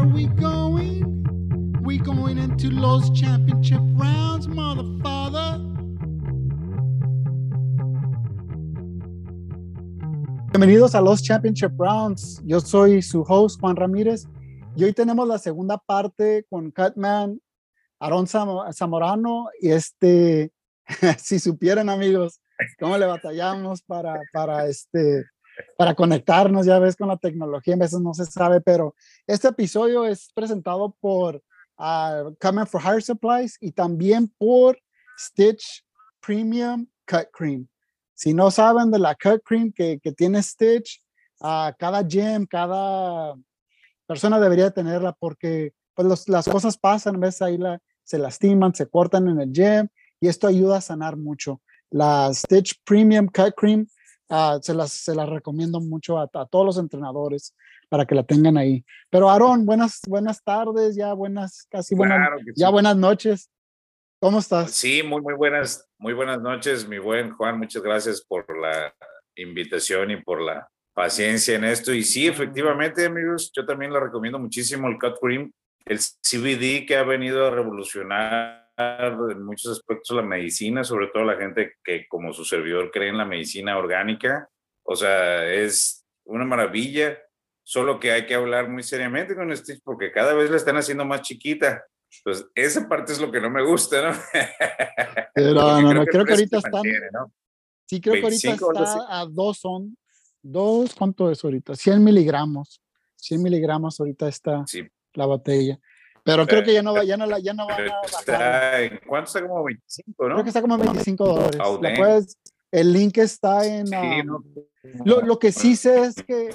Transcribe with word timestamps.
are 0.00 0.06
we 0.06 0.26
going? 0.40 1.02
We 1.82 1.98
going 1.98 2.38
into 2.38 2.70
Championship 3.14 3.80
rounds, 3.94 4.46
motherfucker. 4.46 5.60
Bienvenidos 10.52 10.94
a 10.94 11.02
los 11.02 11.22
Championship 11.22 11.72
Rounds. 11.78 12.40
Yo 12.46 12.60
soy 12.60 13.02
su 13.02 13.22
host, 13.28 13.60
Juan 13.60 13.76
Ramírez, 13.76 14.26
y 14.74 14.84
hoy 14.84 14.94
tenemos 14.94 15.28
la 15.28 15.38
segunda 15.38 15.76
parte 15.76 16.46
con 16.48 16.70
Cutman, 16.70 17.38
Aaron 18.00 18.26
Zamorano, 18.26 19.50
y 19.60 19.70
este, 19.70 20.50
si 21.18 21.38
supieran 21.38 21.90
amigos, 21.90 22.40
cómo 22.78 22.96
le 22.96 23.04
batallamos 23.04 23.82
para, 23.82 24.18
para, 24.32 24.66
este, 24.66 25.26
para 25.76 25.94
conectarnos, 25.94 26.66
ya 26.66 26.78
ves, 26.78 26.96
con 26.96 27.08
la 27.08 27.16
tecnología, 27.16 27.74
a 27.74 27.78
veces 27.78 28.00
no 28.00 28.14
se 28.14 28.26
sabe, 28.26 28.60
pero 28.60 28.94
este 29.26 29.48
episodio 29.48 30.04
es 30.04 30.30
presentado 30.34 30.96
por 31.00 31.42
uh, 31.78 32.34
Coming 32.40 32.66
for 32.66 32.80
Higher 32.80 33.02
Supplies 33.02 33.56
y 33.60 33.72
también 33.72 34.32
por 34.38 34.78
Stitch 35.18 35.84
Premium 36.20 36.86
Cut 37.06 37.28
Cream. 37.32 37.68
Si 38.14 38.34
no 38.34 38.50
saben 38.50 38.90
de 38.90 38.98
la 38.98 39.14
cut 39.14 39.42
cream 39.42 39.72
que, 39.72 39.98
que 39.98 40.12
tiene 40.12 40.42
Stitch, 40.42 41.02
uh, 41.40 41.72
cada 41.78 42.02
gym, 42.02 42.44
cada 42.46 43.34
persona 44.06 44.38
debería 44.38 44.70
tenerla 44.70 45.12
porque 45.18 45.72
pues 45.94 46.28
las 46.28 46.46
cosas 46.46 46.76
pasan, 46.76 47.18
ves 47.18 47.40
ahí 47.40 47.56
la, 47.56 47.80
se 48.02 48.18
lastiman, 48.18 48.74
se 48.74 48.86
cortan 48.86 49.28
en 49.28 49.40
el 49.40 49.52
gym 49.52 49.88
y 50.20 50.28
esto 50.28 50.46
ayuda 50.46 50.78
a 50.78 50.80
sanar 50.82 51.16
mucho. 51.16 51.62
La 51.90 52.30
Stitch 52.34 52.82
Premium 52.84 53.26
Cut 53.26 53.54
Cream 53.56 53.86
uh, 54.30 54.58
se, 54.62 54.74
las, 54.74 54.92
se 54.92 55.14
las 55.14 55.28
recomiendo 55.28 55.80
mucho 55.80 56.18
a, 56.18 56.24
a, 56.32 56.46
todos 56.46 56.64
los 56.64 56.78
entrenadores 56.78 57.54
para 57.88 58.06
que 58.06 58.14
la 58.14 58.22
tengan 58.22 58.56
ahí. 58.56 58.84
Pero 59.10 59.28
Aaron, 59.30 59.66
buenas, 59.66 60.00
buenas 60.06 60.42
tardes, 60.42 60.96
ya 60.96 61.12
buenas, 61.12 61.66
casi 61.70 61.94
buenas, 61.94 62.18
claro 62.18 62.36
ya 62.56 62.66
sí. 62.66 62.72
buenas 62.72 62.96
noches. 62.96 63.50
¿Cómo 64.20 64.38
estás? 64.38 64.72
Sí, 64.72 65.02
muy, 65.02 65.22
muy 65.22 65.34
buenas, 65.34 65.88
muy 65.98 66.12
buenas 66.12 66.40
noches, 66.40 66.86
mi 66.86 66.98
buen 66.98 67.32
Juan. 67.32 67.58
Muchas 67.58 67.82
gracias 67.82 68.22
por 68.22 68.44
la 68.60 68.94
invitación 69.34 70.10
y 70.10 70.22
por 70.22 70.42
la 70.42 70.68
paciencia 70.92 71.56
en 71.56 71.64
esto. 71.64 71.94
Y 71.94 72.02
sí, 72.02 72.26
efectivamente, 72.26 73.06
amigos, 73.06 73.50
yo 73.54 73.64
también 73.64 73.92
le 73.92 73.98
recomiendo 73.98 74.38
muchísimo 74.38 74.88
el 74.88 74.98
Cut 74.98 75.18
Cream, 75.20 75.50
el 75.86 75.98
CBD 75.98 76.86
que 76.86 76.96
ha 76.96 77.02
venido 77.02 77.46
a 77.46 77.50
revolucionar 77.50 78.59
en 79.30 79.42
muchos 79.44 79.78
aspectos 79.78 80.16
la 80.16 80.22
medicina, 80.22 80.84
sobre 80.84 81.08
todo 81.08 81.24
la 81.24 81.36
gente 81.36 81.74
que 81.84 82.06
como 82.08 82.32
su 82.32 82.44
servidor 82.44 82.90
cree 82.90 83.08
en 83.08 83.18
la 83.18 83.24
medicina 83.24 83.78
orgánica. 83.78 84.48
O 84.82 84.96
sea, 84.96 85.46
es 85.52 86.06
una 86.24 86.44
maravilla, 86.44 87.18
solo 87.62 88.00
que 88.00 88.12
hay 88.12 88.26
que 88.26 88.34
hablar 88.34 88.68
muy 88.68 88.82
seriamente 88.82 89.34
con 89.34 89.54
Stitch 89.56 89.80
porque 89.84 90.12
cada 90.12 90.34
vez 90.34 90.50
la 90.50 90.56
están 90.56 90.76
haciendo 90.76 91.04
más 91.04 91.22
chiquita. 91.22 91.84
Pues 92.24 92.44
esa 92.54 92.88
parte 92.88 93.12
es 93.12 93.20
lo 93.20 93.30
que 93.30 93.40
no 93.40 93.50
me 93.50 93.62
gusta, 93.62 94.10
¿no? 94.10 94.18
Pero 95.34 95.54
no, 95.54 95.80
no, 95.80 95.90
creo, 95.90 96.04
creo 96.06 96.24
que 96.24 96.32
ahorita 96.32 96.58
están. 96.58 96.82
¿no? 97.12 97.32
Sí, 97.86 98.00
creo 98.00 98.14
que 98.14 98.22
ahorita 98.22 98.52
está 98.52 99.20
a 99.20 99.26
dos 99.26 99.58
son, 99.58 99.96
dos, 100.42 100.94
¿cuánto 100.94 101.30
es 101.30 101.44
ahorita? 101.44 101.74
100 101.74 102.02
miligramos. 102.02 102.82
100 103.16 103.42
miligramos 103.42 104.00
ahorita 104.00 104.28
está 104.28 104.64
sí. 104.66 104.82
la 105.14 105.26
botella. 105.26 105.78
Pero, 106.30 106.46
creo 106.46 106.62
que 106.62 106.72
ya 106.72 106.82
no, 106.82 106.94
va, 106.94 107.04
ya 107.04 107.16
no, 107.16 107.26
la, 107.26 107.38
ya 107.38 107.54
no 107.54 107.66
van 107.66 107.88
a 107.88 107.94
bajar. 108.02 108.82
¿En 108.82 109.00
cuánto 109.06 109.28
está 109.28 109.42
como 109.42 109.64
25, 109.64 110.28
no? 110.28 110.34
Creo 110.34 110.44
que 110.44 110.50
está 110.50 110.60
como 110.60 110.78
25 110.78 111.24
dólares. 111.24 111.98
Puedes, 111.98 112.38
el 112.70 112.92
link 112.92 113.18
está 113.18 113.66
en. 113.66 113.86
Sí, 113.86 113.94
um, 113.94 114.26
no. 114.26 114.44
lo, 115.04 115.20
lo 115.22 115.38
que 115.38 115.52
sí 115.52 115.76
sé 115.76 116.00
es 116.04 116.14
que 116.16 116.54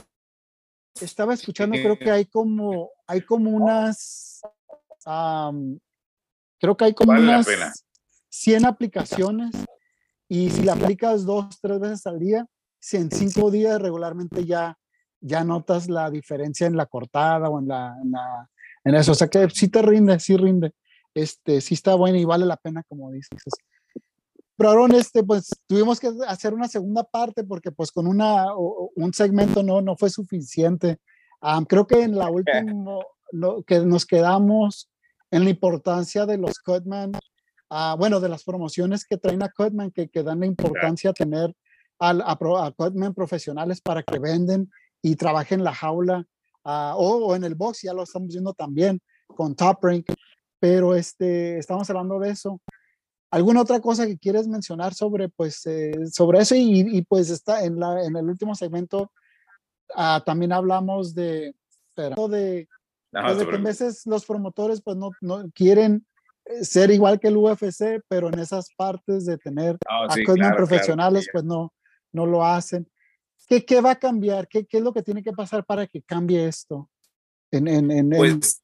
estaba 1.00 1.34
escuchando, 1.34 1.76
creo 1.76 1.98
que 1.98 2.10
hay 2.10 2.26
como, 2.26 2.92
hay 3.06 3.22
como 3.22 3.50
unas 3.52 4.42
Um, 5.06 5.80
creo 6.60 6.76
que 6.76 6.86
hay 6.86 6.94
como 6.94 7.12
vale 7.12 7.24
unas 7.24 7.86
100 8.30 8.66
aplicaciones 8.66 9.52
y 10.28 10.50
si 10.50 10.64
la 10.64 10.74
aplicas 10.74 11.26
dos, 11.26 11.60
tres 11.62 11.80
veces 11.80 12.08
al 12.08 12.20
día, 12.20 12.46
si 12.80 12.98
en 12.98 13.12
cinco 13.12 13.52
días 13.52 13.80
regularmente 13.80 14.46
ya, 14.46 14.78
ya 15.22 15.44
notas 15.44 15.88
la 15.88 16.10
diferencia 16.10 16.66
en 16.66 16.76
la 16.76 16.88
cortada 16.88 17.50
o 17.50 17.60
en, 17.60 17.68
la, 17.68 17.96
en, 18.02 18.12
la, 18.12 18.50
en 18.86 18.96
eso. 18.96 19.12
O 19.12 19.16
sea 19.16 19.28
que 19.28 19.50
sí 19.50 19.68
te 19.68 19.82
rinde, 19.82 20.20
sí 20.20 20.38
rinde. 20.38 20.72
Este, 21.14 21.60
sí 21.60 21.74
está 21.74 21.96
bueno 21.96 22.18
y 22.18 22.26
vale 22.26 22.46
la 22.46 22.58
pena, 22.58 22.84
como 22.88 23.12
dices. 23.12 23.42
Pero 24.58 24.70
Aaron, 24.70 24.94
este, 24.94 25.24
pues 25.24 25.50
tuvimos 25.68 26.00
que 26.00 26.12
hacer 26.28 26.54
una 26.54 26.70
segunda 26.70 27.04
parte 27.04 27.44
porque 27.44 27.72
pues 27.72 27.92
con 27.92 28.08
una, 28.08 28.46
un 28.56 29.14
segmento 29.14 29.64
no, 29.64 29.82
no 29.82 29.98
fue 29.98 30.10
suficiente. 30.10 30.98
Um, 31.42 31.66
creo 31.66 31.86
que 31.86 32.04
en 32.04 32.18
la 32.18 32.30
última, 32.30 33.00
lo 33.32 33.64
que 33.64 33.80
nos 33.80 34.06
quedamos 34.06 34.90
en 35.32 35.44
la 35.44 35.50
importancia 35.50 36.26
de 36.26 36.38
los 36.38 36.60
Cutman, 36.60 37.12
uh, 37.70 37.98
bueno, 37.98 38.22
de 38.22 38.30
las 38.30 38.44
promociones 38.44 39.06
que 39.06 39.18
traen 39.18 39.44
a 39.44 39.50
Cutman, 39.50 39.92
que, 39.92 40.08
que 40.08 40.24
dan 40.24 40.40
la 40.40 40.46
importancia 40.46 41.10
a 41.10 41.14
tener 41.14 41.54
a, 42.00 42.12
a, 42.12 42.66
a 42.66 42.72
Cutman 42.72 43.14
profesionales 43.14 43.82
para 43.82 44.04
que 44.04 44.20
venden 44.20 44.72
y 45.02 45.16
trabajen 45.16 45.64
la 45.64 45.74
jaula 45.74 46.26
uh, 46.66 46.96
o, 46.96 47.28
o, 47.28 47.36
en 47.36 47.44
el 47.44 47.56
box, 47.56 47.84
ya 47.84 47.94
lo 47.94 48.04
estamos 48.04 48.30
viendo 48.30 48.54
también 48.54 49.00
con 49.28 49.56
Top 49.56 49.84
Rank, 49.84 50.06
pero 50.60 50.96
este, 50.96 51.58
estamos 51.58 51.90
hablando 51.90 52.20
de 52.20 52.32
eso. 52.32 52.62
¿Alguna 53.32 53.62
otra 53.62 53.80
cosa 53.80 54.06
que 54.06 54.18
quieres 54.18 54.48
mencionar 54.48 54.94
sobre, 54.94 55.30
pues, 55.30 55.66
eh, 55.66 55.94
sobre 56.12 56.40
eso? 56.40 56.56
Y, 56.56 56.98
y, 56.98 57.02
pues 57.02 57.30
está 57.30 57.64
en, 57.64 57.80
la, 57.80 58.04
en 58.04 58.16
el 58.16 58.30
último 58.30 58.56
segmento 58.56 59.12
uh, 59.96 60.22
también 60.26 60.52
hablamos 60.52 61.14
de, 61.14 61.56
de 61.96 62.10
no, 62.12 62.16
pues 63.24 63.38
de 63.38 63.48
que 63.48 63.56
a 63.56 63.60
veces 63.60 64.06
los 64.06 64.26
promotores 64.26 64.82
pues 64.82 64.98
no, 64.98 65.12
no, 65.22 65.50
quieren 65.54 66.06
eh, 66.46 66.64
ser 66.66 66.92
igual 66.92 67.20
que 67.20 67.30
el 67.30 67.38
UFC, 67.38 68.02
pero 68.08 68.28
en 68.28 68.40
esas 68.40 68.70
partes 68.76 69.26
de 69.26 69.38
tener 69.38 69.78
oh, 69.90 70.12
sí, 70.12 70.24
claro, 70.24 70.58
profesionales 70.58 71.26
claro, 71.26 71.32
pues 71.34 71.44
no, 71.46 71.74
no 72.12 72.26
lo 72.26 72.46
hacen. 72.46 72.88
¿Qué, 73.48 73.66
¿Qué, 73.66 73.82
va 73.82 73.92
a 73.92 74.00
cambiar? 74.00 74.48
¿Qué, 74.48 74.66
¿Qué, 74.66 74.78
es 74.78 74.84
lo 74.84 74.94
que 74.94 75.04
tiene 75.04 75.24
que 75.24 75.34
pasar 75.34 75.66
para 75.66 75.88
que 75.88 76.02
cambie 76.02 76.48
esto? 76.48 76.90
En, 77.52 77.68
en, 77.68 77.92
en, 77.92 78.10
pues, 78.10 78.64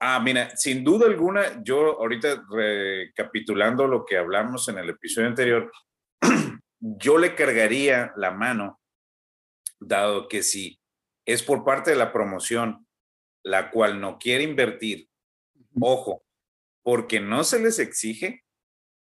ah, 0.00 0.20
mira, 0.20 0.56
sin 0.56 0.82
duda 0.84 1.06
alguna, 1.06 1.62
yo 1.62 1.98
ahorita 2.00 2.44
recapitulando 2.50 3.86
lo 3.86 4.04
que 4.04 4.16
hablamos 4.16 4.68
en 4.68 4.78
el 4.78 4.90
episodio 4.90 5.28
anterior, 5.28 5.72
yo 6.80 7.18
le 7.18 7.34
cargaría 7.34 8.12
la 8.16 8.32
mano, 8.32 8.80
dado 9.80 10.28
que 10.28 10.42
si 10.42 10.80
es 11.24 11.42
por 11.42 11.64
parte 11.64 11.90
de 11.90 11.96
la 11.96 12.12
promoción 12.12 12.86
la 13.44 13.70
cual 13.70 14.00
no 14.00 14.18
quiere 14.18 14.44
invertir, 14.44 15.08
ojo, 15.80 16.24
porque 16.82 17.20
no 17.20 17.44
se 17.44 17.60
les 17.60 17.78
exige, 17.78 18.44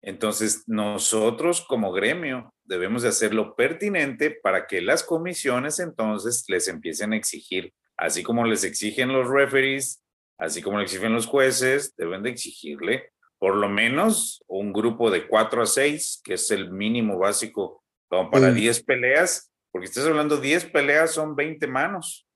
entonces 0.01 0.63
nosotros 0.67 1.65
como 1.67 1.91
gremio 1.91 2.53
debemos 2.69 3.01
de 3.01 3.09
hacer 3.09 3.33
lo 3.33 3.55
pertinente 3.55 4.29
para 4.29 4.67
que 4.67 4.79
las 4.79 5.03
comisiones 5.03 5.79
entonces 5.79 6.45
les 6.47 6.67
empiecen 6.67 7.13
a 7.13 7.17
exigir, 7.17 7.73
así 7.97 8.21
como 8.21 8.45
les 8.45 8.63
exigen 8.63 9.11
los 9.11 9.27
referees, 9.27 10.03
así 10.37 10.61
como 10.61 10.77
le 10.77 10.83
exigen 10.83 11.13
los 11.13 11.25
jueces, 11.25 11.95
deben 11.97 12.21
de 12.21 12.29
exigirle 12.29 13.11
por 13.39 13.55
lo 13.55 13.69
menos 13.69 14.43
un 14.47 14.71
grupo 14.71 15.09
de 15.09 15.27
cuatro 15.27 15.63
a 15.63 15.65
seis, 15.65 16.21
que 16.23 16.35
es 16.35 16.51
el 16.51 16.71
mínimo 16.71 17.17
básico 17.17 17.83
como 18.07 18.29
para 18.29 18.51
10 18.51 18.77
sí. 18.77 18.83
peleas, 18.83 19.51
porque 19.71 19.85
estás 19.85 20.05
hablando 20.05 20.37
10 20.37 20.65
peleas 20.65 21.11
son 21.11 21.35
20 21.35 21.65
manos. 21.67 22.27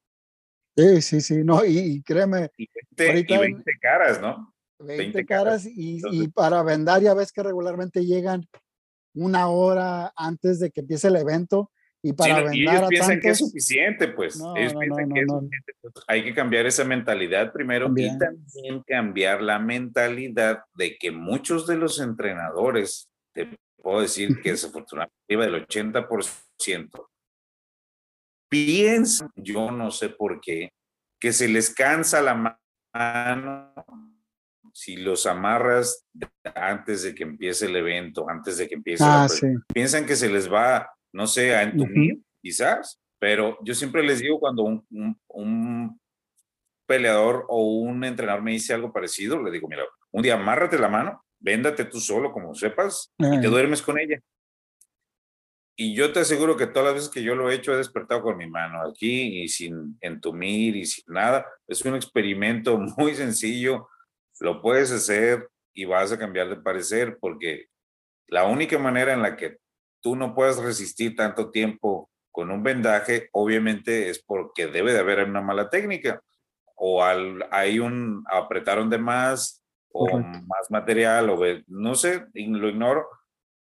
Sí, 0.75 1.01
sí, 1.01 1.21
sí, 1.21 1.43
no, 1.43 1.63
y, 1.63 2.01
créeme. 2.01 2.49
Y 2.57 2.67
20, 2.97 3.07
ahorita, 3.07 3.33
y 3.35 3.37
20, 3.37 3.71
caras, 3.79 4.21
¿no? 4.21 4.53
20, 4.79 5.03
20 5.03 5.25
caras, 5.25 5.65
y, 5.65 5.97
Entonces, 5.97 6.21
y, 6.23 6.27
para 6.29 6.63
vender 6.63 7.03
ya 7.03 7.13
ves 7.13 7.31
que 7.31 7.43
regularmente 7.43 8.05
llegan 8.05 8.47
una 9.13 9.47
hora 9.47 10.13
antes 10.15 10.59
de 10.59 10.71
que 10.71 10.81
empiece 10.81 11.07
el 11.07 11.15
evento 11.15 11.71
y 12.05 12.13
para 12.13 12.35
sí, 12.35 12.43
vender 12.43 12.55
y 12.55 12.61
ellos 12.63 12.81
a 12.81 12.87
piensan 12.87 13.09
tantos, 13.09 13.23
que 13.23 13.29
es 13.29 13.37
suficiente, 13.37 14.07
pues. 14.09 14.37
No, 14.37 14.57
ellos 14.57 14.73
no, 14.73 14.79
piensan 14.79 15.07
no, 15.07 15.15
que 15.15 15.21
es 15.21 15.27
no, 15.27 15.39
suficiente. 15.39 15.73
Hay 16.07 16.23
que 16.23 16.33
cambiar 16.33 16.65
esa 16.65 16.83
mentalidad 16.83 17.53
primero 17.53 17.85
También. 17.85 18.15
y 18.15 18.19
también 18.19 18.83
cambiar 18.83 19.41
la 19.41 19.59
mentalidad 19.59 20.63
de 20.75 20.97
que 20.97 21.11
muchos 21.11 21.65
de 21.65 21.77
los 21.77 22.01
entrenadores, 22.01 23.09
te 23.31 23.57
puedo 23.77 24.01
decir 24.01 24.41
que 24.41 24.51
desafortunadamente 24.51 25.13
del 25.27 25.65
80%, 25.65 27.07
piensan, 28.49 29.31
yo 29.35 29.71
no 29.71 29.89
sé 29.89 30.09
por 30.09 30.41
qué, 30.41 30.73
que 31.19 31.31
se 31.31 31.47
les 31.47 31.73
cansa 31.73 32.21
la 32.21 32.59
mano 32.93 33.73
si 34.73 34.97
los 34.97 35.25
amarras 35.27 36.05
antes 36.55 37.03
de 37.03 37.13
que 37.13 37.23
empiece 37.23 37.67
el 37.67 37.75
evento, 37.75 38.27
antes 38.27 38.57
de 38.57 38.67
que 38.67 38.75
empiece 38.75 39.03
ah, 39.03 39.23
la 39.23 39.29
sí. 39.29 39.47
piensan 39.71 40.05
que 40.05 40.15
se 40.15 40.29
les 40.29 40.51
va, 40.51 40.89
no 41.13 41.27
sé, 41.27 41.55
a 41.55 41.61
entumir, 41.61 42.13
uh 42.13 42.17
-huh. 42.17 42.23
quizás, 42.41 42.99
pero 43.19 43.57
yo 43.63 43.75
siempre 43.75 44.03
les 44.03 44.19
digo 44.19 44.39
cuando 44.39 44.63
un, 44.63 44.85
un, 44.89 45.17
un, 45.27 46.01
peleador 46.85 47.45
o 47.47 47.79
un 47.79 48.03
entrenador 48.03 48.41
me 48.43 48.51
dice 48.51 48.73
algo 48.73 48.91
parecido, 48.91 49.41
le 49.41 49.51
digo, 49.51 49.69
mira, 49.69 49.83
un 50.11 50.21
día 50.21 50.33
amárrate 50.33 50.77
la 50.77 50.89
mano, 50.89 51.23
véndate 51.39 51.85
tú 51.85 51.99
solo 51.99 52.31
como 52.33 52.53
sepas 52.53 53.13
uh 53.19 53.25
-huh. 53.25 53.37
y 53.37 53.41
te 53.41 53.47
duermes 53.47 53.81
con 53.81 53.97
ella. 53.99 54.19
y 55.75 55.95
yo 55.95 56.11
te 56.13 56.19
aseguro 56.19 56.55
que 56.55 56.67
todas 56.67 56.85
las 56.85 56.93
veces 56.95 57.09
que 57.09 57.23
yo 57.23 57.35
lo 57.35 57.49
he 57.49 57.55
hecho 57.55 57.73
he 57.73 57.77
despertado 57.77 58.21
con 58.21 58.37
mi 58.37 58.47
mano 58.47 58.81
aquí 58.81 59.41
y 59.43 59.47
sin 59.47 59.97
entumir 60.01 60.75
y 60.75 60.85
sin 60.85 61.03
nada. 61.07 61.45
Es 61.67 61.81
un 61.83 61.95
experimento 61.95 62.77
muy 62.97 63.15
sencillo, 63.15 63.87
lo 64.39 64.61
puedes 64.61 64.91
hacer 64.91 65.49
y 65.73 65.85
vas 65.85 66.11
a 66.11 66.19
cambiar 66.19 66.49
de 66.49 66.57
parecer 66.57 67.17
porque 67.19 67.67
la 68.27 68.45
única 68.45 68.77
manera 68.79 69.13
en 69.13 69.21
la 69.21 69.35
que 69.35 69.57
tú 70.01 70.15
no 70.15 70.33
puedes 70.33 70.57
resistir 70.57 71.15
tanto 71.15 71.51
tiempo 71.51 72.09
con 72.31 72.51
un 72.51 72.63
vendaje, 72.63 73.29
obviamente 73.31 74.09
es 74.09 74.23
porque 74.23 74.67
debe 74.67 74.93
de 74.93 74.99
haber 74.99 75.27
una 75.27 75.41
mala 75.41 75.69
técnica 75.69 76.21
o 76.75 77.03
al, 77.03 77.47
hay 77.51 77.79
un 77.79 78.23
apretaron 78.31 78.89
de 78.89 78.97
más 78.97 79.63
o 79.91 80.17
más 80.19 80.71
material 80.71 81.29
o 81.29 81.39
no 81.67 81.93
sé, 81.93 82.25
lo 82.33 82.69
ignoro 82.69 83.07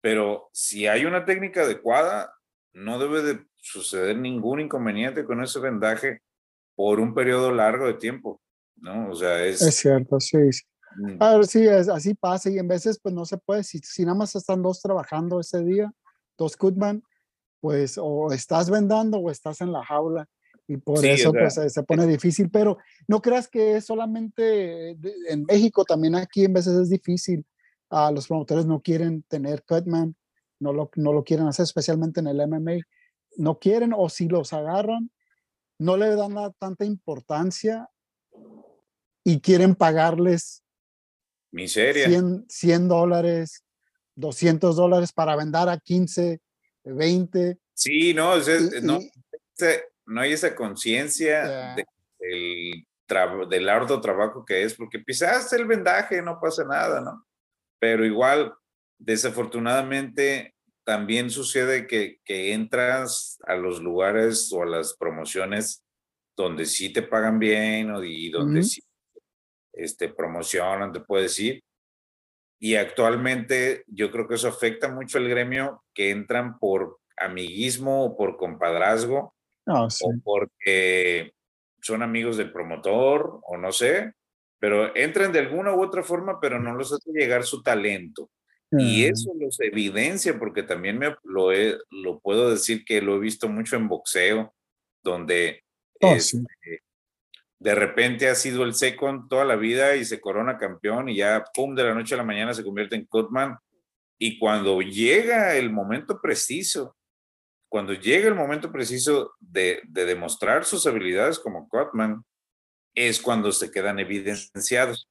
pero 0.02 0.50
si 0.52 0.88
hay 0.88 1.06
una 1.06 1.24
técnica 1.24 1.62
adecuada, 1.62 2.34
no 2.74 2.98
debe 2.98 3.22
de 3.22 3.46
suceder 3.54 4.18
ningún 4.18 4.60
inconveniente 4.60 5.24
con 5.24 5.42
ese 5.42 5.60
vendaje 5.60 6.20
por 6.74 6.98
un 6.98 7.14
periodo 7.14 7.52
largo 7.52 7.86
de 7.86 7.94
tiempo, 7.94 8.42
¿no? 8.76 9.10
O 9.10 9.14
sea, 9.14 9.44
es... 9.44 9.62
Es 9.62 9.76
cierto, 9.76 10.18
sí. 10.20 10.52
sí. 10.52 10.62
Mm. 10.96 11.16
A 11.20 11.36
ver, 11.36 11.46
sí, 11.46 11.66
es, 11.66 11.88
así 11.88 12.14
pasa 12.14 12.50
y 12.50 12.58
en 12.58 12.68
veces 12.68 12.98
pues 13.02 13.14
no 13.14 13.24
se 13.24 13.38
puede, 13.38 13.64
si, 13.64 13.78
si 13.78 14.04
nada 14.04 14.16
más 14.16 14.34
están 14.34 14.62
dos 14.62 14.80
trabajando 14.80 15.40
ese 15.40 15.62
día, 15.64 15.90
dos 16.36 16.56
Goodman, 16.56 17.02
pues 17.60 17.96
o 17.96 18.32
estás 18.32 18.68
vendando 18.68 19.18
o 19.18 19.30
estás 19.30 19.60
en 19.60 19.72
la 19.72 19.84
jaula 19.84 20.28
y 20.66 20.76
por 20.76 21.04
eso 21.04 21.32
pues 21.32 21.54
se 21.54 21.82
pone 21.82 22.06
difícil, 22.06 22.50
pero 22.50 22.78
no 23.08 23.22
creas 23.22 23.48
que 23.48 23.76
es 23.76 23.86
solamente 23.86 24.90
en 25.28 25.44
México, 25.44 25.84
también 25.84 26.14
aquí 26.14 26.44
en 26.44 26.52
veces 26.52 26.74
es 26.74 26.90
difícil 26.90 27.44
los 28.12 28.26
promotores 28.26 28.66
no 28.66 28.80
quieren 28.80 29.22
tener 29.24 29.64
Cutman, 29.64 30.16
no 30.58 30.72
lo, 30.72 30.90
no 30.96 31.12
lo 31.12 31.24
quieren 31.24 31.46
hacer, 31.46 31.64
especialmente 31.64 32.20
en 32.20 32.26
el 32.26 32.46
MMA. 32.48 32.78
No 33.36 33.58
quieren 33.58 33.92
o 33.96 34.08
si 34.08 34.28
los 34.28 34.52
agarran, 34.52 35.10
no 35.78 35.96
le 35.96 36.14
dan 36.14 36.34
tanta 36.58 36.84
importancia 36.84 37.88
y 39.24 39.40
quieren 39.40 39.74
pagarles 39.74 40.62
Miseria. 41.52 42.08
100, 42.08 42.46
100 42.48 42.88
dólares, 42.88 43.64
200 44.16 44.74
dólares 44.74 45.12
para 45.12 45.36
vender 45.36 45.68
a 45.68 45.78
15, 45.78 46.40
20. 46.84 47.58
Sí, 47.74 48.14
no, 48.14 48.36
no, 48.82 48.98
no, 50.06 50.20
hay 50.20 50.32
esa 50.32 50.54
conciencia 50.54 51.74
del, 52.18 52.86
del 53.48 53.68
arduo 53.68 54.00
trabajo 54.00 54.44
que 54.44 54.62
es, 54.62 54.74
porque 54.74 54.98
pisaste 54.98 55.56
el 55.56 55.66
vendaje, 55.66 56.22
no 56.22 56.38
pasa 56.40 56.64
nada, 56.64 57.00
¿no? 57.00 57.26
pero 57.82 58.06
igual, 58.06 58.54
desafortunadamente, 59.00 60.54
también 60.84 61.30
sucede 61.30 61.88
que, 61.88 62.20
que 62.24 62.52
entras 62.52 63.40
a 63.44 63.56
los 63.56 63.82
lugares 63.82 64.52
o 64.52 64.62
a 64.62 64.66
las 64.66 64.94
promociones 64.94 65.82
donde 66.36 66.66
sí 66.66 66.92
te 66.92 67.02
pagan 67.02 67.40
bien 67.40 67.90
o, 67.90 68.04
y 68.04 68.30
donde 68.30 68.62
sí 68.62 68.80
este, 69.72 70.08
promocionan, 70.08 70.92
te 70.92 71.00
puedes 71.00 71.32
decir. 71.32 71.62
Y 72.60 72.76
actualmente 72.76 73.84
yo 73.88 74.10
creo 74.10 74.28
que 74.28 74.36
eso 74.36 74.48
afecta 74.48 74.88
mucho 74.88 75.18
al 75.18 75.28
gremio 75.28 75.82
que 75.94 76.10
entran 76.10 76.58
por 76.58 76.98
amiguismo 77.16 78.04
o 78.04 78.16
por 78.16 78.36
compadrazgo 78.36 79.34
ah, 79.66 79.86
o 79.86 80.12
porque 80.22 81.32
son 81.80 82.02
amigos 82.02 82.36
del 82.36 82.52
promotor 82.52 83.40
o 83.42 83.56
no 83.56 83.72
sé, 83.72 84.12
pero 84.60 84.94
entran 84.96 85.32
de 85.32 85.40
alguna 85.40 85.74
u 85.74 85.82
otra 85.82 86.04
forma, 86.04 86.40
pero 86.40 86.60
no 86.60 86.74
los 86.74 86.92
hace 86.92 87.10
llegar 87.10 87.42
su 87.44 87.62
talento. 87.62 88.30
Y 88.78 89.04
eso 89.04 89.34
los 89.38 89.60
evidencia, 89.60 90.38
porque 90.38 90.62
también 90.62 90.98
me, 90.98 91.14
lo, 91.24 91.52
he, 91.52 91.76
lo 91.90 92.20
puedo 92.20 92.48
decir 92.48 92.86
que 92.86 93.02
lo 93.02 93.16
he 93.16 93.18
visto 93.18 93.46
mucho 93.46 93.76
en 93.76 93.86
boxeo, 93.86 94.54
donde 95.02 95.62
oh, 96.00 96.14
este, 96.14 96.80
de 97.62 97.76
repente 97.76 98.28
ha 98.28 98.34
sido 98.34 98.64
el 98.64 98.74
second 98.74 99.28
toda 99.28 99.44
la 99.44 99.54
vida 99.54 99.94
y 99.94 100.04
se 100.04 100.20
corona 100.20 100.58
campeón 100.58 101.08
y 101.08 101.16
ya, 101.16 101.44
pum, 101.54 101.76
de 101.76 101.84
la 101.84 101.94
noche 101.94 102.14
a 102.14 102.18
la 102.18 102.24
mañana 102.24 102.52
se 102.52 102.64
convierte 102.64 102.96
en 102.96 103.06
Cutman. 103.06 103.56
Y 104.18 104.38
cuando 104.38 104.82
llega 104.82 105.54
el 105.54 105.70
momento 105.70 106.20
preciso, 106.20 106.96
cuando 107.68 107.92
llega 107.92 108.26
el 108.26 108.34
momento 108.34 108.72
preciso 108.72 109.34
de, 109.38 109.80
de 109.84 110.04
demostrar 110.06 110.64
sus 110.64 110.86
habilidades 110.88 111.38
como 111.38 111.68
Cutman, 111.68 112.24
es 112.96 113.20
cuando 113.20 113.52
se 113.52 113.70
quedan 113.70 114.00
evidenciados. 114.00 115.08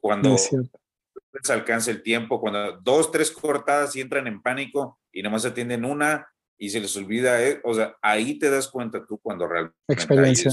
Cuando 0.00 0.36
se 0.36 1.52
alcanza 1.52 1.92
el 1.92 2.02
tiempo, 2.02 2.40
cuando 2.40 2.80
dos, 2.80 3.12
tres 3.12 3.30
cortadas 3.30 3.94
y 3.94 4.00
entran 4.00 4.26
en 4.26 4.42
pánico 4.42 4.98
y 5.12 5.22
nomás 5.22 5.44
atienden 5.44 5.84
una 5.84 6.28
y 6.58 6.70
se 6.70 6.80
les 6.80 6.96
olvida, 6.96 7.40
eh, 7.46 7.60
o 7.62 7.74
sea, 7.74 7.96
ahí 8.02 8.40
te 8.40 8.50
das 8.50 8.66
cuenta 8.66 9.06
tú 9.06 9.20
cuando 9.20 9.46
realmente 9.46 9.76
experiencia. 9.86 10.50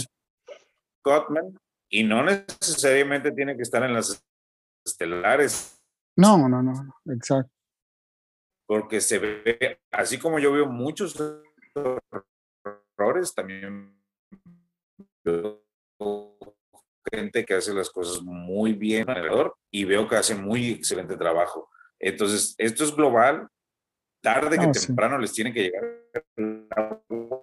Scotman 0.99 1.57
y 1.89 2.03
no 2.03 2.23
necesariamente 2.23 3.31
tiene 3.31 3.55
que 3.55 3.63
estar 3.63 3.83
en 3.83 3.93
las 3.93 4.23
estelares. 4.85 5.81
No, 6.15 6.37
no, 6.49 6.61
no, 6.61 6.73
exacto. 7.05 7.51
Porque 8.67 9.01
se 9.01 9.17
ve, 9.19 9.79
así 9.91 10.19
como 10.19 10.37
yo 10.37 10.51
veo 10.51 10.67
muchos 10.67 11.15
errores, 12.97 13.33
también 13.33 13.99
gente 17.11 17.45
que 17.45 17.55
hace 17.55 17.73
las 17.73 17.89
cosas 17.89 18.21
muy 18.21 18.73
bien 18.73 19.07
y 19.71 19.85
veo 19.85 20.07
que 20.07 20.15
hace 20.15 20.35
muy 20.35 20.71
excelente 20.71 21.17
trabajo. 21.17 21.69
Entonces, 21.99 22.55
esto 22.57 22.83
es 22.83 22.95
global. 22.95 23.47
Tarde 24.21 24.57
que 24.59 24.67
temprano 24.67 25.17
les 25.17 25.31
tiene 25.31 25.53
que 25.53 25.63
llegar 25.63 25.83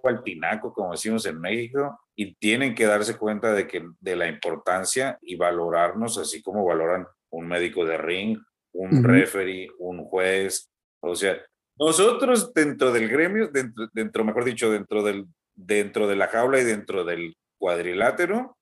al 0.03 0.23
tinaco, 0.23 0.73
como 0.73 0.91
decimos 0.91 1.25
en 1.25 1.39
México, 1.39 1.99
y 2.15 2.35
tienen 2.35 2.75
que 2.75 2.85
darse 2.85 3.17
cuenta 3.17 3.51
de, 3.53 3.67
que, 3.67 3.83
de 3.99 4.15
la 4.15 4.27
importancia 4.27 5.17
y 5.21 5.35
valorarnos 5.35 6.17
así 6.17 6.41
como 6.41 6.65
valoran 6.65 7.07
un 7.31 7.47
médico 7.47 7.83
de 7.83 7.97
ring, 7.97 8.37
un 8.73 9.03
referee, 9.03 9.69
un 9.79 10.05
juez. 10.05 10.69
O 11.01 11.15
sea, 11.15 11.37
nosotros 11.79 12.53
dentro 12.53 12.91
del 12.91 13.09
gremio, 13.09 13.47
dentro, 13.47 13.87
dentro, 13.93 14.23
mejor 14.23 14.45
dicho, 14.45 14.71
dentro, 14.71 15.03
del, 15.03 15.25
dentro 15.55 16.07
de 16.07 16.15
la 16.15 16.27
jaula 16.27 16.59
y 16.59 16.63
dentro 16.63 17.03
del 17.03 17.35
cuadrilátero, 17.59 18.57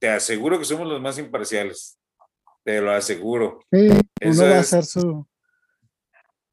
te 0.00 0.08
aseguro 0.08 0.58
que 0.58 0.64
somos 0.64 0.88
los 0.88 1.00
más 1.00 1.18
imparciales. 1.18 1.98
Te 2.64 2.80
lo 2.80 2.90
aseguro. 2.90 3.60
Sí, 3.70 3.88
uno 4.22 4.42
va 4.42 4.56
a 4.56 4.60
hacer 4.60 4.84
su. 4.84 5.26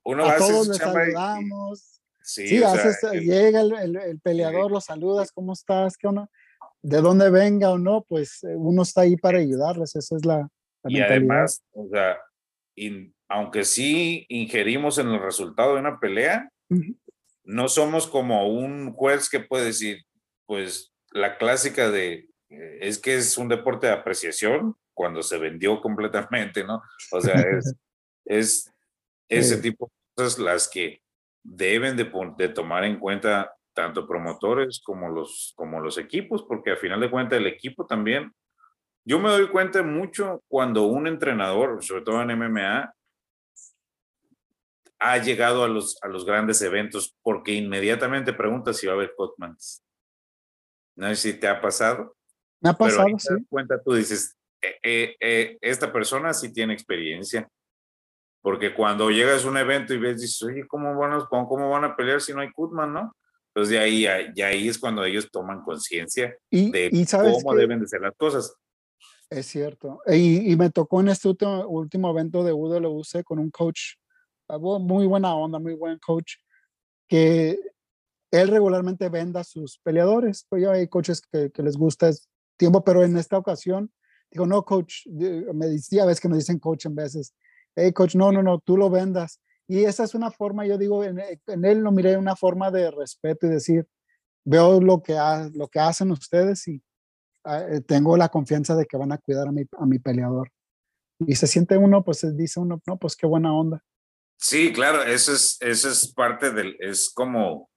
Uno 0.07 0.24
a 0.24 0.27
va 0.27 0.38
todos 0.38 0.69
les 0.69 0.77
saludamos. 0.77 2.01
Sí, 2.21 2.48
sí 2.48 2.63
haces, 2.63 2.98
llega 3.12 3.62
el, 3.62 3.95
el, 3.98 4.19
peleador, 4.19 4.71
lo 4.71 4.81
saludas, 4.81 5.31
¿cómo 5.31 5.54
estás? 5.54 5.98
¿Qué 5.98 6.07
onda? 6.07 6.30
De 6.81 7.01
dónde 7.01 7.30
venga 7.30 7.71
o 7.71 7.77
no, 7.77 8.06
pues 8.07 8.44
eh, 8.44 8.56
uno 8.56 8.83
está 8.83 9.01
ahí 9.01 9.18
para 9.18 9.39
ayudarles, 9.39 9.95
esa 9.95 10.16
es 10.16 10.26
la, 10.26 10.49
la 10.83 10.92
y 10.92 10.99
además, 10.99 11.61
o 11.71 11.87
sea, 11.90 12.18
aunque 13.30 13.64
sí 13.64 14.26
ingerimos 14.30 14.97
en 14.97 15.09
el 15.09 15.21
resultado 15.21 15.73
de 15.73 15.80
una 15.80 15.99
pelea, 15.99 16.52
no 17.44 17.69
somos 17.69 18.07
como 18.07 18.47
un 18.47 18.94
juez 18.94 19.30
que 19.30 19.40
puede 19.40 19.66
decir, 19.66 20.06
pues 20.45 20.94
la 21.11 21.37
clásica 21.37 21.90
de 21.90 22.30
eh, 22.49 22.78
es 22.81 22.99
que 22.99 23.16
es 23.16 23.37
un 23.37 23.47
deporte 23.47 23.87
de 23.87 23.94
apreciación 23.94 24.76
cuando 24.94 25.21
se 25.21 25.37
vendió 25.37 25.81
completamente, 25.81 26.64
¿no? 26.64 26.81
O 27.11 27.21
sea, 27.21 27.35
es, 27.35 27.76
es 28.26 28.73
ese 29.30 29.57
tipo 29.57 29.88
de 29.88 30.24
cosas 30.24 30.40
las 30.40 30.68
que 30.68 31.02
deben 31.44 31.96
de, 31.96 32.12
de, 32.38 32.50
tomar 32.50 32.84
en 32.84 33.00
cuenta 33.00 33.54
tanto 33.74 34.07
promotores 34.07 34.81
como 34.84 35.10
los, 35.10 35.54
como 35.56 35.80
los 35.80 35.98
equipos, 35.98 36.44
porque 36.44 36.72
al 36.72 36.78
final 36.78 37.00
de 37.00 37.12
cuentas 37.12 37.40
el 37.40 37.48
equipo 37.48 37.86
también, 37.86 38.34
yo 39.06 39.19
me 39.19 39.30
doy 39.30 39.48
cuenta 39.50 39.84
mucho 39.84 40.44
cuando 40.48 40.84
un 40.84 41.07
entrenador, 41.07 41.84
sobre 41.84 42.02
todo 42.02 42.22
en 42.22 42.38
MMA, 42.38 42.94
ha 45.00 45.18
llegado 45.19 45.64
a 45.64 45.68
los, 45.68 45.98
a 46.02 46.07
los 46.07 46.26
grandes 46.26 46.62
eventos 46.62 47.16
porque 47.22 47.54
inmediatamente 47.54 48.34
pregunta 48.34 48.74
si 48.74 48.88
va 48.88 48.94
a 48.94 48.96
haber 48.96 49.14
Cotmans. 49.16 49.84
No 50.96 51.07
sé 51.10 51.16
si 51.16 51.40
te 51.40 51.48
ha 51.48 51.62
pasado. 51.62 52.16
Me 52.60 52.72
ha 52.72 52.74
pasado, 52.74 53.07
sí. 53.18 53.30
cuenta, 53.48 53.81
tú 53.81 53.94
dices, 53.94 54.36
eh, 54.62 54.80
eh, 54.81 55.16
eh, 55.19 55.57
esta 55.62 55.94
persona 55.94 56.34
sí 56.34 56.52
tiene 56.52 56.74
experiencia. 56.74 57.48
Porque 58.47 58.73
cuando 58.73 59.09
llegas 59.09 59.44
a 59.44 59.49
un 59.49 59.57
evento 59.57 59.94
y 59.94 59.97
ves, 59.97 60.21
dices, 60.21 60.42
oye, 60.42 60.66
¿cómo 60.66 60.95
van 60.95 61.11
a, 61.11 61.27
cómo 61.27 61.69
van 61.69 61.83
a 61.83 61.97
pelear 61.97 62.21
si 62.21 62.31
no 62.31 62.39
hay 62.39 62.49
Kutman, 62.49 62.94
no? 62.94 63.13
Entonces, 63.49 63.73
de 63.73 63.77
ahí, 63.77 64.07
ya 64.33 64.47
ahí 64.47 64.69
es 64.69 64.80
cuando 64.80 65.04
ellos 65.04 65.30
toman 65.30 65.66
conciencia 65.66 66.33
de 66.49 67.07
cómo 67.11 67.54
deben 67.54 67.81
de 67.81 67.87
ser 67.87 67.99
las 67.99 68.16
cosas. 68.16 68.56
Es 69.30 69.47
cierto. 69.47 69.99
Y, 70.07 70.49
y, 70.49 70.56
me 70.56 70.69
tocó 70.69 71.01
en 71.01 71.09
este 71.09 71.27
último, 71.27 71.68
último 71.68 72.09
evento 72.09 72.42
de 72.42 72.54
UWC 72.54 73.21
con 73.25 73.39
un 73.39 73.51
coach, 73.51 73.95
ah, 74.47 74.57
muy 74.57 75.07
buena 75.07 75.35
onda, 75.35 75.59
muy 75.59 75.73
buen 75.73 75.99
coach, 75.99 76.35
que 77.06 77.59
él 78.31 78.47
regularmente 78.47 79.09
venda 79.09 79.42
a 79.42 79.44
sus 79.44 79.77
peleadores. 79.80 80.45
Pues 80.47 80.63
ya 80.63 80.71
hay 80.71 80.87
coaches 80.87 81.19
que, 81.19 81.51
que 81.51 81.63
les 81.63 81.75
gusta 81.75 82.11
tiempo, 82.56 82.81
pero 82.81 83.04
en 83.04 83.18
esta 83.18 83.37
ocasión, 83.37 83.92
digo, 84.31 84.45
no, 84.45 84.63
coach, 84.63 85.06
me 85.07 85.68
decía, 85.68 86.04
a 86.04 86.06
veces 86.06 86.21
que 86.21 86.30
me 86.30 86.37
dicen 86.37 86.59
coach 86.59 86.85
en 86.85 86.95
veces, 86.95 87.33
hey, 87.78 87.94
coach, 87.94 88.16
no, 88.16 88.31
no, 88.31 88.44
no, 88.44 88.60
tú 88.60 88.76
lo 88.76 88.90
vendas. 88.90 89.40
Y 89.68 89.84
esa 89.84 90.04
es 90.04 90.16
una 90.16 90.31
forma, 90.31 90.66
yo 90.66 90.78
digo, 90.78 91.04
en, 91.04 91.19
él 91.19 91.80
lo 91.80 91.92
miré 91.92 92.18
una 92.18 92.36
forma 92.36 92.72
de 92.72 92.90
respeto 92.90 93.46
y 93.46 93.50
decir, 93.50 93.88
veo 94.46 94.81
lo 94.81 95.02
que, 95.04 95.18
hacen 95.80 96.12
ustedes 96.12 96.68
y 96.68 96.81
ah, 97.44 97.64
eh, 97.69 97.81
tengo 97.81 98.18
la 98.18 98.30
confianza 98.30 98.76
de 98.76 98.86
que 98.86 98.98
van 98.98 99.12
a 99.12 99.18
cuidar 99.18 99.48
a 99.48 99.86
mi, 99.86 100.00
peleador. 100.00 100.52
Y 101.19 101.36
se 101.36 101.48
siente 101.48 101.78
uno, 101.78 102.04
pues 102.04 102.26
dice 102.36 102.60
uno, 102.60 102.81
no, 102.88 102.98
pues 102.98 103.16
qué 103.16 103.28
buena 103.28 103.54
onda. 103.54 103.84
Sí, 104.40 104.72
claro, 104.72 105.04
eso 105.04 105.34
es, 105.34 105.57
eso 105.62 105.90
es 105.90 106.14
parte 106.14 106.52
del, 106.52 106.78
es 106.80 107.12
como, 107.14 107.69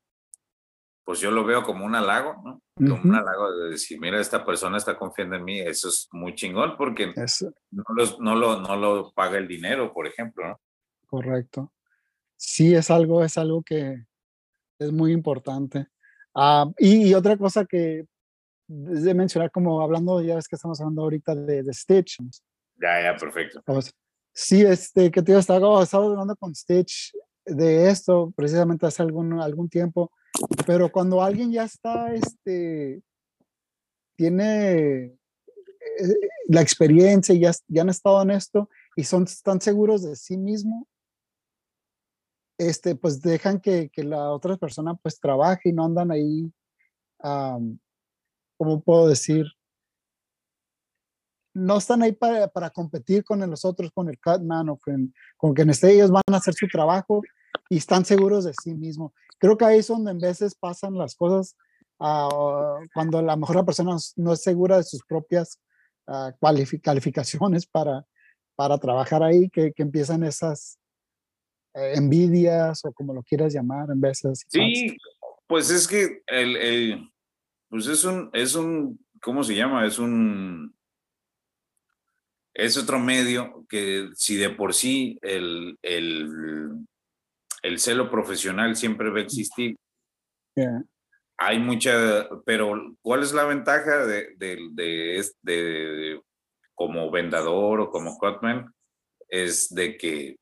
pues 1.10 1.18
yo 1.18 1.32
lo 1.32 1.44
veo 1.44 1.64
como 1.64 1.84
un 1.84 1.96
halago, 1.96 2.40
¿no? 2.44 2.62
Como 2.76 3.02
un 3.02 3.16
halago 3.16 3.50
de 3.50 3.70
decir, 3.70 4.00
mira, 4.00 4.20
esta 4.20 4.44
persona 4.44 4.76
está 4.76 4.96
confiando 4.96 5.34
en 5.34 5.42
mí, 5.42 5.58
eso 5.58 5.88
es 5.88 6.08
muy 6.12 6.36
chingón 6.36 6.76
porque 6.76 7.12
no, 7.72 7.82
no, 8.20 8.36
lo, 8.36 8.60
no 8.60 8.76
lo 8.76 9.12
paga 9.12 9.36
el 9.36 9.48
dinero, 9.48 9.92
por 9.92 10.06
ejemplo, 10.06 10.46
¿no? 10.46 10.60
Correcto. 11.08 11.72
Sí, 12.36 12.76
es 12.76 12.92
algo, 12.92 13.24
es 13.24 13.36
algo 13.38 13.60
que 13.60 14.04
es 14.78 14.92
muy 14.92 15.10
importante. 15.10 15.88
Ah, 16.32 16.70
y, 16.78 17.12
otra 17.12 17.36
cosa 17.36 17.64
que 17.64 18.06
es 18.68 19.02
de 19.02 19.12
mencionar, 19.12 19.50
como 19.50 19.82
hablando, 19.82 20.22
ya 20.22 20.36
ves 20.36 20.46
que 20.46 20.54
estamos 20.54 20.80
hablando 20.80 21.02
ahorita 21.02 21.34
de, 21.34 21.64
de 21.64 21.74
Stitch. 21.74 22.18
Ya, 22.76 23.02
ya, 23.02 23.16
perfecto. 23.16 23.60
Sí, 24.32 24.62
este, 24.62 25.10
que 25.10 25.22
te 25.22 25.36
estaba, 25.36 25.82
estaba 25.82 26.04
hablando 26.04 26.36
con 26.36 26.54
Stitch 26.54 27.12
de 27.44 27.90
esto 27.90 28.32
precisamente 28.36 28.86
hace 28.86 29.02
algún, 29.02 29.40
algún 29.40 29.68
tiempo, 29.68 30.12
pero 30.66 30.90
cuando 30.90 31.22
alguien 31.22 31.52
ya 31.52 31.64
está, 31.64 32.14
este, 32.14 33.02
tiene 34.16 35.04
eh, 35.04 35.18
la 36.48 36.60
experiencia 36.60 37.34
ya, 37.34 37.52
ya 37.68 37.82
han 37.82 37.88
estado 37.88 38.22
en 38.22 38.30
esto 38.30 38.68
y 38.96 39.04
son 39.04 39.26
tan 39.42 39.60
seguros 39.60 40.02
de 40.02 40.16
sí 40.16 40.36
mismo, 40.36 40.86
este, 42.58 42.94
pues 42.94 43.22
dejan 43.22 43.60
que, 43.60 43.88
que, 43.88 44.04
la 44.04 44.30
otra 44.30 44.56
persona 44.56 44.94
pues 44.94 45.18
trabaje 45.18 45.70
y 45.70 45.72
no 45.72 45.86
andan 45.86 46.10
ahí, 46.10 46.52
¿cómo 48.58 48.82
puedo 48.82 49.08
decir? 49.08 49.46
No 51.54 51.78
están 51.78 52.02
ahí 52.02 52.12
para, 52.12 52.48
para 52.48 52.70
competir 52.70 53.24
con 53.24 53.40
los 53.48 53.64
otros, 53.64 53.90
con 53.92 54.08
el 54.08 54.20
Cutman 54.20 54.68
o 54.68 54.76
con, 54.76 55.14
con 55.36 55.54
quien 55.54 55.70
esté, 55.70 55.92
ellos 55.92 56.10
van 56.10 56.22
a 56.30 56.36
hacer 56.36 56.54
su 56.54 56.68
trabajo 56.68 57.22
y 57.70 57.78
están 57.78 58.04
seguros 58.04 58.44
de 58.44 58.52
sí 58.62 58.74
mismos. 58.74 59.12
Creo 59.38 59.56
que 59.56 59.64
ahí 59.64 59.78
es 59.78 59.86
donde 59.86 60.10
en 60.10 60.18
veces 60.18 60.54
pasan 60.54 60.98
las 60.98 61.14
cosas 61.14 61.56
uh, 61.98 62.84
cuando 62.92 63.22
la 63.22 63.36
mejor 63.36 63.64
persona 63.64 63.96
no 64.16 64.32
es 64.34 64.42
segura 64.42 64.76
de 64.76 64.82
sus 64.82 65.02
propias 65.04 65.58
uh, 66.06 66.30
calificaciones 66.82 67.66
para, 67.66 68.04
para 68.54 68.76
trabajar 68.76 69.22
ahí, 69.22 69.48
que, 69.48 69.72
que 69.72 69.82
empiezan 69.82 70.24
esas, 70.24 70.80
eh, 71.74 71.92
envidias 71.94 72.84
o 72.84 72.92
como 72.92 73.14
lo 73.14 73.22
quieras 73.22 73.52
llamar 73.52 73.90
en 73.90 74.00
veces. 74.00 74.44
Sí, 74.48 74.96
pues 75.46 75.70
es 75.70 75.86
que 75.86 76.22
el, 76.26 76.56
el, 76.56 77.10
pues 77.68 77.86
es 77.86 78.02
un, 78.04 78.28
es 78.32 78.56
un, 78.56 78.98
¿cómo 79.22 79.44
se 79.44 79.54
llama? 79.54 79.86
Es 79.86 80.00
un, 80.00 80.74
es 82.54 82.76
otro 82.76 82.98
medio 82.98 83.64
que 83.68 84.10
si 84.14 84.36
de 84.36 84.50
por 84.50 84.74
sí 84.74 85.18
el, 85.22 85.78
el, 85.82 86.86
el 87.62 87.78
celo 87.78 88.10
profesional 88.10 88.76
siempre 88.76 89.10
va 89.10 89.18
a 89.18 89.22
existir. 89.22 89.76
Hay 91.38 91.58
mucha, 91.58 92.28
pero 92.44 92.96
¿cuál 93.00 93.22
es 93.22 93.32
la 93.32 93.44
ventaja 93.44 94.04
de, 94.06 94.34
de, 94.36 95.24
de, 95.42 96.20
como 96.74 97.10
vendedor 97.10 97.80
o 97.80 97.90
como 97.90 98.18
cutman? 98.18 98.74
Es 99.28 99.72
de 99.74 99.96
que 99.96 100.36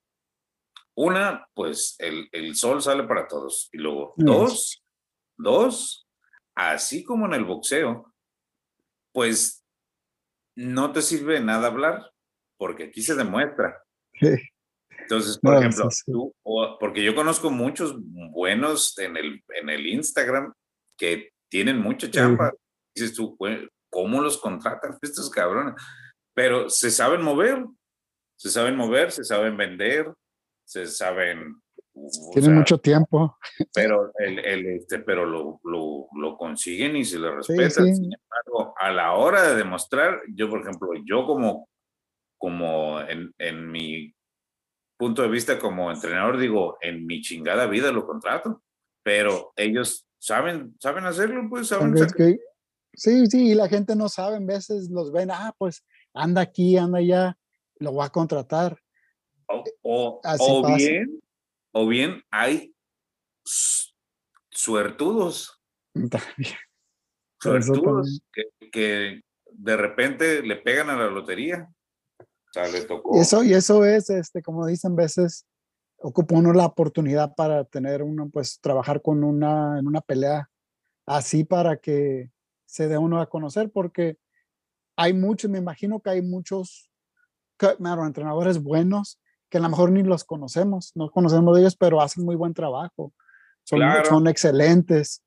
una, 0.96 1.46
pues 1.54 1.94
el, 2.00 2.28
el, 2.32 2.56
sol 2.56 2.82
sale 2.82 3.04
para 3.04 3.28
todos. 3.28 3.68
Y 3.72 3.78
luego, 3.78 4.14
dos, 4.16 4.82
dos, 5.36 6.08
así 6.56 7.04
como 7.04 7.26
en 7.26 7.34
el 7.34 7.44
boxeo, 7.44 8.12
pues 9.12 9.64
no 10.56 10.92
te 10.92 11.02
sirve 11.02 11.38
nada 11.40 11.68
hablar, 11.68 12.10
porque 12.56 12.84
aquí 12.84 13.02
se 13.02 13.14
demuestra. 13.14 13.80
Entonces, 15.00 15.38
por 15.38 15.56
ejemplo, 15.56 15.88
tú, 16.06 16.34
porque 16.80 17.02
yo 17.02 17.14
conozco 17.14 17.50
muchos 17.50 17.94
buenos 17.98 18.98
en 18.98 19.16
el, 19.16 19.42
en 19.60 19.70
el 19.70 19.86
Instagram 19.86 20.52
que 20.96 21.30
tienen 21.48 21.78
mucha 21.78 22.10
chamba. 22.10 22.52
Dices 22.94 23.14
tú, 23.14 23.36
¿cómo 23.90 24.20
los 24.20 24.38
contratan 24.38 24.98
estos 25.00 25.30
cabrones? 25.30 25.74
Pero 26.34 26.68
se 26.68 26.90
saben 26.90 27.22
mover, 27.22 27.64
se 28.36 28.50
saben 28.50 28.76
mover, 28.76 29.10
se 29.10 29.24
saben 29.24 29.56
vender, 29.56 30.12
se 30.64 30.86
saben. 30.86 31.60
Tienen 32.32 32.54
mucho 32.54 32.78
tiempo. 32.78 33.36
Pero, 33.74 34.12
el, 34.18 34.38
el 34.38 34.66
este, 34.66 35.00
pero 35.00 35.24
lo, 35.24 35.60
lo, 35.64 36.06
lo, 36.12 36.36
consiguen 36.36 36.96
y 36.96 37.04
se 37.04 37.18
le 37.18 37.30
respetan. 37.34 37.94
Sin 37.94 38.12
embargo, 38.12 38.74
a 38.78 38.90
la 38.92 39.14
hora 39.14 39.42
de 39.42 39.56
demostrar, 39.56 40.20
yo, 40.32 40.48
por 40.48 40.60
ejemplo, 40.60 40.90
yo 41.04 41.26
como, 41.26 41.68
como 42.36 43.00
en, 43.00 43.34
en 43.38 43.68
mi 43.70 44.14
punto 44.98 45.22
de 45.22 45.28
vista 45.28 45.58
como 45.58 45.90
entrenador, 45.90 46.38
digo, 46.38 46.76
en 46.82 47.06
mi 47.06 47.22
chingada 47.22 47.66
vida 47.66 47.92
lo 47.92 48.06
contrato, 48.06 48.62
pero 49.02 49.52
ellos 49.56 50.06
saben, 50.18 50.76
saben 50.80 51.04
hacerlo, 51.04 51.46
pues 51.48 51.68
saben. 51.68 51.94
sí, 52.92 53.26
sí, 53.28 53.52
y 53.52 53.54
la 53.54 53.68
gente 53.68 53.96
no 53.96 54.08
sabe, 54.08 54.36
a 54.36 54.40
veces 54.40 54.90
los 54.90 55.12
ven, 55.12 55.30
ah, 55.30 55.54
pues 55.56 55.84
anda 56.12 56.42
aquí, 56.42 56.76
anda 56.76 56.98
allá, 56.98 57.38
lo 57.78 57.92
voy 57.92 58.04
a 58.04 58.10
contratar. 58.10 58.78
O, 59.82 60.20
o, 60.22 60.76
bien, 60.76 61.20
o 61.72 61.86
bien 61.86 62.22
hay 62.30 62.74
suertudos. 64.50 65.62
Suertudos 67.40 68.20
que, 68.72 69.22
de 69.50 69.76
repente 69.76 70.42
le 70.42 70.56
pegan 70.56 70.90
a 70.90 70.96
la 70.96 71.06
lotería. 71.06 71.68
O 72.48 72.52
sea, 72.52 72.68
le 72.68 72.82
tocó. 72.82 73.16
Y 73.16 73.20
eso, 73.20 73.42
y 73.44 73.52
eso 73.52 73.84
es, 73.84 74.08
este, 74.10 74.42
como 74.42 74.66
dicen 74.66 74.96
veces, 74.96 75.46
ocupa 75.98 76.36
uno 76.36 76.52
la 76.52 76.66
oportunidad 76.66 77.34
para 77.34 77.64
tener 77.64 78.02
uno, 78.02 78.30
pues 78.30 78.60
trabajar 78.60 79.02
con 79.02 79.24
una, 79.24 79.78
en 79.78 79.86
una 79.86 80.00
pelea 80.00 80.48
así 81.06 81.44
para 81.44 81.78
que 81.78 82.30
se 82.66 82.88
dé 82.88 82.98
uno 82.98 83.20
a 83.20 83.28
conocer, 83.28 83.70
porque 83.70 84.18
hay 84.96 85.12
muchos, 85.12 85.50
me 85.50 85.58
imagino 85.58 86.00
que 86.00 86.10
hay 86.10 86.22
muchos 86.22 86.90
entrenadores 87.60 88.62
buenos 88.62 89.20
que 89.50 89.58
a 89.58 89.60
lo 89.60 89.68
mejor 89.68 89.90
ni 89.90 90.02
los 90.02 90.24
conocemos, 90.24 90.92
no 90.94 91.10
conocemos 91.10 91.54
de 91.54 91.62
ellos, 91.62 91.76
pero 91.76 92.00
hacen 92.00 92.24
muy 92.24 92.36
buen 92.36 92.52
trabajo. 92.52 93.12
Son, 93.64 93.80
son 94.08 94.28
excelentes, 94.28 95.22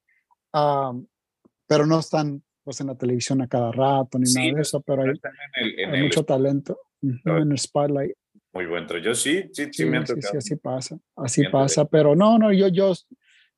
pero 0.52 1.86
no 1.86 2.00
están 2.00 2.44
pues, 2.64 2.80
en 2.82 2.88
la 2.88 2.96
televisión 2.96 3.42
a 3.42 3.48
cada 3.48 3.72
rato 3.72 4.18
ni 4.20 4.32
nada 4.32 4.56
de 4.56 4.62
eso, 4.62 4.82
pero 4.82 5.04
hay, 5.04 5.84
hay 5.84 6.04
mucho 6.04 6.24
talento 6.24 6.80
en 7.02 7.52
el 7.52 7.58
spotlight. 7.58 8.14
Muy 8.54 8.66
buen 8.66 8.86
yo 9.02 9.16
sí, 9.16 9.50
sí, 9.54 9.70
sí, 9.72 9.86
me 9.86 10.06
sí, 10.06 10.14
sí, 10.22 10.38
así 10.38 10.56
pasa, 10.58 11.00
así 11.16 11.48
pasa, 11.48 11.86
pero 11.86 12.16
no, 12.16 12.38
no, 12.38 12.52
yo, 12.52 12.68
yo 12.68 12.94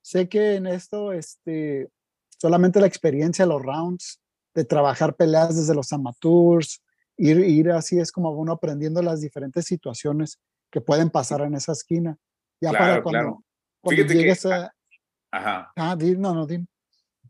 sé 0.02 0.30
que 0.30 0.56
en 0.56 0.68
esto, 0.68 1.12
este, 1.12 1.90
solamente 2.38 2.80
la 2.80 2.86
experiencia, 2.86 3.46
los 3.46 3.62
rounds, 3.62 4.22
de 4.54 4.66
trabajar 4.66 5.16
peleas 5.16 5.56
desde 5.56 5.74
los 5.74 5.92
amateurs, 5.94 6.84
ir, 7.18 7.40
ir 7.40 7.72
así 7.72 8.00
es 8.00 8.12
como 8.12 8.30
uno 8.32 8.54
aprendiendo 8.54 9.02
las 9.02 9.22
diferentes 9.22 9.66
situaciones 9.66 10.40
que 10.70 10.82
pueden 10.82 11.10
pasar 11.10 11.42
en 11.42 11.56
esa 11.56 11.72
esquina. 11.72 12.18
Ya 12.62 12.72
para 12.72 13.02
cuando, 13.02 13.44
cuando 13.82 14.04
llegues 14.04 14.46
a... 14.46 14.72
Ajá. 15.32 15.72
Ah, 15.76 15.98
no, 16.00 16.36
no, 16.36 16.46
dime. 16.46 16.68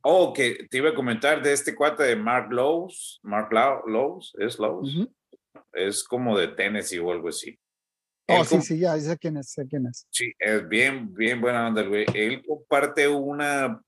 Oh, 0.02 0.34
que 0.34 0.68
te 0.70 0.78
iba 0.78 0.90
a 0.90 0.96
comentar 0.96 1.42
de 1.42 1.54
este 1.54 1.74
cuate 1.74 2.04
de 2.04 2.16
Mark 2.18 2.52
Lowe's. 2.52 3.22
Mark 3.24 3.50
Lowe's, 3.88 4.34
¿es 4.38 4.60
Lowe's? 4.60 5.08
Es 5.72 6.04
como 6.04 6.38
de 6.38 6.50
Tennessee 6.50 7.00
o 7.00 7.12
algo 7.12 7.30
así. 7.30 7.58
Oh, 8.28 8.46
sí, 8.46 8.62
sí, 8.62 8.80
ya 8.80 8.98
sé 9.00 9.18
quién 9.18 9.38
es, 9.38 9.52
sé 9.52 9.68
quién 9.68 9.86
es. 9.88 10.08
Sí, 10.10 10.32
es 10.40 10.68
bien, 10.68 11.14
bien 11.14 11.42
buena 11.42 11.68
onda, 11.68 11.82
güey. 11.84 12.06
Él 12.14 12.42
comparte 12.46 13.08
una 13.08 13.82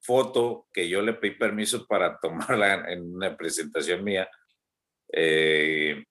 foto 0.00 0.66
que 0.72 0.88
yo 0.88 1.00
le 1.02 1.14
pedí 1.14 1.32
permiso 1.32 1.86
para 1.86 2.18
tomarla 2.20 2.90
en 2.92 3.14
una 3.14 3.36
presentación 3.36 4.02
mía. 4.02 4.28
Eh, 5.12 6.04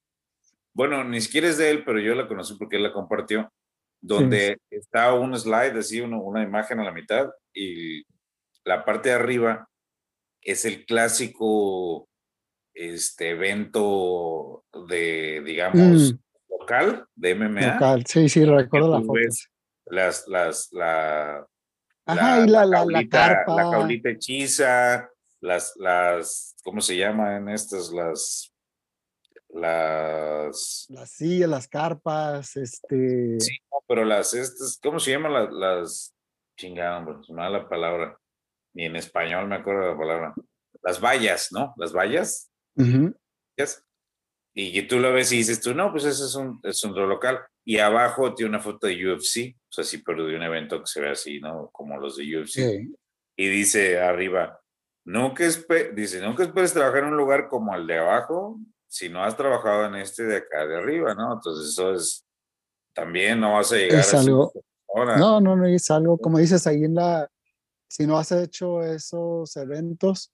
bueno, 0.72 1.04
ni 1.04 1.20
siquiera 1.20 1.48
es 1.48 1.58
de 1.58 1.70
él, 1.70 1.84
pero 1.84 2.00
yo 2.00 2.14
la 2.14 2.26
conocí 2.26 2.54
porque 2.54 2.76
él 2.76 2.82
la 2.82 2.92
compartió, 2.92 3.52
donde 4.00 4.58
está 4.70 5.12
un 5.14 5.38
slide, 5.38 5.78
así, 5.78 6.00
una 6.00 6.42
imagen 6.42 6.80
a 6.80 6.84
la 6.84 6.92
mitad, 6.92 7.30
y 7.52 8.02
la 8.64 8.84
parte 8.84 9.10
de 9.10 9.14
arriba 9.14 9.68
es 10.42 10.64
el 10.64 10.84
clásico 10.84 12.08
este 12.74 13.30
evento 13.30 14.64
de, 14.88 15.42
digamos, 15.44 16.12
mm. 16.12 16.18
local, 16.60 17.06
de 17.14 17.34
MMA. 17.34 17.74
Local, 17.74 18.04
sí, 18.06 18.28
sí, 18.28 18.44
recuerdo 18.44 18.90
la 18.90 19.00
foto. 19.00 19.20
Las, 19.86 20.26
las, 20.28 20.72
la, 20.72 21.46
Ajá, 22.06 22.44
y 22.44 22.48
la, 22.48 22.64
la, 22.66 22.84
la, 22.84 23.08
carpa. 23.08 23.54
La 23.54 23.70
caulita 23.70 24.10
hechiza, 24.10 25.08
las, 25.40 25.74
las, 25.76 26.56
¿cómo 26.64 26.80
se 26.80 26.96
llaman 26.96 27.48
estas? 27.48 27.90
Las 27.92 28.54
las... 29.54 30.86
Las 30.88 31.10
sillas, 31.12 31.48
las 31.48 31.68
carpas, 31.68 32.56
este... 32.56 33.38
Sí, 33.40 33.56
pero 33.86 34.04
las, 34.04 34.34
estas, 34.34 34.80
¿cómo 34.82 34.98
se 34.98 35.12
llaman 35.12 35.32
las, 35.32 35.52
las 35.52 36.14
chingadas, 36.56 37.28
la 37.28 37.68
palabra, 37.68 38.18
ni 38.74 38.86
en 38.86 38.96
español 38.96 39.46
me 39.46 39.56
acuerdo 39.56 39.92
la 39.92 39.98
palabra. 39.98 40.34
Las 40.82 41.00
vallas, 41.00 41.48
¿no? 41.52 41.72
Las 41.76 41.92
vallas. 41.92 42.50
Y 44.56 44.82
tú 44.82 45.00
lo 45.00 45.12
ves 45.12 45.32
y 45.32 45.38
dices 45.38 45.60
tú, 45.60 45.74
no, 45.74 45.90
pues 45.90 46.04
ese 46.04 46.24
es 46.24 46.34
un, 46.36 46.60
es 46.62 46.82
un 46.84 46.94
local. 46.94 47.40
Y 47.64 47.78
abajo 47.78 48.34
tiene 48.34 48.50
una 48.50 48.60
foto 48.60 48.86
de 48.86 48.94
UFC, 48.94 49.56
o 49.56 49.72
sea, 49.72 49.84
sí, 49.84 49.98
pero 49.98 50.26
de 50.26 50.36
un 50.36 50.42
evento 50.42 50.78
que 50.80 50.86
se 50.86 51.00
ve 51.00 51.10
así, 51.10 51.40
¿no? 51.40 51.70
Como 51.72 51.98
los 51.98 52.16
de 52.16 52.36
UFC. 52.36 52.58
Y 53.36 53.48
dice 53.48 54.00
arriba, 54.00 54.60
que 55.36 55.92
dice, 55.94 56.20
que 56.36 56.42
esperes 56.42 56.72
trabajar 56.72 57.00
en 57.00 57.10
un 57.10 57.16
lugar 57.16 57.48
como 57.48 57.74
el 57.74 57.86
de 57.86 57.98
abajo, 57.98 58.58
si 58.86 59.08
no 59.08 59.24
has 59.24 59.36
trabajado 59.36 59.86
en 59.86 59.96
este 59.96 60.24
de 60.24 60.36
acá 60.36 60.66
de 60.66 60.76
arriba, 60.76 61.14
¿no? 61.14 61.34
Entonces 61.34 61.70
eso 61.70 61.94
es, 61.94 62.24
también 62.94 63.40
no 63.40 63.54
vas 63.54 63.72
a 63.72 63.76
llegar 63.76 64.00
es 64.00 64.14
algo, 64.14 64.52
No, 64.94 65.40
no, 65.40 65.56
no, 65.56 65.66
es 65.66 65.90
algo, 65.90 66.16
como 66.16 66.38
dices 66.38 66.66
ahí 66.66 66.84
en 66.84 66.94
la, 66.94 67.28
si 67.88 68.06
no 68.06 68.18
has 68.18 68.30
hecho 68.32 68.82
esos 68.82 69.56
eventos, 69.56 70.32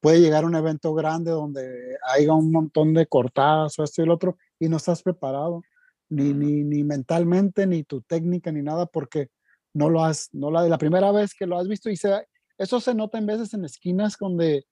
puede 0.00 0.20
llegar 0.20 0.44
un 0.44 0.54
evento 0.54 0.94
grande 0.94 1.30
donde 1.30 1.96
haya 2.08 2.32
un 2.32 2.52
montón 2.52 2.94
de 2.94 3.06
cortadas 3.06 3.78
o 3.78 3.84
esto 3.84 4.02
y 4.02 4.04
el 4.04 4.10
otro 4.10 4.36
y 4.58 4.68
no 4.68 4.76
estás 4.76 5.02
preparado, 5.02 5.62
ni, 6.08 6.32
ni, 6.32 6.64
ni 6.64 6.84
mentalmente, 6.84 7.66
ni 7.66 7.84
tu 7.84 8.02
técnica, 8.02 8.52
ni 8.52 8.62
nada, 8.62 8.86
porque 8.86 9.28
no 9.74 9.90
lo 9.90 10.04
has, 10.04 10.28
no 10.32 10.50
la, 10.50 10.62
la 10.68 10.78
primera 10.78 11.12
vez 11.12 11.34
que 11.34 11.46
lo 11.46 11.58
has 11.58 11.68
visto 11.68 11.90
y 11.90 11.96
se, 11.96 12.26
eso 12.58 12.80
se 12.80 12.94
nota 12.94 13.18
en 13.18 13.26
veces 13.26 13.52
en 13.54 13.64
esquinas 13.64 14.16
donde 14.18 14.66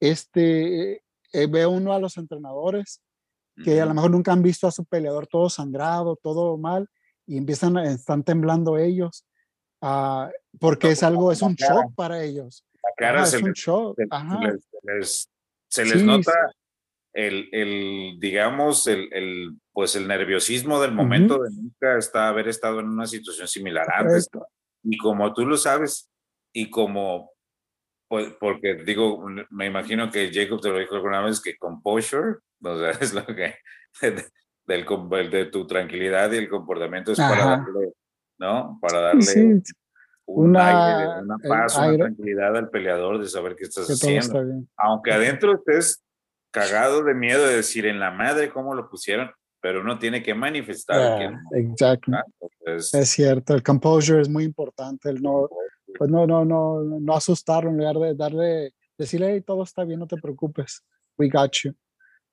este, 0.00 0.96
eh, 1.32 1.46
ve 1.48 1.66
uno 1.66 1.92
a 1.92 1.98
los 1.98 2.16
entrenadores 2.16 3.00
que 3.64 3.80
a 3.80 3.86
lo 3.86 3.94
mejor 3.94 4.10
nunca 4.10 4.32
han 4.32 4.42
visto 4.42 4.66
a 4.66 4.70
su 4.70 4.84
peleador 4.84 5.26
todo 5.26 5.48
sangrado, 5.48 6.16
todo 6.16 6.58
mal, 6.58 6.90
y 7.26 7.38
empiezan, 7.38 7.78
están 7.78 8.22
temblando 8.22 8.76
ellos, 8.76 9.24
uh, 9.80 10.26
porque 10.60 10.90
es 10.90 11.02
algo, 11.02 11.32
es 11.32 11.40
un 11.40 11.54
shock 11.54 11.94
para 11.94 12.22
ellos. 12.22 12.65
La 12.86 12.92
cara 12.96 13.24
es 13.24 13.34
un 13.34 13.52
shock. 13.52 13.98
Se, 15.68 15.84
les, 15.84 16.02
nota 16.04 16.32
el, 17.12 17.48
el, 17.50 18.20
digamos, 18.20 18.86
el, 18.86 19.08
el, 19.12 19.56
pues 19.72 19.96
el 19.96 20.06
nerviosismo 20.06 20.80
del 20.80 20.92
momento 20.92 21.42
de 21.42 21.50
nunca 21.50 21.98
está, 21.98 22.28
haber 22.28 22.46
estado 22.46 22.78
en 22.80 22.88
una 22.88 23.06
situación 23.06 23.48
similar 23.48 23.86
antes. 23.92 24.30
Y 24.84 24.96
como 24.96 25.34
tú 25.34 25.44
lo 25.44 25.56
sabes, 25.56 26.08
y 26.52 26.70
como, 26.70 27.32
pues, 28.08 28.32
porque 28.38 28.76
digo, 28.76 29.26
me 29.50 29.66
imagino 29.66 30.10
que 30.10 30.30
Jacob 30.32 30.60
te 30.60 30.68
lo 30.68 30.78
dijo 30.78 30.94
alguna 30.94 31.20
vez, 31.20 31.40
que 31.40 31.56
composure, 31.56 32.36
o 32.62 32.78
sea, 32.78 32.90
es 33.00 33.12
lo 33.12 33.26
que, 33.26 33.56
del, 34.00 35.30
de 35.30 35.46
tu 35.46 35.66
tranquilidad 35.66 36.30
y 36.32 36.36
el 36.36 36.48
comportamiento 36.48 37.12
es 37.12 37.18
para 37.18 37.44
darle, 37.44 37.92
¿no? 38.38 38.78
Para 38.80 39.00
darle 39.00 39.62
una, 40.26 41.20
una 41.20 41.38
paz, 41.38 41.76
una 41.78 41.96
tranquilidad 41.96 42.56
al 42.56 42.68
peleador 42.68 43.20
de 43.20 43.28
saber 43.28 43.54
qué 43.56 43.64
estás 43.64 43.88
haciendo. 43.88 44.66
Aunque 44.76 45.12
adentro 45.12 45.54
estés 45.54 46.04
cagado 46.50 47.04
de 47.04 47.14
miedo 47.14 47.46
de 47.46 47.56
decir 47.56 47.86
en 47.86 48.00
la 48.00 48.10
madre 48.10 48.50
cómo 48.50 48.74
lo 48.74 48.88
pusieron, 48.88 49.30
pero 49.60 49.80
uno 49.80 49.98
tiene 49.98 50.22
que 50.22 50.34
manifestar. 50.34 51.38
exacto. 51.52 52.12
es 52.64 53.08
cierto, 53.08 53.54
el 53.54 53.62
composure 53.62 54.20
es 54.20 54.28
muy 54.28 54.44
importante, 54.44 55.10
el 55.10 55.22
no, 55.22 55.48
pues 55.96 56.10
no, 56.10 56.26
no, 56.26 56.44
no, 56.44 56.82
no 56.82 57.14
asustarlo 57.14 57.70
en 57.70 57.78
lugar 57.78 57.96
de 57.96 58.14
darle, 58.14 58.74
decirle, 58.98 59.32
hey, 59.32 59.42
todo 59.46 59.62
está 59.62 59.84
bien, 59.84 60.00
no 60.00 60.06
te 60.06 60.16
preocupes, 60.16 60.82
we 61.16 61.28
got 61.28 61.52
you. 61.62 61.72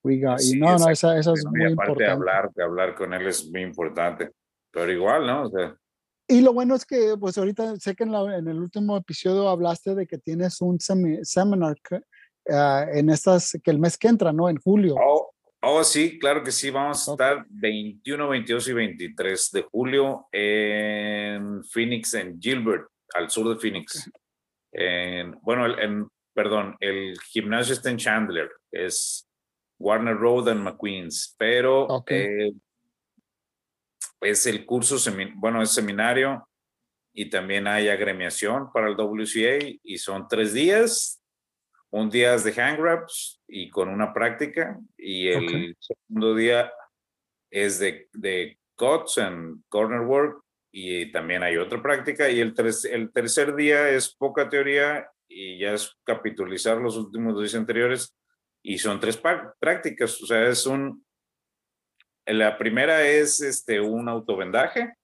We 0.04 0.20
got 0.20 0.40
you. 0.42 0.60
No, 0.60 0.78
no, 0.78 0.90
esa, 0.90 1.18
esa 1.18 1.32
es 1.32 1.46
muy 1.46 1.70
importante. 1.70 2.04
De 2.04 2.10
hablar, 2.10 2.52
de 2.54 2.64
hablar 2.64 2.96
con 2.96 3.14
él 3.14 3.26
es 3.28 3.50
muy 3.50 3.62
importante, 3.62 4.32
pero 4.70 4.92
igual, 4.92 5.26
¿no? 5.26 5.44
O 5.44 5.50
sea, 5.50 5.78
y 6.28 6.42
lo 6.42 6.54
bueno 6.54 6.76
es 6.76 6.86
que, 6.86 7.16
pues 7.20 7.38
ahorita 7.38 7.76
sé 7.78 7.96
que 7.96 8.04
en, 8.04 8.12
la, 8.12 8.38
en 8.38 8.48
el 8.48 8.60
último 8.60 8.96
episodio 8.98 9.50
hablaste 9.50 9.94
de 9.96 10.08
que 10.08 10.18
tienes 10.18 10.62
un 10.62 10.80
seminar 10.80 11.78
uh, 11.92 12.54
en 12.94 13.10
estas, 13.10 13.60
que 13.64 13.72
el 13.72 13.80
mes 13.80 13.98
que 13.98 14.08
entra, 14.08 14.32
¿no? 14.32 14.50
En 14.50 14.58
julio. 14.58 14.96
Oh, 14.98 15.32
oh 15.62 15.84
sí, 15.84 16.18
claro 16.20 16.44
que 16.44 16.52
sí. 16.52 16.70
Vamos 16.70 17.08
a 17.08 17.12
estar 17.12 17.46
21, 17.50 18.30
22 18.30 18.68
y 18.70 18.74
23 18.74 19.52
de 19.52 19.62
julio 19.64 20.28
en 20.32 21.64
Phoenix, 21.66 22.14
en 22.14 22.40
Gilbert, 22.40 22.88
al 23.14 23.30
sur 23.30 23.50
de 23.50 23.60
Phoenix. 23.60 24.10
En, 24.72 25.38
bueno, 25.42 25.78
en, 25.78 26.08
perdón, 26.34 26.76
el 26.80 27.20
gimnasio 27.20 27.74
está 27.74 27.90
en 27.90 27.98
Chandler, 27.98 28.50
es 28.72 29.28
Warner 29.78 30.16
Road 30.16 30.50
and 30.50 30.64
McQueens, 30.64 31.36
pero 31.38 31.88
eh, 32.08 32.54
es 34.24 34.46
el 34.48 34.66
curso, 34.66 34.98
bueno, 35.36 35.62
es 35.62 35.72
seminario 35.72 36.48
y 37.14 37.30
también 37.30 37.68
hay 37.68 37.90
agremiación 37.90 38.72
para 38.72 38.88
el 38.88 38.96
WCA 38.96 39.78
y 39.84 39.98
son 39.98 40.28
tres 40.28 40.54
días, 40.54 41.22
un 41.92 42.10
día 42.10 42.34
es 42.34 42.44
de 42.44 42.54
hang 42.54 42.80
wraps 42.80 43.42
y 43.48 43.70
con 43.70 43.90
una 43.90 44.14
práctica 44.14 44.80
y 44.98 45.28
el 45.28 45.78
segundo 45.80 46.34
día 46.34 46.72
es 47.52 47.78
de, 47.78 48.10
de 48.14 48.58
cuts 48.76 49.20
and 49.20 49.62
corner 49.70 50.02
work 50.02 50.44
y 50.72 51.12
también 51.12 51.44
hay 51.44 51.58
otra 51.58 51.82
práctica 51.82 52.30
y 52.30 52.40
el, 52.40 52.56
el 52.92 53.12
tercer 53.12 53.56
día 53.56 53.90
es 53.90 54.16
poca 54.16 54.50
teoría 54.50 55.08
y 55.28 55.60
ya 55.60 55.74
es 55.74 55.96
capitalizar 56.04 56.78
los 56.78 56.98
últimos 56.98 57.34
dos 57.34 57.44
días 57.44 57.56
anteriores 57.56 58.16
y 58.64 58.78
son 58.80 59.00
tres 59.00 59.22
prácticas, 59.60 60.22
o 60.24 60.26
sea, 60.26 60.48
es 60.48 60.66
un, 60.66 61.06
la 62.26 62.58
primera 62.58 63.08
es 63.08 63.42
este, 63.42 63.80
un 63.80 64.08
autovendaje. 64.10 64.96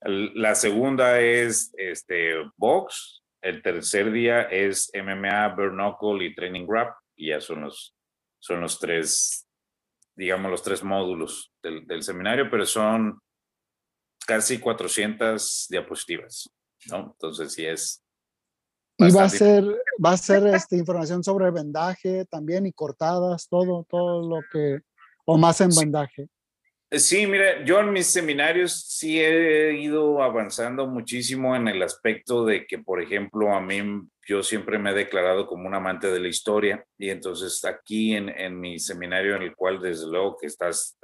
La 0.00 0.54
segunda 0.54 1.20
es 1.20 1.72
este, 1.76 2.34
box. 2.56 3.22
El 3.42 3.62
tercer 3.62 4.10
día 4.10 4.42
es 4.42 4.90
MMA, 4.94 5.48
bare 5.48 6.26
y 6.26 6.34
training 6.34 6.66
wrap. 6.66 6.96
Y 7.16 7.28
ya 7.28 7.40
son 7.40 7.62
los, 7.62 7.94
son 8.38 8.60
los 8.60 8.78
tres, 8.78 9.46
digamos, 10.16 10.50
los 10.50 10.62
tres 10.62 10.82
módulos 10.82 11.52
del, 11.62 11.86
del 11.86 12.02
seminario, 12.02 12.50
pero 12.50 12.64
son 12.66 13.20
casi 14.26 14.58
400 14.58 15.66
diapositivas, 15.68 16.50
¿no? 16.86 17.12
Entonces 17.12 17.52
sí 17.52 17.64
es... 17.66 18.00
Y 18.96 19.10
va 19.10 19.24
a 19.24 19.28
ser, 19.28 19.64
va 20.04 20.12
a 20.12 20.16
ser 20.16 20.46
este, 20.54 20.76
información 20.76 21.22
sobre 21.24 21.50
vendaje 21.50 22.24
también 22.26 22.64
y 22.66 22.72
cortadas, 22.72 23.48
todo, 23.48 23.84
todo 23.90 24.26
lo 24.26 24.40
que 24.52 24.80
o 25.24 25.38
más 25.38 25.60
en 25.60 25.70
bandaje? 25.70 26.28
Eh, 26.90 26.98
sí, 26.98 27.26
mira, 27.26 27.64
yo 27.64 27.80
en 27.80 27.92
mis 27.92 28.06
seminarios 28.06 28.84
sí 28.88 29.20
he 29.20 29.74
ido 29.80 30.22
avanzando 30.22 30.86
muchísimo 30.86 31.56
en 31.56 31.68
el 31.68 31.82
aspecto 31.82 32.44
de 32.44 32.66
que, 32.66 32.78
por 32.78 33.02
ejemplo, 33.02 33.52
a 33.52 33.60
mí 33.60 33.82
yo 34.26 34.42
siempre 34.42 34.78
me 34.78 34.90
he 34.90 34.94
declarado 34.94 35.46
como 35.46 35.66
un 35.66 35.74
amante 35.74 36.10
de 36.10 36.20
la 36.20 36.28
historia 36.28 36.84
y 36.98 37.10
entonces 37.10 37.64
aquí 37.64 38.14
en, 38.14 38.28
en 38.28 38.58
mi 38.58 38.78
seminario 38.78 39.36
en 39.36 39.42
el 39.42 39.54
cual 39.54 39.80
desde 39.80 40.06
luego 40.06 40.36
que 40.40 40.46
estás 40.46 40.96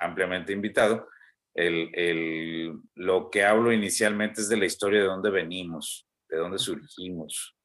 ampliamente 0.00 0.52
invitado, 0.52 1.08
el, 1.54 1.90
el, 1.94 2.72
lo 2.94 3.30
que 3.30 3.44
hablo 3.44 3.72
inicialmente 3.72 4.40
es 4.40 4.48
de 4.48 4.56
la 4.56 4.66
historia 4.66 5.00
de 5.00 5.06
dónde 5.06 5.30
venimos, 5.30 6.06
de 6.28 6.36
dónde 6.38 6.58
surgimos. 6.58 7.56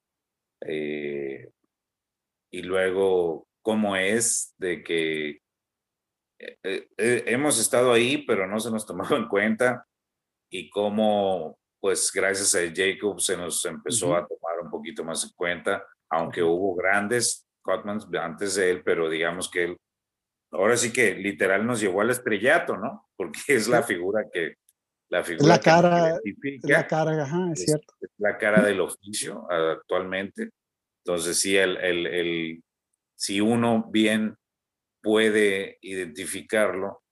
Eh, 0.66 1.50
y 2.52 2.62
luego 2.62 3.48
cómo 3.62 3.96
es 3.96 4.54
de 4.58 4.84
que 4.84 5.43
eh, 6.64 6.88
eh, 6.98 7.24
hemos 7.28 7.60
estado 7.60 7.94
ahí, 7.94 8.26
pero 8.26 8.48
no 8.48 8.60
se 8.60 8.72
nos 8.72 8.86
tomó 8.86 9.04
en 9.12 9.28
cuenta 9.28 9.86
y 10.52 10.70
cómo, 10.70 11.58
pues 11.80 12.12
gracias 12.14 12.56
a 12.56 12.72
Jacob 12.74 13.20
se 13.20 13.38
nos 13.38 13.64
empezó 13.66 14.16
a 14.16 14.28
tomar 14.28 14.60
un 14.62 14.70
poquito 14.70 15.04
más 15.04 15.24
en 15.24 15.32
cuenta, 15.36 15.86
aunque 16.10 16.44
hubo 16.44 16.76
grandes 16.76 17.48
Cotmans 17.62 18.08
antes 18.20 18.56
de 18.56 18.70
él, 18.70 18.84
pero 18.84 19.10
digamos 19.10 19.50
que 19.50 19.64
él, 19.64 19.78
ahora 20.52 20.78
sí 20.78 20.92
que 20.92 21.16
literal 21.16 21.66
nos 21.66 21.80
llevó 21.80 22.02
al 22.02 22.10
estrellato, 22.10 22.78
¿no? 22.78 23.08
Porque 23.16 23.40
es 23.48 23.68
la 23.68 23.84
figura 23.84 24.26
que... 24.32 24.56
La, 25.10 25.24
figura 25.24 25.48
la 25.48 25.60
cara, 25.60 26.20
la 26.64 26.88
cara, 26.88 27.24
ajá, 27.24 27.52
es, 27.52 27.66
cierto. 27.66 27.94
la 28.18 28.36
cara 28.36 28.64
del 28.64 28.82
oficio 28.82 29.46
actualmente. 29.48 30.50
Entonces, 31.06 31.40
sí, 31.40 31.56
el, 31.56 31.78
el, 31.78 32.08
el, 32.08 32.64
si 33.16 33.40
uno 33.40 33.86
bien 33.92 34.36
puede 35.04 35.78
identificarlo, 35.82 37.04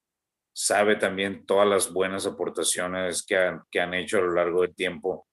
sabe 0.54 0.95
también 0.95 1.45
todas 1.45 1.67
las 1.67 1.91
buenas 1.91 2.25
aportaciones 2.25 3.23
que 3.23 3.38
han, 3.38 3.62
que 3.69 3.82
han 3.82 3.93
hecho 3.93 4.17
a 4.17 4.21
lo 4.21 4.34
largo 4.34 4.62
del 4.62 4.73
tiempo 4.73 5.27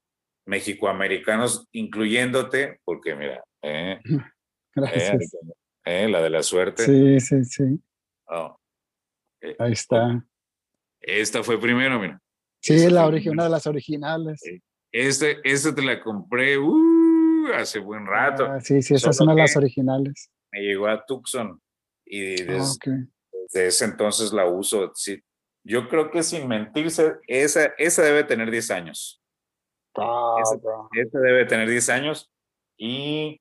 mexicoamericanos, 0.47 1.67
incluyéndote, 1.73 2.81
porque 2.85 3.15
mira, 3.15 3.45
eh, 3.63 4.01
eh, 4.77 5.19
eh, 5.85 6.09
la 6.09 6.21
de 6.21 6.31
la 6.31 6.43
suerte. 6.43 6.85
Sí, 6.85 7.21
sí, 7.21 7.45
sí. 7.45 7.81
Oh, 8.27 8.59
Ahí 9.59 9.73
está. 9.73 10.25
Esta 11.01 11.45
fue 11.45 11.61
primero, 11.61 12.01
mira. 12.01 12.21
Sí, 12.61 12.91
la 12.91 13.07
una 13.07 13.45
de 13.45 13.51
las 13.51 13.67
originales. 13.69 14.43
Este, 14.91 15.39
esta 15.45 15.73
te 15.75 15.83
la 15.83 16.01
compré 16.01 16.59
uh, 16.59 17.53
hace 17.55 17.79
buen 17.79 18.05
rato. 18.05 18.47
Ah, 18.47 18.61
sí, 18.61 18.83
sí, 18.83 18.95
es 18.95 19.21
una 19.21 19.35
de 19.35 19.43
las 19.43 19.57
originales. 19.57 20.31
me 20.51 20.61
llegó 20.61 20.89
a 20.89 21.05
Tucson 21.05 21.61
y 22.09 22.43
Ah, 22.43 22.47
des- 22.47 22.77
ok. 22.77 22.89
desde 23.53 23.67
ese 23.69 23.85
entonces 23.85 24.33
la 24.33 24.47
uso. 24.47 24.93
Sí, 24.95 25.21
yo 25.65 25.89
creo 25.89 26.11
que 26.11 26.23
sin 26.23 26.49
mentirse, 26.49 27.17
esa, 27.27 27.67
esa 27.79 28.03
debe 28.03 28.25
tener 28.25 28.51
10 28.51 28.71
años. 28.71 29.23
Ah, 29.97 30.43
bro. 30.63 30.89
Esa 30.95 31.19
debe 31.21 31.45
tener 31.47 31.69
10 31.69 31.89
años. 31.89 32.31
Y 32.77 33.41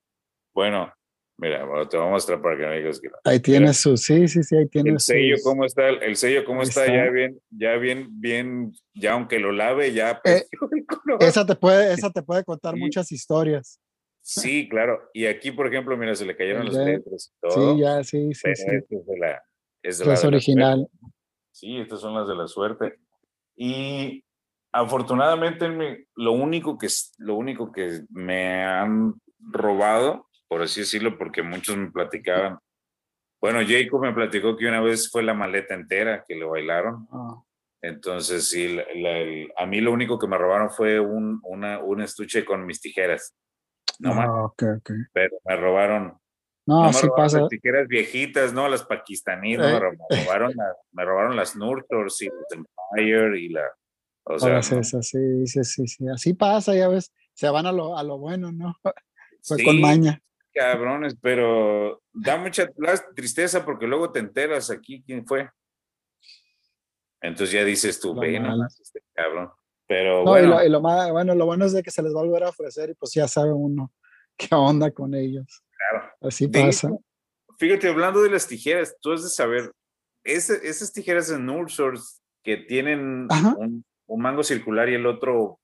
bueno, 0.56 0.91
mira, 1.38 1.63
bueno, 1.65 1.88
te 1.88 1.97
voy 1.97 2.08
a 2.08 2.10
mostrar 2.10 2.41
para 2.41 2.58
que 2.58 2.65
me 2.65 2.77
digas 2.80 2.99
que 2.99 3.10
Ahí 3.23 3.39
tiene 3.39 3.71
su, 3.73 3.95
sí, 3.95 4.27
sí, 4.27 4.41
sí, 4.41 4.56
ahí 4.58 4.67
tiene 4.67 4.89
el 4.91 4.99
sello 4.99 5.36
sus- 5.38 5.43
cómo 5.45 5.65
está, 5.65 5.89
el 5.89 6.15
sello 6.15 6.43
cómo 6.45 6.63
está, 6.63 6.82
está. 6.86 6.95
ya 6.95 7.12
bien, 7.12 7.39
ya 7.51 7.75
bien, 7.75 8.08
bien, 8.19 8.71
ya 8.95 9.13
aunque 9.13 9.38
lo 9.39 9.51
lave, 9.51 9.93
ya 9.93 10.19
Eh, 10.23 10.45
el. 10.51 11.17
Esa 11.19 11.45
te 11.45 11.56
puede, 11.56 11.93
esa 12.08 12.10
te 12.12 12.23
puede 12.23 12.43
contar 12.43 12.73
Sí. 12.73 12.80
muchas 12.80 13.12
historias. 13.12 13.80
Sí, 14.30 14.68
claro. 14.68 15.10
Y 15.13 15.26
aquí, 15.26 15.52
por 15.52 15.68
ejemplo, 15.68 15.96
mira, 15.96 16.13
se 16.13 16.26
le 16.26 16.36
cayeron 16.36 16.66
las 16.66 16.74
letras 16.86 17.34
y 17.34 17.40
todo. 17.48 17.76
Sí, 17.76 17.80
ya, 17.82 18.04
sí, 18.04 18.34
sí, 18.34 18.56
sí. 18.56 18.66
es 18.90 19.06
de 19.06 19.18
la, 19.18 19.44
es 19.82 19.98
de 20.00 20.06
la 20.06 20.20
de 20.20 20.28
original. 20.28 20.88
Sí, 21.52 21.78
estas 21.78 22.02
son 22.02 22.13
las 22.13 22.28
de 22.28 22.36
la 22.36 22.48
suerte. 22.48 23.00
Y 23.56 24.24
afortunadamente 24.74 25.68
lo 26.16 26.32
único 26.34 26.78
que 26.78 26.88
lo 27.20 27.36
único 27.36 27.72
que 27.72 28.02
me 28.10 28.63
han 28.66 29.13
robado, 29.40 30.28
por 30.50 30.62
así 30.62 30.82
decirlo, 30.82 31.18
porque 31.18 31.42
muchos 31.42 31.78
me 31.78 31.90
platicaban. 31.92 32.60
Bueno, 33.40 33.60
Jacob 33.68 34.02
me 34.02 34.13
platicó 34.13 34.58
que 34.58 34.68
una 34.68 34.82
vez 34.82 35.10
fue 35.12 35.24
la 35.24 35.34
maleta 35.34 35.74
entera 35.74 36.26
que 36.28 36.36
le 36.36 36.44
bailaron. 36.46 37.08
Ah, 37.12 37.42
Entonces, 37.82 38.50
sí, 38.50 38.76
la- 38.76 38.86
la- 38.96 39.18
el- 39.20 39.52
a 39.56 39.66
mí 39.68 39.80
lo 39.80 39.94
único 39.94 40.18
que 40.20 40.28
me 40.28 40.38
robaron 40.38 40.70
fue 40.72 41.00
un, 41.00 41.40
una, 41.44 41.80
un 41.80 42.02
estuche 42.02 42.44
con 42.44 42.66
mis 42.66 42.82
tijeras. 42.82 43.36
No 44.00 44.14
más, 44.14 44.28
ah, 44.30 44.54
pero 45.14 45.38
me 45.46 45.56
robaron 45.56 46.18
No, 46.66 46.82
no 46.82 46.88
me 46.88 46.94
sí 46.94 47.08
robaron 47.08 47.24
pasa. 47.26 47.40
las 47.42 47.50
tijeras 47.50 47.88
viejitas, 47.88 48.54
no, 48.54 48.68
las 48.68 48.84
pakistaníes, 48.84 49.58
no, 49.60 49.66
me 49.66 49.78
Eh. 49.78 49.80
me 50.10 50.24
robaron, 50.24 50.54
las- 50.56 50.78
me 50.92 51.06
robaron 51.06 51.36
las 51.36 51.56
Nurtors 51.56 52.22
y 52.22 52.26
las 52.28 52.36
Empire 52.52 53.40
y 53.40 53.50
la, 53.50 53.64
o 54.26 54.38
sea, 54.38 54.56
no, 54.56 54.64
sí, 54.64 55.46
sí, 55.48 55.64
sí, 55.64 55.88
sí. 55.88 56.08
Así 56.10 56.34
pasa, 56.34 56.76
ya 56.76 56.88
ves. 56.90 57.12
Se 57.34 57.50
van 57.50 57.66
a 57.68 57.72
lo, 57.72 57.98
a 57.98 58.04
lo 58.04 58.18
bueno, 58.18 58.52
¿no? 58.52 58.76
Fue 59.44 59.58
sí, 59.58 59.64
con 59.64 59.80
maña. 59.80 60.22
cabrones, 60.54 61.16
pero 61.22 62.02
da 62.12 62.36
mucha 62.38 62.68
tristeza 63.16 63.64
porque 63.64 63.88
luego 63.88 64.12
te 64.12 64.20
enteras 64.20 64.70
aquí 64.72 65.04
quién 65.06 65.26
fue. 65.26 65.50
Entonces 67.22 67.52
ya 67.54 67.64
dices 67.64 68.00
tú, 68.00 68.14
ve 68.16 68.40
nomás 68.40 68.80
este 68.80 69.02
cabrón. 69.14 69.52
Pero 69.88 70.23
No, 70.23 70.32
y 70.38 70.41
bueno, 70.41 70.47
lo, 70.50 70.63
y 70.65 70.69
lo 70.69 70.82
más, 70.82 71.12
bueno, 71.12 71.34
lo 71.36 71.45
bueno 71.45 71.65
es 71.65 71.71
de 71.73 71.82
que 71.84 71.91
se 71.91 72.02
les 72.04 72.13
va 72.13 72.19
a 72.19 72.23
volver 72.26 72.43
a 72.43 72.50
ofrecer 72.50 72.89
y 72.89 72.93
pues 72.93 73.13
ya 73.13 73.28
sabe 73.28 73.54
uno 73.54 73.91
qué 74.38 74.54
onda 74.54 74.91
con 74.91 75.13
ellos. 75.15 75.63
claro. 75.78 76.10
Así 76.21 76.47
pasa. 76.47 76.89
fíjate, 77.58 77.88
hablando 77.89 78.21
de 78.21 78.30
las 78.30 78.47
tijeras, 78.47 78.95
tú 79.02 79.13
has 79.13 79.23
de 79.23 79.30
saber, 79.30 79.71
ese- 80.23 80.67
esas 80.67 80.91
tijeras 80.91 81.28
de 81.30 81.39
Nursource 81.39 82.19
que 82.43 82.58
tienen 82.58 83.28
un, 83.58 83.86
un 84.08 84.21
mango 84.21 84.43
circular 84.43 84.89
y 84.89 84.95
el 84.95 85.06
otro 85.06 85.60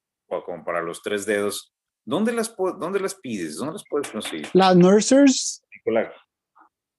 como 0.45 0.63
para 0.65 0.81
los 0.81 1.01
tres 1.03 1.25
dedos, 1.27 1.73
¿dónde 2.05 2.31
las, 2.33 2.55
dónde 2.79 2.99
las 2.99 3.13
pides? 3.15 3.57
¿Dónde 3.57 3.73
las 3.73 3.83
puedes 3.87 4.09
conseguir? 4.09 4.47
Las 4.53 4.75
nursers, 4.75 5.61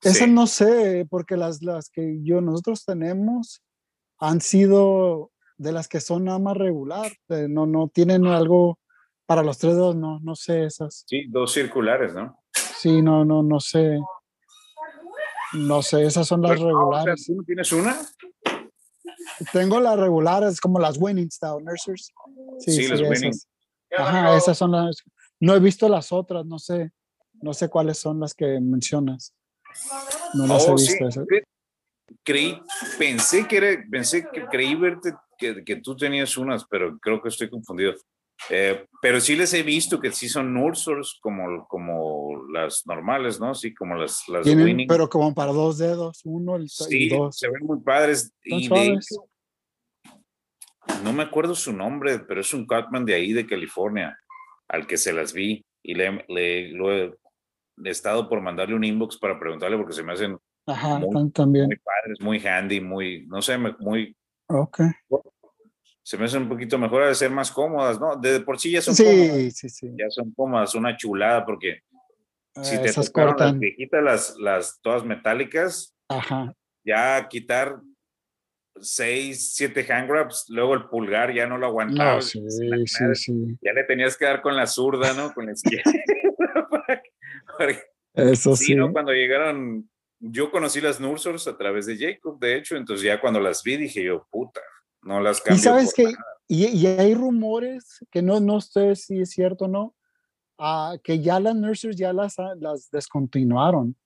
esas 0.00 0.16
Sí. 0.18 0.30
no 0.30 0.46
sé, 0.46 1.06
porque 1.10 1.36
las, 1.36 1.62
las 1.62 1.88
que 1.90 2.18
yo, 2.22 2.40
nosotros 2.40 2.84
tenemos 2.84 3.62
han 4.20 4.40
sido 4.40 5.32
de 5.56 5.72
las 5.72 5.88
que 5.88 6.00
son 6.00 6.24
nada 6.24 6.38
más 6.38 6.56
regular. 6.56 7.12
eh, 7.28 7.46
No, 7.48 7.66
no 7.66 7.88
tienen 7.88 8.26
algo 8.26 8.78
para 9.26 9.42
los 9.42 9.58
tres 9.58 9.74
dedos, 9.74 9.96
no, 9.96 10.20
no 10.20 10.34
sé 10.34 10.64
esas. 10.64 11.04
Sí, 11.06 11.24
dos 11.28 11.52
circulares, 11.52 12.14
¿no? 12.14 12.38
Sí, 12.52 13.00
no, 13.02 13.24
no, 13.24 13.42
no 13.42 13.60
sé. 13.60 13.98
No 15.54 15.82
sé, 15.82 16.04
esas 16.04 16.26
son 16.26 16.42
las 16.42 16.52
Pero, 16.52 16.62
ah, 16.62 16.66
o 16.66 16.70
sea, 16.70 16.78
regulares. 16.80 17.24
¿Tú 17.26 17.36
no 17.36 17.42
tienes 17.44 17.72
una? 17.72 17.96
Tengo 19.52 19.80
las 19.80 19.98
regulares, 19.98 20.60
como 20.60 20.78
las 20.78 20.96
winning 20.98 21.30
style 21.30 21.62
nursers. 21.64 22.12
Sí, 22.58 22.72
Sí, 22.72 22.82
sí, 22.84 22.88
las 22.88 23.00
winning. 23.00 23.32
Ajá, 23.96 24.36
esas 24.36 24.58
son 24.58 24.72
las. 24.72 25.02
No 25.40 25.54
he 25.54 25.60
visto 25.60 25.88
las 25.88 26.12
otras, 26.12 26.44
no 26.46 26.58
sé. 26.58 26.90
No 27.40 27.52
sé 27.54 27.68
cuáles 27.68 27.98
son 27.98 28.20
las 28.20 28.34
que 28.34 28.58
mencionas. 28.60 29.32
No 30.34 30.46
las 30.46 30.66
he 30.68 30.72
Oh, 30.72 30.78
sí. 30.78 30.92
visto. 30.92 31.08
esas. 31.08 31.26
Creí, 32.22 32.60
pensé 32.98 33.46
que 33.48 33.56
era, 33.56 33.84
pensé 33.90 34.26
que 34.30 34.44
creí 34.46 34.74
verte 34.74 35.14
que, 35.38 35.64
que 35.64 35.76
tú 35.76 35.96
tenías 35.96 36.36
unas, 36.36 36.64
pero 36.66 36.98
creo 36.98 37.20
que 37.22 37.28
estoy 37.28 37.48
confundido. 37.50 37.94
Eh, 38.50 38.86
pero 39.00 39.20
sí 39.20 39.36
les 39.36 39.54
he 39.54 39.62
visto 39.62 40.00
que 40.00 40.10
sí 40.10 40.28
son 40.28 40.52
Nursors 40.52 41.18
como, 41.20 41.66
como 41.68 42.44
las 42.52 42.84
normales, 42.86 43.38
¿no? 43.40 43.54
Sí, 43.54 43.72
como 43.72 43.94
las, 43.94 44.28
las 44.28 44.42
Tienen, 44.44 44.64
Winning. 44.66 44.88
pero 44.88 45.08
como 45.08 45.32
para 45.34 45.52
dos 45.52 45.78
dedos, 45.78 46.20
uno 46.24 46.58
y 46.58 46.68
sí, 46.68 47.08
dos. 47.08 47.38
se 47.38 47.48
ven 47.48 47.64
muy 47.64 47.80
padres. 47.80 48.32
Y 48.44 48.68
de 48.68 48.98
no 51.02 51.12
me 51.12 51.22
acuerdo 51.22 51.54
su 51.54 51.72
nombre, 51.72 52.18
pero 52.20 52.40
es 52.40 52.52
un 52.52 52.66
Catman 52.66 53.04
de 53.04 53.14
ahí, 53.14 53.32
de 53.32 53.46
California, 53.46 54.18
al 54.68 54.86
que 54.86 54.96
se 54.96 55.12
las 55.12 55.32
vi. 55.32 55.64
Y 55.82 55.94
le, 55.94 56.24
le, 56.28 56.68
lo 56.72 56.92
he, 56.92 57.14
he 57.84 57.90
estado 57.90 58.28
por 58.28 58.40
mandarle 58.40 58.74
un 58.74 58.84
inbox 58.84 59.18
para 59.18 59.38
preguntarle 59.38 59.76
porque 59.76 59.92
se 59.92 60.02
me 60.02 60.12
hacen 60.14 60.38
Ajá, 60.66 60.98
muy- 60.98 61.30
también. 61.30 61.66
muy 61.66 61.76
padres, 61.76 62.20
muy 62.20 62.46
handy, 62.46 62.80
muy, 62.80 63.26
no 63.26 63.42
sé, 63.42 63.58
muy, 63.58 64.16
Ok. 64.48 64.80
se 66.02 66.18
me 66.18 66.26
hacen 66.26 66.42
un 66.42 66.48
poquito 66.50 66.76
mejor 66.78 67.06
de 67.06 67.14
ser 67.14 67.30
más 67.30 67.50
cómodas, 67.50 67.98
¿no? 67.98 68.14
De 68.16 68.40
por 68.40 68.58
sí 68.60 68.70
ya 68.72 68.82
son 68.82 68.94
cómodas, 68.94 69.36
Sí, 69.36 69.50
sí, 69.52 69.68
sí. 69.70 69.90
ya 69.98 70.10
son 70.10 70.32
cómodas, 70.34 70.74
una 70.74 70.94
chulada, 70.96 71.44
porque 71.46 71.80
si 72.62 72.76
Eh, 72.76 72.80
te 72.80 72.88
esas 72.90 73.06
tocaron 73.06 73.30
las 73.30 73.36
cortan. 73.38 73.58
viejitas, 73.60 74.02
las, 74.04 74.36
las 74.38 74.80
todas 74.82 75.04
metálicas, 75.04 75.96
Ajá. 76.08 76.54
ya 76.84 77.26
quitar 77.28 77.80
seis, 78.80 79.54
siete 79.54 79.90
hand 79.90 80.10
grabs, 80.10 80.44
luego 80.48 80.74
el 80.74 80.88
pulgar 80.88 81.32
ya 81.32 81.46
no 81.46 81.54
lo 81.56 81.60
No, 81.62 81.66
aguantabas. 81.68 82.26
sí, 82.26 82.40
sí, 82.50 82.68
sí. 83.14 83.58
Ya 83.62 83.72
le 83.72 83.84
tenías 83.84 84.16
que 84.16 84.24
dar 84.26 84.42
con 84.42 84.56
la 84.56 84.66
zurda, 84.66 85.14
¿no? 85.14 85.32
Con 85.32 85.46
la 85.46 85.52
izquierda. 85.52 85.90
Eso 88.14 88.54
sí, 88.56 88.64
sí. 88.66 88.74
¿no? 88.76 88.92
Cuando 88.92 89.12
llegaron, 89.12 89.88
yo 90.30 90.50
conocí 90.50 90.80
las 90.80 91.00
Nursors 91.00 91.46
a 91.48 91.56
través 91.56 91.86
de 91.86 91.96
Jacob, 91.98 92.38
de 92.38 92.56
hecho, 92.56 92.76
entonces 92.76 93.04
ya 93.04 93.20
cuando 93.20 93.40
las 93.40 93.62
vi 93.62 93.76
dije 93.76 94.02
yo, 94.04 94.26
puta, 94.30 94.60
no 95.02 95.20
las 95.20 95.40
Y 95.40 95.42
cambio. 95.42 95.62
sabes 95.62 95.86
por 95.86 95.94
que, 95.94 96.04
nada. 96.04 96.16
y, 96.48 96.66
y 96.66 96.86
hay 96.86 97.14
rumores 97.14 98.04
que 98.10 98.22
no, 98.22 98.40
no 98.40 98.60
sé 98.60 98.96
si 98.96 99.20
es 99.20 99.30
cierto 99.30 99.66
o 99.66 99.68
no, 99.68 99.94
ah, 100.58 100.96
que 101.02 101.20
ya 101.20 101.40
las 101.40 101.54
nurses 101.54 101.96
ya 101.96 102.12
las, 102.12 102.38
ah, 102.38 102.54
las 102.58 102.90
descontinuaron. 102.90 103.96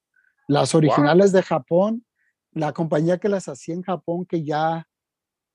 Las 0.48 0.74
originales 0.74 1.32
de 1.32 1.42
Japón, 1.42 2.04
la 2.52 2.72
compañía 2.72 3.18
que 3.18 3.28
las 3.28 3.48
hacía 3.48 3.74
en 3.74 3.82
Japón, 3.82 4.24
que 4.26 4.42
ya, 4.42 4.88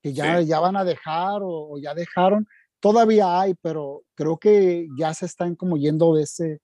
que 0.02 0.13
ya, 0.13 0.39
Sí. 0.39 0.45
ya 0.47 0.60
van 0.60 0.78
a 0.78 0.84
dejar 0.86 1.41
o, 1.41 1.71
o 1.73 1.78
ya 1.80 1.93
dejaron, 1.95 2.47
todavía 2.80 3.39
hay, 3.41 3.56
pero 3.62 4.04
creo 4.15 4.38
que 4.38 4.88
ya 4.97 5.13
se 5.13 5.26
están 5.26 5.56
como 5.56 5.78
yendo 5.78 6.13
de 6.15 6.23
ese, 6.23 6.62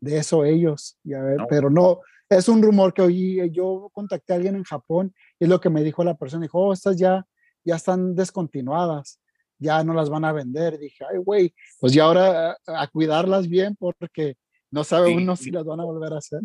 de 0.00 0.18
eso 0.18 0.44
ellos, 0.44 0.98
ver, 1.04 1.36
No. 1.38 1.46
pero 1.48 1.70
no, 1.70 2.00
es 2.30 2.48
un 2.48 2.62
rumor 2.62 2.94
que 2.94 3.02
oí, 3.02 3.50
yo 3.50 3.90
contacté 3.92 4.32
a 4.32 4.36
alguien 4.36 4.54
en 4.56 4.64
Japón 4.64 5.14
y 5.38 5.44
es 5.44 5.50
lo 5.50 5.60
que 5.60 5.68
me 5.70 5.82
dijo 5.82 6.04
la 6.04 6.16
persona, 6.16 6.42
dijo, 6.42 6.60
oh, 6.60 6.72
estas 6.72 6.96
ya, 6.96 7.26
ya 7.64 7.74
están 7.76 8.14
descontinuadas, 8.14 9.20
ya 9.58 9.82
no 9.84 9.92
las 9.94 10.08
van 10.08 10.24
a 10.24 10.32
vender. 10.32 10.78
Dije, 10.78 11.04
ay, 11.10 11.18
güey, 11.18 11.54
pues 11.80 11.92
ya 11.92 12.04
ahora 12.04 12.52
a, 12.66 12.82
a 12.82 12.86
cuidarlas 12.88 13.48
bien 13.48 13.76
porque 13.76 14.36
no 14.70 14.84
sabe 14.84 15.08
Sí. 15.08 15.14
uno 15.16 15.34
si 15.36 15.50
las 15.50 15.64
van 15.64 15.80
a 15.80 15.84
volver 15.84 16.12
a 16.12 16.18
hacer. 16.18 16.40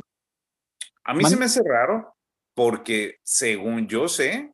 A 1.04 1.14
mí 1.14 1.22
Man- 1.22 1.32
se 1.32 1.38
me 1.38 1.46
hace 1.46 1.62
raro 1.64 2.16
porque 2.56 3.18
según 3.24 3.88
yo 3.88 4.08
sé, 4.08 4.52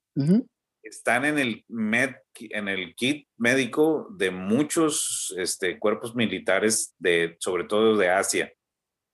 están 0.83 1.23
en 1.23 1.39
el, 1.39 1.63
med, 1.69 2.15
en 2.39 2.67
el 2.67 2.93
kit 2.95 3.27
médico 3.37 4.07
de 4.17 4.31
muchos 4.31 5.33
este, 5.37 5.79
cuerpos 5.79 6.13
militares, 6.15 6.93
de, 6.99 7.37
sobre 7.39 7.63
todo 7.63 7.95
de 7.95 8.09
Asia, 8.09 8.51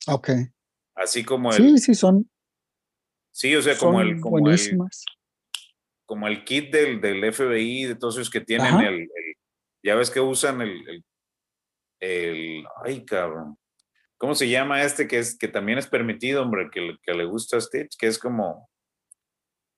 Ok. 0.07 0.29
Así 0.97 1.23
como 1.23 1.51
el, 1.53 1.57
Sí, 1.57 1.77
sí, 1.77 1.95
son, 1.95 2.29
sí, 3.31 3.55
o 3.55 3.61
sea, 3.61 3.77
como 3.77 4.01
el, 4.01 4.19
como 4.19 4.37
el, 4.37 4.41
buenísimas. 4.43 5.05
como 6.05 6.27
el 6.27 6.43
kit 6.43 6.71
del, 6.71 6.99
del 7.01 7.23
FBI, 7.23 7.85
de 7.85 7.95
todos 7.95 8.15
esos 8.17 8.29
que 8.29 8.41
tienen 8.41 8.79
el, 8.79 8.93
el- 9.01 9.09
ya 9.83 9.95
ves 9.95 10.09
que 10.11 10.19
usan 10.19 10.61
el, 10.61 10.87
el, 10.89 11.05
el- 11.99 12.65
ay 12.83 13.05
cabrón, 13.05 13.57
¿cómo 14.17 14.35
se 14.35 14.49
llama 14.49 14.81
este 14.83 15.07
que 15.07 15.19
es, 15.19 15.37
que 15.37 15.47
también 15.47 15.77
es 15.77 15.87
permitido, 15.87 16.41
hombre, 16.41 16.69
que, 16.71 16.97
que 17.01 17.13
le 17.13 17.25
gusta 17.25 17.57
a 17.57 17.61
Stitch, 17.61 17.95
que 17.97 18.07
es 18.07 18.19
como, 18.19 18.69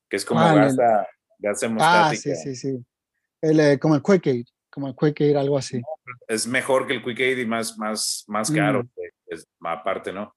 que 0.10 0.16
es 0.18 0.26
como 0.26 0.40
Ah, 0.42 0.54
el- 0.54 0.56
gasa, 0.78 1.08
gasa 1.38 1.68
Ah, 1.80 2.14
sí, 2.16 2.34
sí, 2.36 2.56
sí. 2.56 2.86
El, 3.42 3.60
eh, 3.60 3.80
como 3.80 3.96
el 3.96 4.02
Quick 4.04 4.28
Aid, 4.28 4.46
como 4.70 4.88
el 4.88 4.96
Quick 4.96 5.22
Aid, 5.22 5.36
algo 5.36 5.58
así. 5.58 5.82
es 6.28 6.48
mejor 6.48 6.88
que 6.88 6.94
el 6.94 7.04
Quick 7.04 7.20
Aid 7.20 7.38
y 7.40 7.46
más, 7.46 7.78
más, 7.78 8.24
más 8.28 8.50
caro, 8.52 8.84
Mm. 8.84 8.90
es, 9.28 9.48
aparte, 9.64 10.12
¿no? 10.12 10.36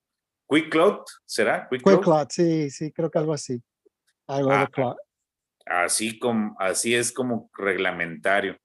Quick 0.52 0.70
Cloud, 0.70 0.98
¿será? 1.24 1.66
Quick, 1.70 1.82
Quick 1.82 1.82
Cloud? 1.84 2.02
Clot, 2.02 2.30
sí, 2.30 2.70
sí, 2.70 2.92
creo 2.92 3.10
que 3.10 3.18
algo 3.18 3.32
así. 3.32 3.62
Algo 4.26 4.50
Ah, 4.52 4.68
de. 4.76 4.94
Así, 5.64 6.18
como, 6.18 6.54
así 6.58 6.94
es 6.94 7.12
como 7.12 7.48
reglamentario. 7.56 8.58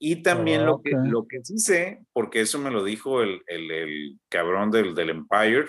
Y 0.00 0.22
también 0.22 0.64
lo, 0.64 0.80
que, 0.80 0.92
lo 0.92 1.26
que 1.26 1.44
sí 1.44 1.58
sé, 1.58 2.04
porque 2.12 2.40
eso 2.40 2.58
me 2.58 2.70
lo 2.70 2.84
dijo 2.84 3.20
el, 3.22 3.42
el, 3.46 3.70
el 3.70 4.20
cabrón 4.28 4.70
del, 4.70 4.94
del 4.94 5.10
Empire, 5.10 5.66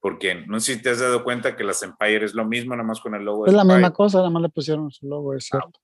porque 0.00 0.34
no 0.46 0.58
sé 0.60 0.74
si 0.74 0.82
te 0.82 0.90
has 0.90 0.98
dado 1.00 1.22
cuenta 1.24 1.56
que 1.56 1.64
las 1.64 1.82
Empire 1.82 2.24
es 2.24 2.34
lo 2.34 2.44
mismo, 2.44 2.74
nada 2.74 2.86
más 2.86 3.00
con 3.00 3.14
el 3.14 3.24
logo. 3.24 3.46
Es 3.46 3.52
la 3.52 3.64
misma 3.64 3.92
cosa, 3.92 4.18
nada 4.18 4.30
más 4.30 4.42
le 4.42 4.48
pusieron 4.48 4.90
su 4.90 5.06
logo, 5.08 5.34
es 5.34 5.48
Ah, 5.52 5.60
cierto. 5.60 5.80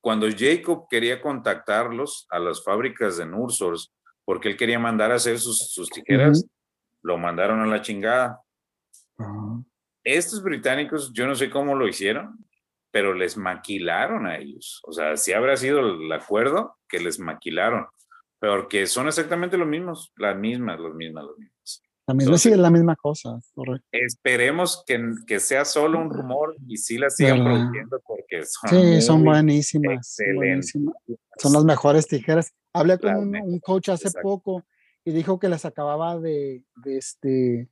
Cuando 0.00 0.26
Jacob 0.36 0.86
quería 0.88 1.20
contactarlos 1.20 2.26
a 2.30 2.38
las 2.38 2.62
fábricas 2.62 3.16
de 3.16 3.26
Nursors, 3.26 3.92
porque 4.24 4.48
él 4.48 4.56
quería 4.56 4.78
mandar 4.78 5.10
a 5.12 5.16
hacer 5.16 5.38
sus, 5.38 5.72
sus 5.72 5.88
tijeras, 5.90 6.44
lo 7.02 7.18
mandaron 7.18 7.60
a 7.60 7.66
la 7.66 7.82
chingada. 7.82 8.40
Estos 10.04 10.42
británicos, 10.42 11.12
yo 11.12 11.26
no 11.26 11.34
sé 11.34 11.48
cómo 11.50 11.74
lo 11.74 11.86
hicieron, 11.86 12.44
pero 12.90 13.14
les 13.14 13.36
maquilaron 13.36 14.26
a 14.26 14.36
ellos. 14.38 14.80
O 14.84 14.92
sea, 14.92 15.16
si 15.16 15.32
habrá 15.32 15.56
sido 15.56 15.80
el 15.80 16.12
acuerdo 16.12 16.76
que 16.88 16.98
les 16.98 17.18
maquilaron, 17.20 17.86
porque 18.40 18.86
son 18.86 19.06
exactamente 19.06 19.56
los 19.56 19.68
mismos, 19.68 20.12
las 20.16 20.36
mismas, 20.36 20.80
las 20.80 20.92
mismas, 20.94 21.24
las 21.24 21.38
mismas. 21.38 21.82
La 22.08 22.14
misma, 22.14 22.24
sí, 22.24 22.48
Entonces- 22.48 22.52
es 22.54 22.58
la 22.58 22.70
misma 22.70 22.96
cosa, 22.96 23.38
correcto. 23.54 23.86
Esperemos 23.92 24.82
que, 24.84 25.00
que 25.24 25.38
sea 25.38 25.64
solo 25.64 26.00
un 26.00 26.10
rumor 26.10 26.56
y 26.66 26.76
sí 26.76 26.98
la 26.98 27.08
sigan 27.08 27.44
¿Verdad? 27.44 27.60
produciendo 27.60 28.00
porque 28.04 28.44
son, 28.44 28.70
Sí, 28.70 29.00
son 29.02 29.24
buenísimas. 29.24 30.16
buenísimas. 30.34 30.94
Son 31.38 31.52
las 31.52 31.64
mejores 31.64 32.08
tijeras. 32.08 32.52
Hablé 32.74 32.98
con 32.98 33.14
un, 33.14 33.36
un 33.36 33.60
coach 33.60 33.90
hace 33.90 34.10
poco 34.20 34.64
y 35.04 35.12
dijo 35.12 35.38
que 35.38 35.48
les 35.48 35.64
acababa 35.64 36.18
de, 36.18 36.64
de, 36.84 36.96
este, 36.96 37.68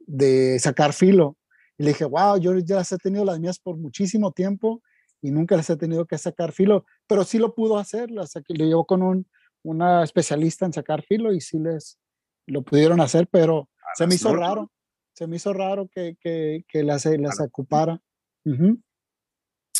de 0.00 0.58
sacar 0.58 0.92
filo. 0.92 1.36
Y 1.78 1.84
le 1.84 1.90
dije, 1.90 2.04
wow, 2.04 2.38
yo 2.38 2.56
ya 2.58 2.76
las 2.76 2.92
he 2.92 2.98
tenido 2.98 3.24
las 3.24 3.38
mías 3.38 3.58
por 3.58 3.76
muchísimo 3.76 4.32
tiempo 4.32 4.82
y 5.20 5.30
nunca 5.30 5.56
les 5.56 5.68
he 5.70 5.76
tenido 5.76 6.06
que 6.06 6.18
sacar 6.18 6.52
filo, 6.52 6.84
pero 7.06 7.24
sí 7.24 7.38
lo 7.38 7.54
pudo 7.54 7.78
hacer. 7.78 8.10
Las 8.10 8.34
le 8.48 8.66
llevó 8.66 8.86
con 8.86 9.02
un, 9.02 9.26
una 9.62 10.02
especialista 10.04 10.66
en 10.66 10.72
sacar 10.72 11.02
filo 11.02 11.32
y 11.32 11.40
sí 11.40 11.58
les 11.58 11.98
lo 12.46 12.62
pudieron 12.62 13.00
hacer, 13.00 13.26
pero 13.28 13.68
se 13.94 14.04
me 14.06 14.14
las 14.14 14.20
hizo 14.20 14.34
raro. 14.34 14.70
Se 15.14 15.26
me 15.26 15.36
hizo 15.36 15.52
raro 15.52 15.88
que, 15.88 16.16
que, 16.20 16.64
que 16.68 16.82
las, 16.82 17.06
las 17.06 17.40
ocupara. 17.40 18.00
Ujú. 18.44 18.80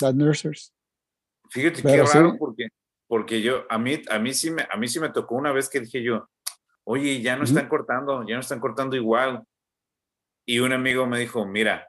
Las 0.00 0.14
nursers. 0.14 0.74
Fíjate 1.50 1.82
qué 1.82 1.88
Pero 1.88 2.06
sí. 2.06 2.18
raro 2.18 2.36
porque, 2.38 2.68
porque 3.06 3.42
yo, 3.42 3.64
a 3.70 3.78
mí, 3.78 4.00
a, 4.10 4.18
mí 4.18 4.32
sí 4.32 4.50
me, 4.50 4.66
a 4.70 4.76
mí 4.76 4.88
sí 4.88 4.98
me 4.98 5.10
tocó 5.10 5.36
una 5.36 5.52
vez 5.52 5.68
que 5.68 5.80
dije 5.80 6.02
yo, 6.02 6.28
oye, 6.88 7.20
ya 7.20 7.36
no 7.36 7.44
están 7.44 7.68
cortando, 7.68 8.24
ya 8.26 8.34
no 8.34 8.40
están 8.40 8.60
cortando 8.60 8.96
igual. 8.96 9.42
Y 10.46 10.60
un 10.60 10.72
amigo 10.72 11.06
me 11.06 11.18
dijo, 11.18 11.44
mira, 11.44 11.88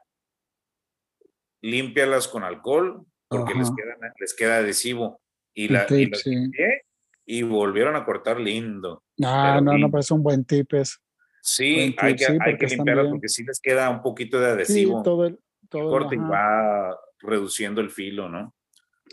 límpialas 1.62 2.28
con 2.28 2.42
alcohol 2.44 3.04
porque 3.28 3.54
les 3.54 3.70
queda, 3.70 3.96
les 4.18 4.34
queda 4.34 4.56
adhesivo. 4.58 5.20
Y, 5.54 5.64
y 5.64 5.68
las 5.68 5.88
sí. 5.88 6.30
limpié 6.30 6.82
y 7.26 7.42
volvieron 7.42 7.94
a 7.96 8.04
cortar 8.04 8.40
lindo. 8.40 9.04
Ah, 9.22 9.50
Pero 9.52 9.60
no, 9.64 9.72
no, 9.72 9.76
bien. 9.78 9.90
pero 9.90 10.00
es 10.00 10.10
un 10.10 10.22
buen 10.22 10.44
tip 10.44 10.72
es. 10.74 10.98
Sí, 11.42 11.78
hay 11.78 11.90
tip, 11.90 12.18
que, 12.18 12.24
sí, 12.24 12.38
hay 12.40 12.56
que 12.56 12.66
limpiarlas 12.66 13.04
bien. 13.04 13.14
porque 13.14 13.28
sí 13.28 13.44
les 13.44 13.60
queda 13.60 13.90
un 13.90 14.02
poquito 14.02 14.40
de 14.40 14.46
Sí, 14.46 14.52
adhesivo. 14.52 15.02
todo 15.02 15.26
el, 15.26 15.38
todo, 15.68 15.90
corte 15.90 16.16
y 16.16 16.18
va 16.18 16.96
reduciendo 17.20 17.80
el 17.80 17.90
filo, 17.90 18.28
¿no? 18.28 18.54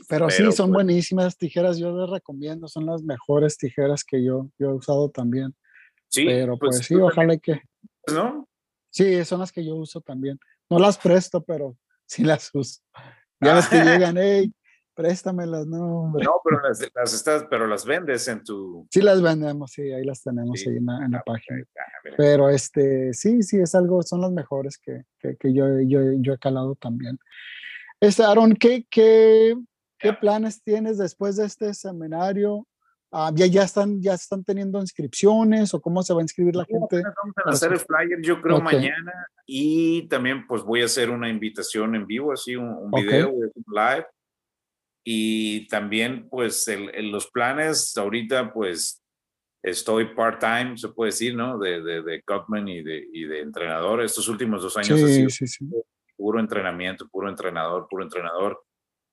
Pero, 0.10 0.30
sí, 0.30 0.44
son 0.52 0.72
pues- 0.72 0.74
buenísimas 0.86 1.38
tijeras, 1.38 1.78
yo 1.78 1.96
les 1.96 2.10
recomiendo, 2.10 2.68
son 2.68 2.86
las 2.86 3.02
mejores 3.04 3.58
tijeras 3.58 4.04
que 4.04 4.24
yo, 4.24 4.50
yo 4.58 4.70
he 4.72 4.74
usado 4.74 5.10
también. 5.10 5.56
Sí, 6.10 6.26
pero 6.26 6.58
pues, 6.58 6.78
sí, 6.80 6.94
tú 6.96 7.06
ojalá 7.06 7.38
que, 7.38 7.62
¿no? 8.14 8.48
sí, 8.90 9.24
son 9.26 9.40
las 9.42 9.52
que 9.52 9.66
yo 9.66 9.76
uso 9.76 10.02
también. 10.02 10.40
No 10.70 10.80
las 10.80 10.98
presto, 10.98 11.44
pero 11.44 11.78
sí 12.06 12.24
las 12.24 12.50
uso. 12.54 12.82
Ya 13.42 13.54
ves 13.56 13.68
que 13.68 13.76
llegan, 13.84 14.16
hey, 14.18 14.54
préstamelas, 14.94 15.68
no, 15.68 16.04
hombre. 16.04 16.24
No, 16.24 16.40
pero 16.44 16.62
las, 16.62 16.80
las 16.96 17.14
estás, 17.14 17.46
pero 17.50 17.68
las 17.68 17.86
vendes 17.86 18.28
en 18.30 18.44
tu. 18.44 18.88
Sí 18.92 19.02
las 19.02 19.22
vendemos, 19.22 19.72
sí, 19.72 19.82
ahí 19.92 20.06
las 20.06 20.22
tenemos 20.24 20.60
Sí. 20.60 20.70
ahí 20.70 20.78
en 20.78 20.86
la, 20.86 21.06
en 21.06 21.12
la 21.12 21.18
Ah, 21.20 21.24
página. 21.26 21.64
ah. 21.78 22.10
Pero 22.16 22.50
este, 22.50 23.14
sí, 23.14 23.44
sí, 23.44 23.58
es 23.58 23.76
algo, 23.76 24.02
son 24.04 24.22
las 24.22 24.32
mejores 24.32 24.78
que, 24.78 25.04
que, 25.20 25.36
que 25.36 25.54
yo, 25.54 25.80
yo, 25.82 26.00
yo 26.20 26.34
he 26.34 26.38
calado 26.40 26.76
también. 26.76 27.20
Este, 28.00 28.24
Aaron, 28.24 28.54
¿qué, 28.54 28.86
qué, 28.90 29.56
qué 30.00 30.14
planes 30.14 30.62
tienes 30.64 30.98
después 30.98 31.36
de 31.36 31.46
este 31.46 31.74
seminario? 31.74 32.66
Ah, 33.18 33.32
¿ya, 33.34 33.46
ya, 33.46 33.64
están, 33.64 34.02
¿Ya 34.02 34.14
están 34.16 34.44
teniendo 34.44 34.78
inscripciones 34.82 35.74
o 35.74 35.80
cómo 35.82 36.04
se 36.04 36.14
va 36.14 36.20
a 36.20 36.24
inscribir 36.24 36.54
la 36.54 36.66
gente? 36.66 37.02
Vamos 37.02 37.36
a 37.46 37.56
su- 37.56 37.66
el 37.72 37.80
flyer, 37.80 38.20
yo 38.22 38.42
creo, 38.42 38.58
Ok. 38.58 38.64
mañana. 38.64 39.14
Y 39.46 40.06
también, 40.10 40.46
pues, 40.46 40.64
voy 40.64 40.82
a 40.82 40.86
hacer 40.86 41.10
una 41.10 41.30
invitación 41.30 41.96
en 41.96 42.06
vivo, 42.06 42.34
así, 42.34 42.58
un, 42.58 42.68
un 42.68 42.90
Ok. 42.92 43.00
video, 43.04 43.30
hacer 43.30 43.52
un 43.56 43.74
live. 43.74 44.06
Y 45.06 45.66
también, 45.70 46.28
pues, 46.30 46.68
el- 46.68 46.94
el- 46.94 47.10
los 47.10 47.32
planes, 47.32 47.96
ahorita, 47.96 48.52
pues, 48.52 49.02
estoy 49.64 50.14
part-time, 50.14 50.78
se 50.78 50.90
puede 50.90 51.12
decir, 51.12 51.36
¿no? 51.38 51.58
De, 51.58 51.82
de, 51.82 52.02
de 52.04 52.22
Cutman 52.22 52.68
y 52.68 52.84
de, 52.84 53.08
y 53.14 53.24
de 53.24 53.40
entrenador. 53.40 54.02
Estos 54.04 54.28
últimos 54.28 54.62
dos 54.62 54.76
años 54.76 55.02
ha 55.02 55.08
Sí, 55.08 55.14
sido 55.14 55.30
sí, 55.30 55.48
sí. 55.48 55.66
puro 56.18 56.38
entrenamiento, 56.42 57.08
puro 57.08 57.30
entrenador, 57.30 57.88
puro 57.90 58.04
entrenador. 58.04 58.62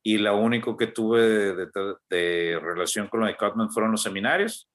Y 0.05 0.19
lo 0.19 0.37
único 0.37 0.77
que 0.77 0.89
tuve 0.89 1.21
de, 1.23 1.55
de- 1.67 1.95
de 2.11 2.61
relación 2.61 3.09
con 3.09 3.21
lo 3.21 3.27
de 3.27 3.37
Cutman 3.37 3.71
fueron 3.71 3.93
los 3.93 4.03
seminarios. 4.03 4.69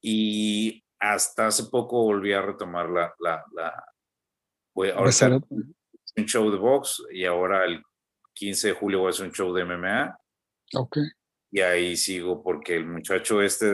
Y 0.00 0.82
hasta 0.98 1.48
hace 1.48 1.64
poco 1.64 2.02
volví 2.02 2.32
a 2.32 2.42
retomar 2.42 2.88
la... 2.90 3.14
la, 3.20 3.44
la 3.54 3.84
voy, 4.74 4.90
ahora 4.90 5.10
a- 5.10 5.12
un 6.18 6.24
show 6.24 6.50
de 6.50 6.56
box 6.56 7.02
y 7.12 7.24
ahora 7.26 7.64
el 7.66 7.82
15 8.34 8.68
de 8.68 8.74
julio 8.74 9.00
voy 9.00 9.08
a 9.08 9.10
hacer 9.10 9.26
un 9.26 9.32
show 9.32 9.52
de 9.52 9.64
MMA. 9.64 10.18
Ok, 10.74 10.96
Y 11.52 11.60
ahí 11.60 11.96
sigo 11.96 12.42
porque 12.42 12.76
el 12.76 12.86
muchacho 12.86 13.42
este 13.42 13.66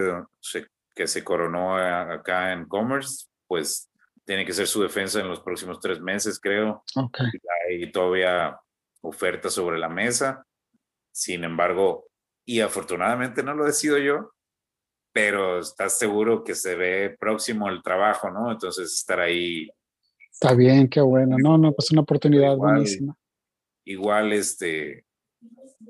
que 0.95 1.07
se 1.07 1.25
coronó 1.25 1.77
a- 1.77 2.13
acá 2.15 2.53
en 2.53 2.67
Commerce, 2.67 3.27
pues 3.47 3.89
tiene 4.25 4.45
que 4.45 4.53
ser 4.53 4.67
su 4.67 4.83
defensa 4.83 5.21
en 5.21 5.29
los 5.29 5.41
próximos 5.41 5.81
tres 5.81 6.01
meses, 6.01 6.39
creo 6.41 6.85
ok. 6.97 7.19
hay 7.69 7.91
todavía 7.91 8.57
ofertas 9.03 9.53
sobre 9.53 9.79
la 9.79 9.89
mesa. 9.89 10.47
Sin 11.13 11.45
embargo, 11.45 12.07
y 12.45 12.61
afortunadamente 12.61 13.43
no 13.43 13.55
lo 13.55 13.65
decido 13.67 13.99
yo, 13.99 14.33
pero 15.13 15.59
estás 15.61 15.99
seguro 15.99 16.43
que 16.43 16.55
se 16.55 16.75
ve 16.75 17.17
próximo 17.21 17.69
el 17.69 17.83
trabajo, 17.83 18.31
¿no? 18.31 18.51
Entonces 18.51 18.93
estar 18.95 19.21
ahí 19.21 19.69
Está 20.33 20.55
bien, 20.55 20.89
qué 20.89 21.01
bueno. 21.03 21.37
No, 21.39 21.59
no, 21.59 21.73
pues 21.73 21.91
una 21.93 22.01
oportunidad 22.01 22.55
Igual, 22.55 22.73
buenísima. 22.77 23.17
igual, 23.85 24.33
este, 24.33 25.05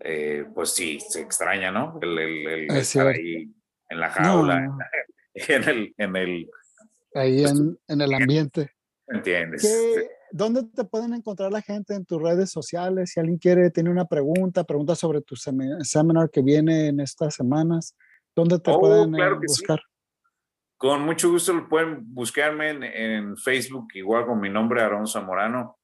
eh, 0.05 0.45
pues 0.53 0.71
sí, 0.73 0.99
se 1.01 1.21
extraña, 1.23 1.71
¿no? 1.71 1.99
El, 2.03 2.19
el- 2.19 2.47
el 2.49 2.71
Es 2.71 2.77
estar 2.89 3.15
cierto. 3.15 3.21
ahí 3.21 3.55
en 3.89 4.01
la 4.01 4.09
No, 4.09 4.13
jaula, 4.15 4.61
no, 4.61 4.79
en 5.35 5.69
el, 5.69 5.95
en 5.97 6.17
el, 6.17 6.51
ahí 7.15 7.43
pues, 7.43 7.53
en, 7.53 7.79
en 7.87 8.01
el 8.01 8.13
ambiente. 8.15 8.73
¿entiendes? 9.07 9.63
¿Qué, 9.63 10.11
¿Dónde 10.33 10.63
te 10.65 10.85
pueden 10.85 11.13
encontrar 11.13 11.53
la 11.53 11.61
gente 11.61 11.95
en 11.95 12.05
tus 12.07 12.21
redes 12.23 12.51
sociales? 12.51 13.11
Si 13.13 13.21
alguien 13.21 13.39
quiere, 13.39 13.71
tiene 13.71 13.91
una 13.91 14.07
pregunta, 14.07 14.65
pregunta 14.65 14.95
sobre 14.95 15.21
tu 15.21 15.37
semi- 15.37 15.85
seminar 15.85 16.31
que 16.31 16.41
viene 16.43 16.87
en 16.89 17.01
estas 17.01 17.35
semanas, 17.35 17.95
¿dónde 18.35 18.59
te 18.59 18.71
Oh, 18.71 18.81
pueden 18.81 19.15
eh, 19.15 19.19
claro 19.19 19.37
sí. 19.43 19.47
buscar? 19.47 19.81
Con 20.79 21.03
mucho 21.03 21.31
gusto 21.31 21.53
lo 21.53 21.69
pueden 21.69 22.13
buscarme 22.15 22.71
en, 22.71 22.83
en 22.83 23.37
Facebook, 23.37 23.89
igual 23.95 24.27
con 24.27 24.41
mi 24.41 24.49
nombre, 24.51 24.83
Aaron 24.83 25.07
Zamorano. 25.07 25.79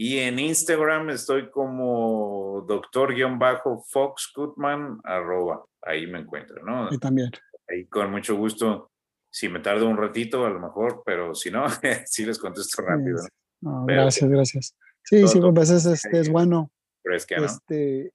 Y 0.00 0.18
en 0.18 0.38
Instagram 0.38 1.10
estoy 1.10 1.50
como 1.50 2.64
doctor-fox 2.68 4.32
Goodman, 4.34 5.00
arroba. 5.02 5.64
Ahí 5.82 6.06
me 6.06 6.20
encuentro, 6.20 6.64
¿no? 6.64 6.88
Y 6.92 6.98
también. 6.98 7.30
Ahí 7.68 7.84
con 7.86 8.10
mucho 8.10 8.36
gusto. 8.36 8.90
Si 9.30 9.48
me 9.48 9.60
tardo 9.60 9.88
un 9.88 9.96
ratito, 9.98 10.46
a 10.46 10.50
lo 10.50 10.60
mejor, 10.60 11.02
pero 11.04 11.34
si 11.34 11.50
no, 11.50 11.66
sí 12.06 12.24
les 12.24 12.38
contesto 12.38 12.80
rápido. 12.82 13.18
Sí, 13.18 13.24
¿no? 13.24 13.47
No, 13.60 13.84
gracias, 13.86 14.28
gracias. 14.30 14.74
Sí, 15.04 15.20
todo- 15.20 15.28
sí, 15.28 15.38
todo 15.40 15.48
a 15.48 15.52
veces 15.52 15.86
este, 15.86 16.20
es 16.20 16.28
bueno. 16.30 16.70
Pero 17.02 17.16
es 17.16 17.26
que, 17.26 17.36
¿no? 17.36 17.44
Este, 17.46 18.12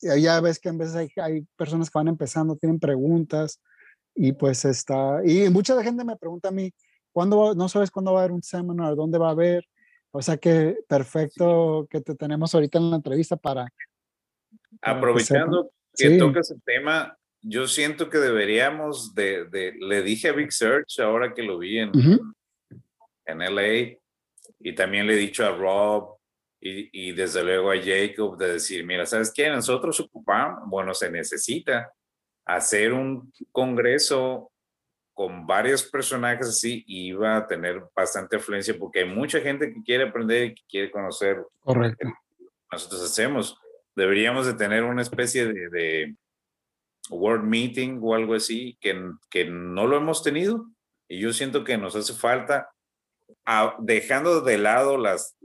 ya- 0.00 0.40
ves 0.40 0.58
que 0.58 0.68
a 0.68 0.72
veces 0.72 0.94
hay, 0.96 1.08
hay 1.16 1.46
personas 1.56 1.88
que 1.90 1.98
van 1.98 2.08
empezando, 2.08 2.56
tienen 2.56 2.78
preguntas 2.80 3.60
y 4.14 4.32
pues 4.32 4.64
está, 4.64 5.20
y 5.24 5.48
mucha 5.50 5.80
gente 5.82 6.04
me 6.04 6.16
pregunta 6.16 6.48
a 6.48 6.52
mí, 6.52 6.72
¿cuándo 7.12 7.38
va- 7.38 7.54
no 7.54 7.68
sabes 7.68 7.90
cuándo 7.90 8.12
va 8.12 8.20
a 8.20 8.22
haber 8.24 8.32
un 8.32 8.42
seminar, 8.42 8.94
dónde 8.96 9.18
va 9.18 9.28
a 9.28 9.32
haber? 9.32 9.64
O 10.12 10.22
sea 10.22 10.36
que 10.36 10.76
perfecto 10.88 11.86
que 11.90 12.00
te 12.00 12.14
tenemos 12.14 12.54
ahorita 12.54 12.78
en 12.78 12.90
la 12.90 12.96
entrevista 12.96 13.36
para... 13.36 13.62
para 13.64 13.70
que 13.70 14.90
Aprovechando 14.98 15.70
que, 15.96 16.10
Sí. 16.10 16.18
tocas 16.18 16.50
el 16.50 16.60
tema, 16.62 17.16
yo 17.42 17.66
siento 17.66 18.10
que 18.10 18.18
deberíamos 18.18 19.14
de, 19.14 19.44
de- 19.46 19.72
le 19.78 20.02
dije 20.02 20.28
a 20.28 20.32
Big 20.32 20.52
Search 20.52 20.98
ahora 21.00 21.32
que 21.34 21.42
lo 21.42 21.58
vi 21.58 21.78
en, 21.78 21.90
Ujú. 21.90 22.34
en 23.26 23.38
LA 23.42 23.96
y 24.64 24.74
también 24.74 25.06
le 25.06 25.12
he 25.12 25.18
dicho 25.18 25.44
a 25.44 25.50
Rob 25.50 26.16
y, 26.58 27.08
y 27.08 27.12
desde 27.12 27.44
luego 27.44 27.70
a 27.70 27.76
Jacob 27.76 28.38
de 28.38 28.54
decir, 28.54 28.84
mira, 28.86 29.04
¿sabes 29.04 29.30
qué? 29.30 29.50
Nosotros 29.50 30.00
ocupamos, 30.00 30.62
bueno, 30.66 30.94
se 30.94 31.10
necesita 31.10 31.92
hacer 32.46 32.94
un 32.94 33.30
congreso 33.52 34.50
con 35.12 35.46
varios 35.46 35.82
personajes 35.82 36.48
así 36.48 36.82
y 36.86 37.08
iba 37.08 37.36
a 37.36 37.46
tener 37.46 37.84
bastante 37.94 38.36
afluencia 38.36 38.74
porque 38.78 39.00
hay 39.00 39.04
mucha 39.04 39.38
gente 39.40 39.70
que 39.70 39.82
quiere 39.82 40.08
aprender 40.08 40.44
y 40.44 40.54
que 40.54 40.62
quiere 40.66 40.90
conocer 40.90 41.44
Correcto. 41.60 42.08
nosotros 42.72 43.02
hacemos. 43.02 43.58
Deberíamos 43.94 44.46
de 44.46 44.54
tener 44.54 44.82
una 44.82 45.02
especie 45.02 45.46
de, 45.46 45.68
de 45.68 46.16
World 47.10 47.44
Meeting 47.44 48.00
o 48.02 48.14
algo 48.14 48.34
así 48.34 48.78
que, 48.80 48.98
que 49.28 49.44
no 49.44 49.86
lo 49.86 49.98
hemos 49.98 50.22
tenido 50.22 50.66
y 51.06 51.20
yo 51.20 51.34
siento 51.34 51.64
que 51.64 51.76
nos 51.76 51.94
hace 51.94 52.14
falta 52.14 52.73
dejando 53.80 54.40
de 54.40 54.58
lado 54.58 54.96
las, 54.96 55.36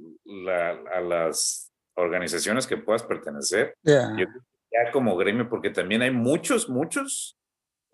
a 0.93 1.01
las 1.01 1.71
organizaciones 1.95 2.67
que 2.67 2.77
puedas 2.77 3.03
pertenecer, 3.03 3.75
ya 3.83 4.91
como 4.91 5.17
gremio, 5.17 5.49
porque 5.49 5.69
también 5.69 6.01
hay 6.01 6.11
muchos, 6.11 6.69
muchos 6.69 7.37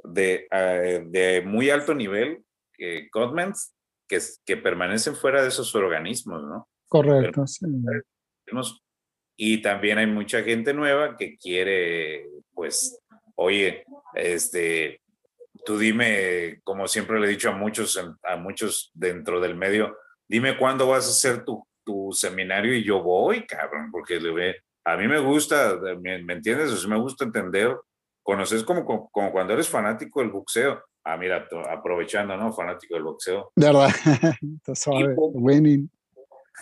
de, 0.03 0.47
eh, 0.51 1.03
de 1.07 1.41
muy 1.41 1.69
alto 1.69 1.93
nivel, 1.93 2.43
eh, 2.77 3.09
que, 4.07 4.19
que 4.45 4.57
permanecen 4.57 5.15
fuera 5.15 5.41
de 5.41 5.47
esos 5.47 5.73
organismos, 5.73 6.43
¿no? 6.43 6.67
Correcto. 6.87 7.43
Y 9.37 9.61
también 9.61 9.97
hay 9.97 10.07
mucha 10.07 10.43
gente 10.43 10.73
nueva 10.73 11.17
que 11.17 11.37
quiere, 11.37 12.25
pues, 12.53 13.01
oye, 13.35 13.83
este, 14.13 15.01
tú 15.65 15.77
dime, 15.77 16.61
como 16.63 16.87
siempre 16.87 17.19
le 17.19 17.27
he 17.27 17.31
dicho 17.31 17.49
a 17.49 17.53
muchos, 17.53 17.99
a 18.23 18.35
muchos 18.37 18.91
dentro 18.93 19.39
del 19.39 19.55
medio, 19.55 19.97
dime 20.27 20.57
cuándo 20.57 20.87
vas 20.87 21.07
a 21.07 21.09
hacer 21.09 21.43
tu, 21.43 21.67
tu 21.83 22.11
seminario 22.13 22.73
y 22.75 22.83
yo 22.83 23.01
voy, 23.01 23.45
cabrón, 23.45 23.89
porque 23.91 24.19
le 24.19 24.55
a 24.85 24.97
mí 24.97 25.07
me 25.07 25.19
gusta, 25.19 25.79
¿me, 25.99 26.15
entiendes? 26.15 26.71
O 26.71 26.77
sea, 26.77 26.89
me 26.89 26.99
gusta 26.99 27.25
entender, 27.25 27.75
conoces 28.21 28.63
como, 28.63 28.85
como, 28.85 29.31
cuando 29.31 29.53
eres 29.53 29.67
fanático 29.67 30.19
del 30.19 30.29
boxeo. 30.29 30.83
Ah, 31.03 31.17
mira, 31.17 31.47
aprovechando, 31.69 32.37
¿no? 32.37 32.53
Fanático 32.53 32.93
del 32.93 33.03
boxeo. 33.03 33.51
De 33.55 33.65
verdad, 33.65 33.89
winning. 35.33 35.89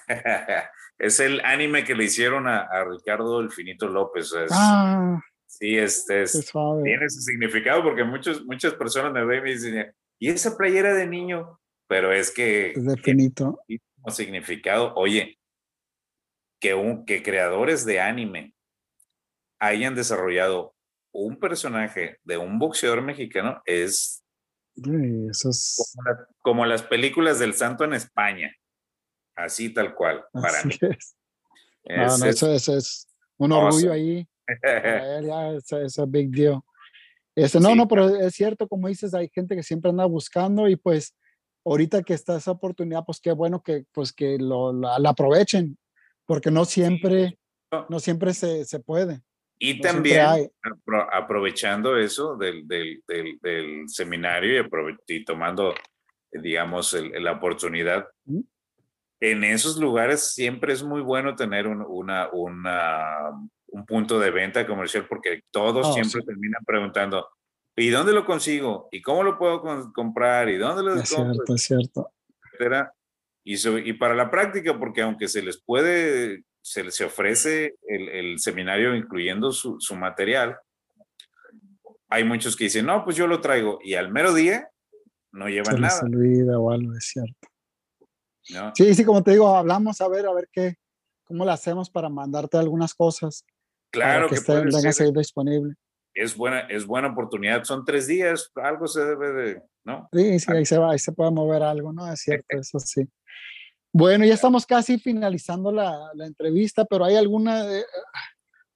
es 0.98 1.20
el 1.20 1.42
anime 1.42 1.84
que 1.84 1.96
le 1.96 2.06
hicieron 2.06 2.48
a, 2.48 2.62
a 2.62 2.86
Ricardo 2.86 3.42
El 3.42 3.52
Finito 3.52 3.88
López. 3.90 4.34
ah, 4.52 5.22
sí, 5.64 5.78
este 5.78 6.24
es, 6.24 6.52
tiene 6.84 7.06
ese 7.06 7.22
significado 7.22 7.82
porque 7.84 8.04
muchos, 8.04 8.44
muchas 8.46 8.74
personas 8.74 9.14
me 9.14 9.24
ven 9.24 9.40
y 9.40 9.42
me 9.44 9.50
dicen, 9.52 9.96
¿y 10.20 10.30
esa 10.30 10.58
playera 10.58 10.94
de 10.94 11.08
niño? 11.08 11.58
Pero 11.88 12.12
es 12.12 12.32
que... 12.32 12.72
Es 12.72 12.86
de 12.86 12.98
Finito. 12.98 13.60
significado. 14.10 14.94
Oye, 14.96 15.40
que, 16.60 16.74
un, 16.74 17.06
que 17.06 17.24
creadores 17.24 17.86
de 17.86 18.02
anime 18.02 18.54
hayan 19.60 19.96
desarrollado 19.96 20.76
un 21.14 21.40
personaje 21.40 22.20
de 22.24 22.38
un 22.38 22.60
boxeador 22.60 23.02
mexicano 23.02 23.62
es, 23.66 24.22
Como, 26.42 26.66
las 26.66 26.84
películas 26.84 27.40
del 27.40 27.54
santo 27.54 27.86
en 27.86 27.94
España. 27.94 28.54
Así 29.36 29.74
tal 29.74 29.96
cual, 29.96 30.26
para 30.34 30.64
mí. 30.66 30.76
Es. 30.82 31.16
no, 32.20 32.26
eso, 32.26 32.54
es 32.54 33.08
un 33.38 33.52
orgullo 33.52 33.94
ahí. 33.94 34.28
Eso 34.62 35.80
es 35.80 35.98
un 35.98 36.12
big 36.12 36.30
deal. 36.30 36.62
Este, 37.36 37.60
no, 37.60 37.74
no, 37.76 37.88
pero 37.88 38.10
es 38.10 38.36
cierto, 38.36 38.68
como 38.68 38.88
dices, 38.88 39.14
hay 39.14 39.30
gente 39.34 39.56
que 39.56 39.64
siempre 39.64 39.90
anda 39.90 40.06
buscando 40.06 40.68
y 40.68 40.76
pues 40.76 41.16
ahorita 41.66 42.04
que 42.04 42.14
está 42.14 42.38
esa 42.38 42.52
oportunidad, 42.52 43.04
pues 43.06 43.20
qué 43.20 43.32
bueno 43.32 43.64
que, 43.64 43.86
pues 43.92 44.14
que 44.14 44.38
lo, 44.38 44.72
la, 44.74 45.10
aprovechen, 45.10 45.78
porque 46.26 46.52
no 46.52 46.66
siempre, 46.66 47.40
no 47.90 48.00
siempre 48.00 48.34
se, 48.34 48.66
se 48.66 48.80
puede. 48.80 49.22
Y 49.58 49.80
también 49.80 50.52
aprovechando 51.12 51.98
eso 51.98 52.36
del, 52.36 52.68
del, 52.68 53.02
del, 53.08 53.88
seminario 53.88 54.62
y, 54.62 55.16
y, 55.16 55.24
tomando, 55.24 55.74
digamos, 56.32 56.94
la 56.94 57.32
oportunidad, 57.32 58.06
en 59.22 59.44
esos 59.46 59.78
lugares 59.78 60.34
siempre 60.34 60.74
es 60.74 60.84
muy 60.84 61.02
bueno 61.02 61.36
tener 61.36 61.66
un, 61.66 61.82
una, 61.88 62.30
una, 62.34 63.32
un 63.74 63.86
punto 63.86 64.20
de 64.20 64.32
venta 64.32 64.66
comercial 64.66 65.08
porque 65.08 65.42
todos 65.52 65.88
oh, 65.88 65.94
siempre 65.94 66.22
terminan 66.22 66.64
preguntando, 66.66 67.28
¿y 67.76 67.90
dónde 67.90 68.14
lo 68.14 68.26
consigo? 68.26 68.88
¿Y 68.92 69.02
cómo 69.02 69.24
lo 69.24 69.38
puedo 69.38 69.62
comprar? 69.94 70.48
¿Y 70.50 70.58
dónde 70.58 70.84
lo 70.84 70.96
es 70.96 71.10
Cierto, 71.10 71.56
es 71.56 71.64
cierto. 71.64 72.12
Y, 73.44 73.90
y, 73.90 73.94
para 73.94 74.16
la 74.16 74.30
práctica, 74.30 74.78
porque 74.80 75.02
aunque 75.02 75.28
se 75.28 75.42
les 75.42 75.62
puede, 75.62 76.44
se 76.62 76.84
les 76.84 77.02
ofrece 77.02 77.76
el, 77.82 78.08
el 78.10 78.40
seminario 78.40 78.96
incluyendo 78.96 79.52
su, 79.52 79.76
su, 79.80 79.96
material, 79.96 80.58
hay 82.08 82.24
muchos 82.24 82.56
que 82.56 82.66
dicen, 82.66 82.86
no, 82.86 83.04
pues 83.04 83.18
yo 83.18 83.28
lo 83.28 83.42
traigo. 83.42 83.80
Y 83.84 83.96
al 83.96 84.12
mero 84.12 84.34
día 84.34 84.70
no 85.32 85.50
llevan 85.50 85.76
se 85.76 85.82
nada. 85.82 86.00
Se 86.00 86.06
olvida 86.06 86.60
o 86.60 86.72
algo, 86.72 86.94
es 86.94 87.06
cierto. 87.06 87.48
Sí, 88.76 88.94
sí, 88.94 89.04
como 89.04 89.24
te 89.24 89.32
digo, 89.32 89.56
hablamos 89.56 90.00
a 90.00 90.08
ver, 90.08 90.26
a 90.26 90.34
ver 90.34 90.48
qué, 90.52 90.76
cómo 91.24 91.44
lo 91.44 91.52
hacemos 91.52 91.90
para 91.90 92.10
mandarte 92.10 92.58
algunas 92.58 92.94
cosas. 92.94 93.46
Claro 93.94 94.28
que, 94.28 94.36
que 94.36 94.90
esté, 94.90 95.12
disponible. 95.12 95.76
Es 96.14 96.36
buena, 96.36 96.62
es 96.62 96.86
buena 96.86 97.10
oportunidad. 97.10 97.64
Son 97.64 97.86
tres 97.86 98.08
días, 98.08 98.52
algo 98.56 98.88
se 98.88 99.06
debe 99.06 99.32
de, 99.32 99.62
¿no? 99.86 100.10
Sí, 100.12 100.40
sí, 100.40 100.52
ahí 100.52 100.66
se 100.66 100.78
va, 100.78 100.92
ahí 100.92 101.00
se 101.00 101.12
puede 101.12 101.32
mover 101.32 101.64
algo, 101.64 101.94
¿no? 101.94 102.12
Es 102.12 102.22
cierto, 102.24 102.58
eso 102.58 102.80
sí. 102.80 103.08
Bueno, 103.94 104.26
ya 104.26 104.34
estamos 104.34 104.66
casi 104.66 104.98
finalizando 104.98 105.72
la, 105.72 106.12
la 106.16 106.26
entrevista, 106.26 106.84
pero 106.84 107.06
hay 107.06 107.16
alguna, 107.16 107.64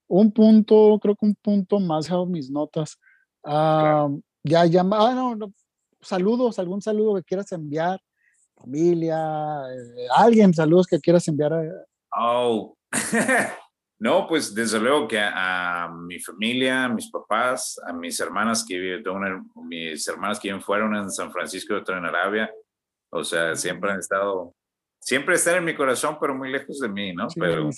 un 0.08 0.32
punto, 0.32 1.00
creo 1.02 1.16
que 1.16 1.26
un 1.26 1.36
punto 1.36 1.80
más 1.80 2.10
a 2.12 2.24
mis 2.26 2.52
notas. 2.52 3.00
Ya, 3.44 4.66
ya, 4.66 4.82
ah, 4.82 5.14
no, 5.16 5.36
no, 5.36 5.52
saludos, 6.00 6.60
algún 6.60 6.82
saludo 6.82 7.16
que 7.16 7.24
quieras 7.24 7.52
enviar 7.52 8.00
familia, 8.58 9.18
eh, 9.72 10.08
alguien, 10.16 10.54
saludos 10.54 10.88
que 10.88 11.00
quieras 11.00 11.28
enviar. 11.28 11.54
Oh, 12.16 12.76
no, 14.00 14.28
pues 14.28 14.54
desde 14.54 14.80
luego 14.80 15.08
que 15.08 15.20
a, 15.20 15.90
mi 15.92 16.20
familia, 16.20 16.86
a 16.86 16.90
mis 16.90 17.10
papás, 17.10 17.80
a 17.86 17.94
mis 17.94 18.20
hermanas 18.20 18.64
que 18.68 18.78
viven, 18.78 19.04
mis 19.68 20.08
hermanas 20.08 20.40
que 20.40 20.50
viven 20.50 20.62
fuera, 20.62 20.86
una 20.86 21.02
en 21.02 21.10
San 21.10 21.32
Francisco 21.32 21.74
y 21.74 21.78
otra 21.78 21.98
en 21.98 22.06
Arabia. 22.06 22.52
O 23.10 23.24
sea, 23.24 23.56
siempre 23.56 23.92
han 23.92 24.00
estado, 24.00 24.54
siempre 25.00 25.34
están 25.34 25.56
en 25.58 25.66
mi 25.66 25.76
corazón, 25.76 26.18
pero 26.22 26.36
muy 26.36 26.52
lejos 26.52 26.80
de 26.80 26.90
mí, 26.90 27.12
¿no? 27.14 27.28
pero 27.36 27.70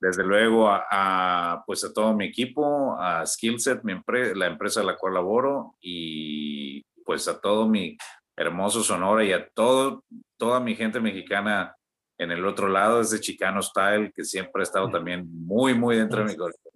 desde 0.00 0.24
luego 0.24 0.68
a, 0.68 1.62
pues 1.64 1.84
a 1.84 1.92
todo 1.92 2.14
mi 2.14 2.26
equipo, 2.26 2.96
a 2.98 3.24
Skillset, 3.24 3.84
mi 3.84 3.94
la 4.34 4.46
empresa 4.46 4.80
a 4.80 4.84
la 4.84 4.96
cual 4.96 5.14
laboro, 5.14 5.76
y 5.80 6.82
pues 7.04 7.28
a 7.28 7.40
todo 7.40 7.68
mi 7.68 7.96
hermoso 8.36 8.82
Sonora 8.82 9.22
y 9.24 9.32
a 9.32 9.48
todo, 9.50 10.02
toda 10.36 10.58
mi 10.58 10.74
gente 10.74 10.98
mexicana 10.98 11.76
en 12.18 12.30
el 12.30 12.44
otro 12.46 12.68
lado, 12.68 13.02
de 13.02 13.20
Chicano 13.20 13.60
Style, 13.62 14.12
que 14.14 14.24
siempre 14.24 14.60
ha 14.60 14.62
estado 14.62 14.90
también 14.90 15.26
muy, 15.30 15.74
muy 15.74 15.96
dentro 15.96 16.20
de 16.20 16.32
mi 16.32 16.36
corazón. 16.36 16.72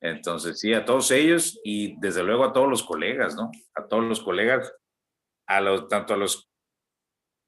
Entonces, 0.00 0.58
sí, 0.58 0.72
a 0.72 0.84
todos 0.84 1.10
ellos 1.10 1.60
y 1.62 1.98
desde 2.00 2.22
luego 2.22 2.44
a 2.44 2.52
todos 2.52 2.68
los 2.68 2.82
colegas, 2.82 3.36
¿no? 3.36 3.50
A 3.74 3.86
todos 3.86 4.04
los 4.04 4.20
colegas, 4.20 4.72
a 5.46 5.60
los, 5.60 5.88
tanto 5.88 6.14
a 6.14 6.16
los 6.16 6.50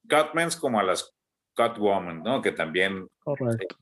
Cutmans 0.09 0.57
como 0.57 0.79
a 0.79 0.83
las 0.83 1.15
Cutwomen, 1.55 2.23
¿no? 2.23 2.43
Que 2.43 2.53
también. 2.53 3.09
Correcto. 3.21 3.77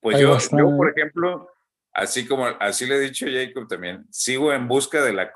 Pues 0.00 0.18
yo, 0.18 0.36
yo, 0.38 0.76
por 0.76 0.90
ejemplo, 0.90 1.50
así 1.92 2.26
como 2.26 2.46
así 2.46 2.86
le 2.86 2.96
he 2.96 3.00
dicho 3.00 3.26
a 3.26 3.30
Jacob 3.30 3.66
también, 3.68 4.06
sigo 4.10 4.52
en 4.52 4.68
busca 4.68 5.02
de 5.02 5.12
la, 5.12 5.32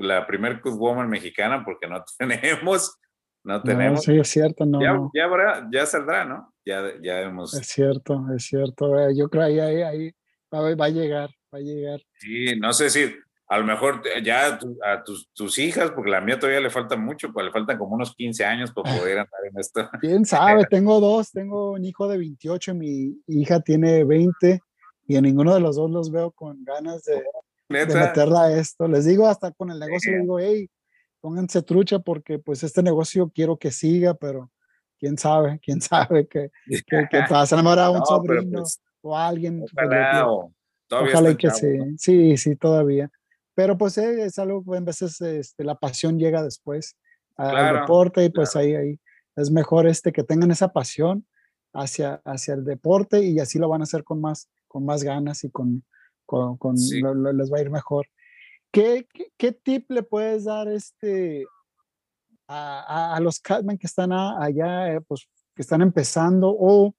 la 0.00 0.26
primer 0.26 0.60
Woman 0.62 1.08
mexicana 1.08 1.64
porque 1.64 1.86
no 1.88 2.04
tenemos, 2.18 2.98
no 3.44 3.62
tenemos. 3.62 4.02
sí, 4.02 4.18
es 4.18 4.28
cierto, 4.28 4.64
no. 4.64 4.80
Ya, 4.80 4.98
ya, 5.14 5.24
habrá, 5.24 5.68
ya 5.72 5.86
saldrá, 5.86 6.24
¿no? 6.24 6.52
Ya, 6.64 6.82
ya 7.02 7.20
hemos. 7.22 7.54
Es 7.54 7.66
cierto, 7.66 8.24
es 8.36 8.44
cierto. 8.44 8.98
Eh, 8.98 9.14
yo 9.16 9.28
creo 9.28 9.44
ahí, 9.44 9.58
ahí, 9.58 9.82
ahí 9.82 10.12
va, 10.52 10.74
va, 10.74 10.84
a 10.84 10.88
llegar, 10.90 11.30
va 11.52 11.58
a 11.58 11.62
llegar. 11.62 12.00
Sí, 12.18 12.58
no 12.58 12.72
sé 12.72 12.90
si 12.90 13.12
a 13.48 13.58
lo 13.58 13.64
mejor 13.64 14.02
ya 14.24 14.58
a, 14.82 15.04
tus, 15.04 15.30
tus, 15.34 15.58
hijas, 15.58 15.90
porque 15.90 16.10
la 16.10 16.20
mía 16.20 16.38
todavía 16.38 16.60
le 16.60 16.70
falta 16.70 16.96
mucho, 16.96 17.32
pues 17.32 17.44
le 17.44 17.52
faltan 17.52 17.76
como 17.76 17.96
unos 17.96 18.14
15 18.14 18.44
años 18.44 18.72
para 18.72 18.84
poder 18.98 19.18
andar 19.18 19.40
en 19.50 19.58
esto. 19.58 19.90
Quién 20.00 20.24
sabe, 20.24 20.64
tengo 20.70 21.00
dos, 21.00 21.30
tengo 21.32 21.72
un 21.72 21.84
hijo 21.84 22.08
de 22.08 22.18
28, 22.18 22.74
mi 22.74 23.14
hija 23.26 23.60
tiene 23.60 24.04
20 24.04 24.60
y 25.06 25.16
en 25.16 25.24
ninguno 25.24 25.52
de 25.52 25.60
los 25.60 25.76
dos 25.76 25.90
los 25.90 26.10
veo 26.10 26.30
con 26.30 26.64
ganas 26.64 27.02
de, 27.02 27.22
meterla 27.68 28.44
a 28.44 28.56
esto. 28.56 28.88
Les 28.88 29.04
digo 29.04 29.26
hasta 29.26 29.52
con 29.52 29.70
el 29.70 29.78
negocio, 29.78 30.16
digo, 30.18 30.38
hey, 30.38 30.68
pónganse 31.22 31.62
trucha 31.62 32.00
porque 32.00 32.38
pues 32.38 32.62
este 32.64 32.82
negocio 32.82 33.30
quiero 33.34 33.56
que 33.56 33.70
siga, 33.70 34.12
pero 34.12 34.50
quién 34.98 35.16
sabe, 35.16 35.58
quién 35.62 35.80
sabe 35.80 36.26
que, 36.26 36.50
que, 36.66 37.08
que 37.10 37.20
pasa, 37.30 37.58
a 37.58 37.90
un 37.90 37.98
no, 37.98 38.04
sobrino 38.04 38.58
pues, 38.60 38.82
o 39.00 39.16
alguien. 39.16 39.64
Ojalá, 40.90 41.34
que 41.38 41.50
sí, 41.50 41.78
sí, 41.96 42.36
sí, 42.36 42.56
todavía. 42.56 43.10
Pero 43.54 43.78
pues 43.78 43.96
eh, 43.96 44.24
es 44.24 44.38
algo 44.38 44.62
que 44.62 44.76
en 44.76 44.84
veces 44.84 45.18
este, 45.22 45.64
la 45.64 45.76
pasión 45.76 46.18
llega 46.18 46.42
después 46.42 46.96
al 47.36 47.80
deporte 47.80 48.24
y 48.24 48.28
pues 48.28 48.54
ahí, 48.56 48.74
ahí 48.74 49.00
es 49.36 49.50
mejor 49.50 49.86
este 49.86 50.12
que 50.12 50.22
tengan 50.22 50.50
esa 50.50 50.68
pasión 50.72 51.26
hacia, 51.72 52.20
hacia 52.24 52.54
el 52.54 52.64
deporte 52.64 53.22
y 53.22 53.38
así 53.38 53.58
lo 53.58 53.68
van 53.68 53.80
a 53.80 53.84
hacer 53.84 54.04
con 54.04 54.20
más, 54.20 54.50
con 54.68 54.84
más 54.84 55.02
ganas 55.02 55.44
y 55.44 55.50
con, 55.50 55.82
con, 56.26 56.56
con 56.58 56.74
les 56.76 57.52
va 57.52 57.58
a 57.58 57.62
ir 57.62 57.70
mejor. 57.70 58.06
¿Qué, 58.72 59.06
qué, 59.36 59.52
tip 59.52 59.90
le 59.90 60.02
puedes 60.02 60.44
dar 60.44 60.66
este, 60.68 61.44
a, 62.48 63.14
a, 63.14 63.20
los 63.20 63.38
Catman 63.38 63.76
que 63.76 63.86
están 63.86 64.12
allá, 64.12 64.94
eh, 64.94 65.00
pues 65.02 65.28
que 65.54 65.62
están 65.62 65.82
empezando 65.82 66.48
o 66.58 66.94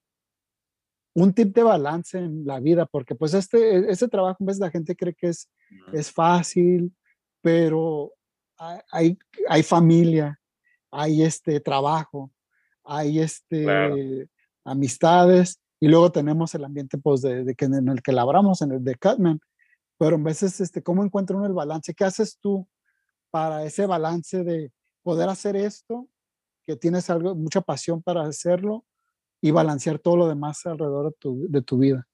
un 1.15 1.33
tip 1.33 1.55
de 1.55 1.63
balance 1.63 2.17
en 2.17 2.45
la 2.45 2.59
vida? 2.59 2.85
Porque 2.85 3.15
pues 3.15 3.33
este, 3.33 3.91
este 3.91 4.07
trabajo, 4.07 4.37
en 4.39 4.45
vez 4.45 4.59
la 4.59 4.69
gente 4.69 4.95
cree 4.95 5.15
que 5.15 5.29
es, 5.29 5.49
es 5.91 6.11
fácil, 6.11 6.95
pero 7.41 8.13
hay, 8.91 9.17
hay 9.49 9.63
familia, 9.63 10.39
hay 10.91 11.23
este 11.23 11.59
trabajo, 11.59 12.31
hay 12.83 13.19
este, 13.19 14.29
amistades, 14.63 15.59
y 15.83 15.89
luego 15.89 16.13
tenemos 16.13 16.55
el 16.55 16.63
ambiente 16.63 16.97
pues, 16.97 17.21
de, 17.21 17.53
que 17.55 17.65
en 17.65 17.89
el 17.89 18.01
que 18.01 18.13
labramos, 18.13 18.61
en 18.61 18.71
el 18.71 18.83
de 18.85 18.95
Catman. 18.95 19.41
Pero 19.97 20.15
a 20.15 20.19
veces, 20.19 20.59
este, 20.59 20.81
¿cómo 20.81 21.03
encuentra 21.03 21.35
uno 21.35 21.45
el 21.45 21.53
balance? 21.53 21.93
¿Qué 21.93 22.03
haces 22.03 22.37
tú 22.39 22.67
para 23.31 23.63
ese 23.63 23.85
balance 23.85 24.43
de 24.43 24.71
poder 25.01 25.29
hacer 25.29 25.55
esto, 25.55 26.07
que 26.65 26.75
tienes 26.75 27.09
algo, 27.09 27.35
mucha 27.35 27.61
pasión 27.61 28.01
para 28.01 28.23
hacerlo 28.23 28.85
y 29.41 29.51
balancear 29.51 29.99
todo 29.99 30.17
lo 30.17 30.27
demás 30.27 30.65
alrededor 30.65 31.11
de 31.11 31.17
tu, 31.19 31.45
de 31.49 31.61
tu 31.61 31.77
vida? 31.77 32.07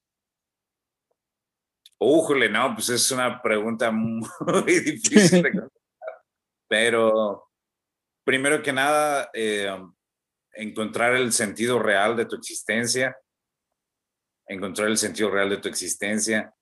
Újole, 1.99 2.49
no, 2.49 2.73
pues 2.75 2.89
es 2.89 3.11
una 3.11 3.41
pregunta 3.41 3.91
muy 3.91 4.30
difícil 4.80 5.43
de 5.43 5.51
contestar. 5.59 6.23
Pero 6.67 7.49
primero 8.23 8.61
que 8.61 8.71
nada, 8.71 9.30
eh, 9.34 9.69
encontrar 10.53 11.15
el 11.15 11.32
sentido 11.34 11.80
real 11.80 12.15
de 12.15 12.25
tu 12.25 12.36
existencia, 12.36 13.17
encontrar 14.47 14.88
el 14.88 14.97
sentido 14.97 15.30
real 15.30 15.49
de 15.49 15.57
tu 15.57 15.67
existencia 15.67 16.53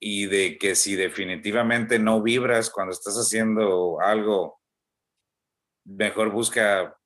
y 0.00 0.26
de 0.26 0.58
que 0.58 0.74
si 0.74 0.96
definitivamente 0.96 1.98
no 1.98 2.22
vibras 2.22 2.70
cuando 2.70 2.92
estás 2.92 3.16
haciendo 3.16 4.00
algo, 4.00 4.60
mejor 5.84 6.30
busca 6.30 6.96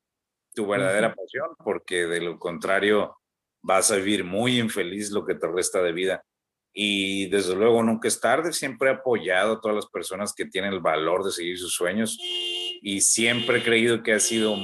tu 0.54 0.66
verdadera 0.66 1.14
pasión, 1.14 1.50
porque 1.62 2.06
de 2.06 2.20
lo 2.20 2.38
contrario 2.38 3.16
vas 3.62 3.90
a 3.90 3.96
vivir 3.96 4.24
muy 4.24 4.58
infeliz 4.58 5.10
lo 5.10 5.24
que 5.24 5.34
te 5.34 5.46
resta 5.46 5.82
de 5.82 5.92
vida. 5.92 6.24
Y 6.72 7.28
desde 7.28 7.54
luego 7.54 7.82
nunca 7.82 8.08
es 8.08 8.20
tarde, 8.20 8.52
siempre 8.52 8.88
he 8.88 8.92
apoyado 8.92 9.54
a 9.54 9.60
todas 9.60 9.76
las 9.76 9.86
personas 9.86 10.32
que 10.34 10.46
tienen 10.46 10.72
el 10.72 10.80
valor 10.80 11.24
de 11.24 11.32
seguir 11.32 11.58
sus 11.58 11.74
sueños 11.74 12.18
y 12.20 13.00
siempre 13.00 13.58
he 13.58 13.64
creído 13.64 14.02
que 14.02 14.12
ha 14.12 14.20
sido 14.20 14.56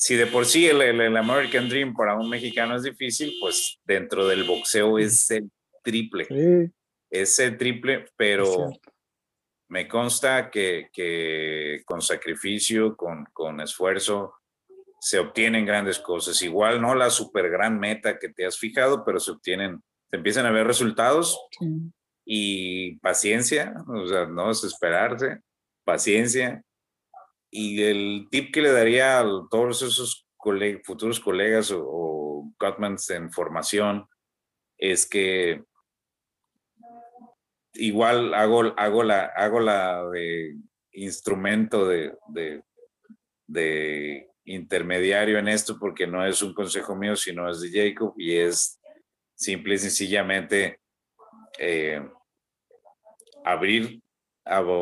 si 0.00 0.16
de 0.16 0.26
por 0.26 0.46
sí 0.46 0.66
el, 0.66 1.16
American 1.16 1.68
Dream 1.68 1.94
para 1.94 2.14
un 2.14 2.30
mexicano 2.30 2.74
es 2.74 2.82
difícil, 2.82 3.36
pues 3.38 3.78
dentro 3.84 4.26
del 4.26 4.44
boxeo 4.44 4.98
es 4.98 5.30
el 5.30 5.50
triple. 5.84 6.26
Es 6.30 6.70
el 7.38 7.58
triple, 7.58 8.06
pero 8.16 8.70
me 9.68 9.86
consta 9.88 10.50
que, 10.50 10.88
que, 10.92 11.82
con 11.84 12.00
sacrificio, 12.00 12.96
con, 12.96 13.24
con 13.32 13.60
esfuerzo, 13.60 14.34
se 15.00 15.18
obtienen 15.18 15.64
grandes 15.64 15.98
cosas. 15.98 16.40
Igual 16.42 16.80
no 16.80 16.94
la 16.94 17.10
super 17.10 17.48
gran 17.50 17.78
meta 17.78 18.18
que 18.18 18.28
te 18.28 18.46
has 18.46 18.58
fijado, 18.58 19.04
pero 19.04 19.18
se 19.18 19.30
obtienen, 19.30 19.82
se 20.10 20.16
empiezan 20.16 20.46
a 20.46 20.50
ver 20.50 20.66
resultados 20.66 21.40
y 22.24 22.96
paciencia, 22.96 23.74
o 23.86 24.06
sea, 24.06 24.26
no 24.26 24.48
desesperarse, 24.48 25.40
paciencia. 25.84 26.62
Y 27.50 27.82
el 27.82 28.28
tip 28.30 28.52
que 28.52 28.62
le 28.62 28.72
daría 28.72 29.20
a 29.20 29.24
todos 29.50 29.82
esos 29.82 30.26
futuros 30.84 31.20
colegas 31.20 31.70
o, 31.70 31.82
o 31.82 32.54
en 33.08 33.32
formación 33.32 34.06
es 34.78 35.08
que 35.08 35.64
igual 37.74 38.34
hago, 38.34 38.74
hago, 38.76 39.02
la, 39.02 39.24
hago 39.36 39.60
la 39.60 40.04
de 40.10 40.56
instrumento 40.92 41.86
de, 41.86 42.12
de, 43.46 44.26
intermediario 44.44 45.38
en 45.38 45.48
esto 45.48 45.78
porque 45.78 46.06
no 46.06 46.26
es 46.26 46.42
un 46.42 46.54
consejo 46.54 46.96
mío, 46.96 47.14
sino 47.14 47.48
es 47.48 47.60
de 47.60 47.70
Jacob 47.70 48.14
y 48.16 48.36
es 48.36 48.80
simple 49.34 49.74
y 49.74 49.78
sencillamente 49.78 50.80
eh, 51.58 52.02
abrir, 53.44 54.02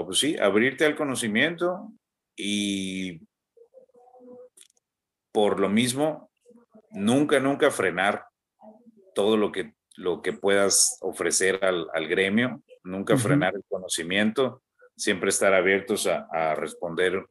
pues 0.07 0.19
sí, 0.19 0.39
abrirte 0.39 0.87
al 0.87 0.97
conocimiento, 0.97 1.93
y 2.39 3.21
por 5.33 5.59
lo 5.59 5.69
mismo, 5.69 6.31
nunca, 6.91 7.41
nunca 7.41 7.71
frenar 7.71 8.25
todo 9.15 9.37
lo 9.37 9.51
que, 9.51 9.75
lo 9.97 10.23
que 10.23 10.33
puedas 10.33 10.97
ofrecer 11.01 11.65
al, 11.65 12.09
gremio, 12.09 12.63
nunca 12.89 13.17
frenar 13.17 13.55
el 13.55 13.65
conocimiento, 13.69 14.63
siempre 14.97 15.29
estar 15.29 15.55
abiertos 15.55 16.07
a, 16.07 16.55
responder 16.55 17.27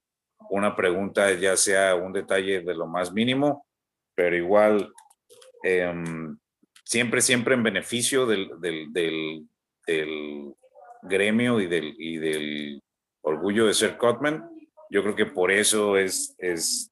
una 0.49 0.75
pregunta, 0.75 1.33
ya 1.33 1.57
sea 1.57 1.95
un 1.95 2.13
detalle 2.13 2.61
de 2.61 2.75
lo 2.75 2.87
más 2.87 3.11
mínimo, 3.11 3.65
pero 4.15 4.35
igual 4.35 4.93
em, 5.63 6.37
siempre, 6.83 7.21
siempre 7.21 7.55
en 7.55 7.63
beneficio 7.63 8.25
del, 8.25 8.49
del, 8.59 9.45
gremio 11.03 11.61
y 11.61 11.67
del, 11.67 11.95
y 11.97 12.17
del 12.17 12.83
orgullo 13.21 13.67
de 13.67 13.73
ser 13.73 13.97
Cotman 13.97 14.49
yo 14.89 15.03
creo 15.03 15.15
que 15.15 15.25
por 15.25 15.51
eso 15.51 15.97
es, 15.97 16.35
es 16.37 16.91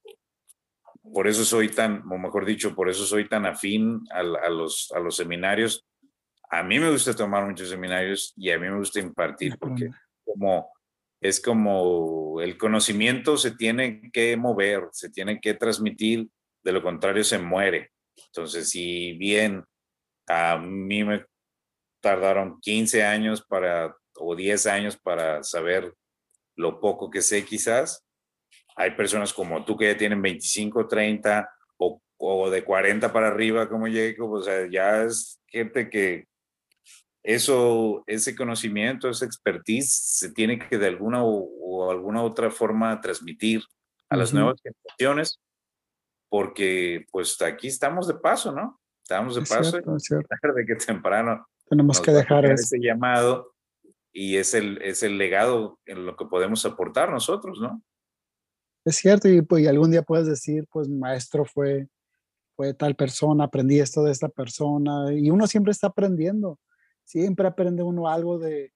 por 1.12 1.26
eso 1.26 1.44
soy 1.44 1.68
tan, 1.68 2.02
o 2.10 2.18
mejor 2.18 2.44
dicho, 2.44 2.74
por 2.74 2.88
eso 2.88 3.04
soy 3.06 3.28
tan 3.28 3.46
afín 3.46 4.02
a, 4.10 4.22
los, 4.22 4.92
a 4.94 5.00
los 5.00 5.16
seminarios. 5.16 5.84
A 6.50 6.62
mí 6.62 6.78
me 6.78 6.90
gusta 6.90 7.14
tomar 7.14 7.46
muchos 7.46 7.68
seminarios 7.68 8.32
y 8.36 8.50
a 8.50 8.58
mí 8.58 8.68
me 8.68 8.78
gusta 8.78 9.00
impartir 9.00 9.58
porque 9.58 9.90
como, 10.24 10.70
es 11.20 11.40
como 11.40 12.40
el 12.40 12.56
conocimiento 12.56 13.36
se 13.36 13.52
tiene 13.52 14.10
que 14.12 14.36
mover, 14.36 14.88
se 14.92 15.10
tiene 15.10 15.40
que 15.40 15.54
transmitir, 15.54 16.28
de 16.62 16.72
lo 16.72 16.82
contrario 16.82 17.24
se 17.24 17.38
muere. 17.38 17.90
Entonces, 18.16 18.70
si 18.70 19.12
bien 19.14 19.64
a 20.28 20.56
mí 20.58 21.04
me 21.04 21.24
tardaron 22.00 22.60
15 22.60 23.04
años 23.04 23.42
para, 23.42 23.96
o 24.16 24.36
10 24.36 24.66
años 24.66 24.96
para 24.96 25.42
saber 25.42 25.92
lo 26.56 26.80
poco 26.80 27.10
que 27.10 27.22
sé 27.22 27.44
quizás. 27.44 28.04
Hay 28.76 28.92
personas 28.92 29.32
como 29.32 29.64
tú 29.64 29.76
que 29.76 29.86
ya 29.86 29.96
tienen 29.96 30.22
25, 30.22 30.86
30 30.86 31.48
o, 31.78 32.00
o 32.18 32.50
de 32.50 32.64
40 32.64 33.12
para 33.12 33.28
arriba 33.28 33.68
como 33.68 33.86
Jacob, 33.86 34.32
o 34.32 34.42
sea, 34.42 34.68
ya 34.70 35.02
es 35.02 35.40
gente 35.46 35.88
que 35.88 36.26
eso, 37.26 38.04
ese 38.06 38.36
conocimiento, 38.36 39.10
esa 39.10 39.24
expertise 39.24 39.92
se 39.92 40.30
tiene 40.30 40.60
que 40.60 40.78
de 40.78 40.86
alguna 40.86 41.24
o, 41.24 41.90
alguna 41.90 42.22
otra 42.22 42.52
forma 42.52 43.00
transmitir 43.00 43.62
a 44.08 44.16
las 44.16 44.32
nuevas 44.32 44.60
generaciones, 44.62 45.40
porque 46.28 47.04
pues 47.10 47.42
aquí 47.42 47.66
estamos 47.66 48.06
de 48.06 48.14
paso, 48.14 48.52
¿no? 48.52 48.80
Estamos 49.02 49.34
de 49.34 49.40
paso 49.40 49.72
tarde 50.40 50.64
que 50.66 50.76
temprano. 50.76 51.44
Tenemos 51.68 52.00
que 52.00 52.12
dejar 52.12 52.44
ese 52.46 52.78
llamado 52.78 53.52
y 54.12 54.36
es 54.36 54.54
el, 54.54 54.80
es 54.82 55.02
el 55.02 55.18
legado 55.18 55.80
en 55.84 56.06
lo 56.06 56.16
que 56.16 56.26
podemos 56.26 56.64
aportar 56.64 57.10
nosotros, 57.10 57.58
¿no? 57.60 57.82
Es 58.84 58.96
cierto, 58.96 59.28
y, 59.28 59.42
pues, 59.42 59.66
algún 59.66 59.90
día 59.90 60.02
puedes 60.02 60.28
decir, 60.28 60.64
pues 60.70 60.88
maestro 60.88 61.44
fue, 61.44 61.88
fue 62.54 62.72
tal 62.72 62.94
persona, 62.94 63.44
aprendí 63.44 63.80
esto 63.80 64.04
de 64.04 64.12
esta 64.12 64.28
persona, 64.28 65.12
y 65.12 65.28
uno 65.28 65.48
siempre 65.48 65.72
está 65.72 65.88
aprendiendo, 65.88 66.60
siempre 67.06 67.46
aprende 67.46 67.82
uno 67.82 68.08
algo 68.08 68.38
de, 68.38 68.72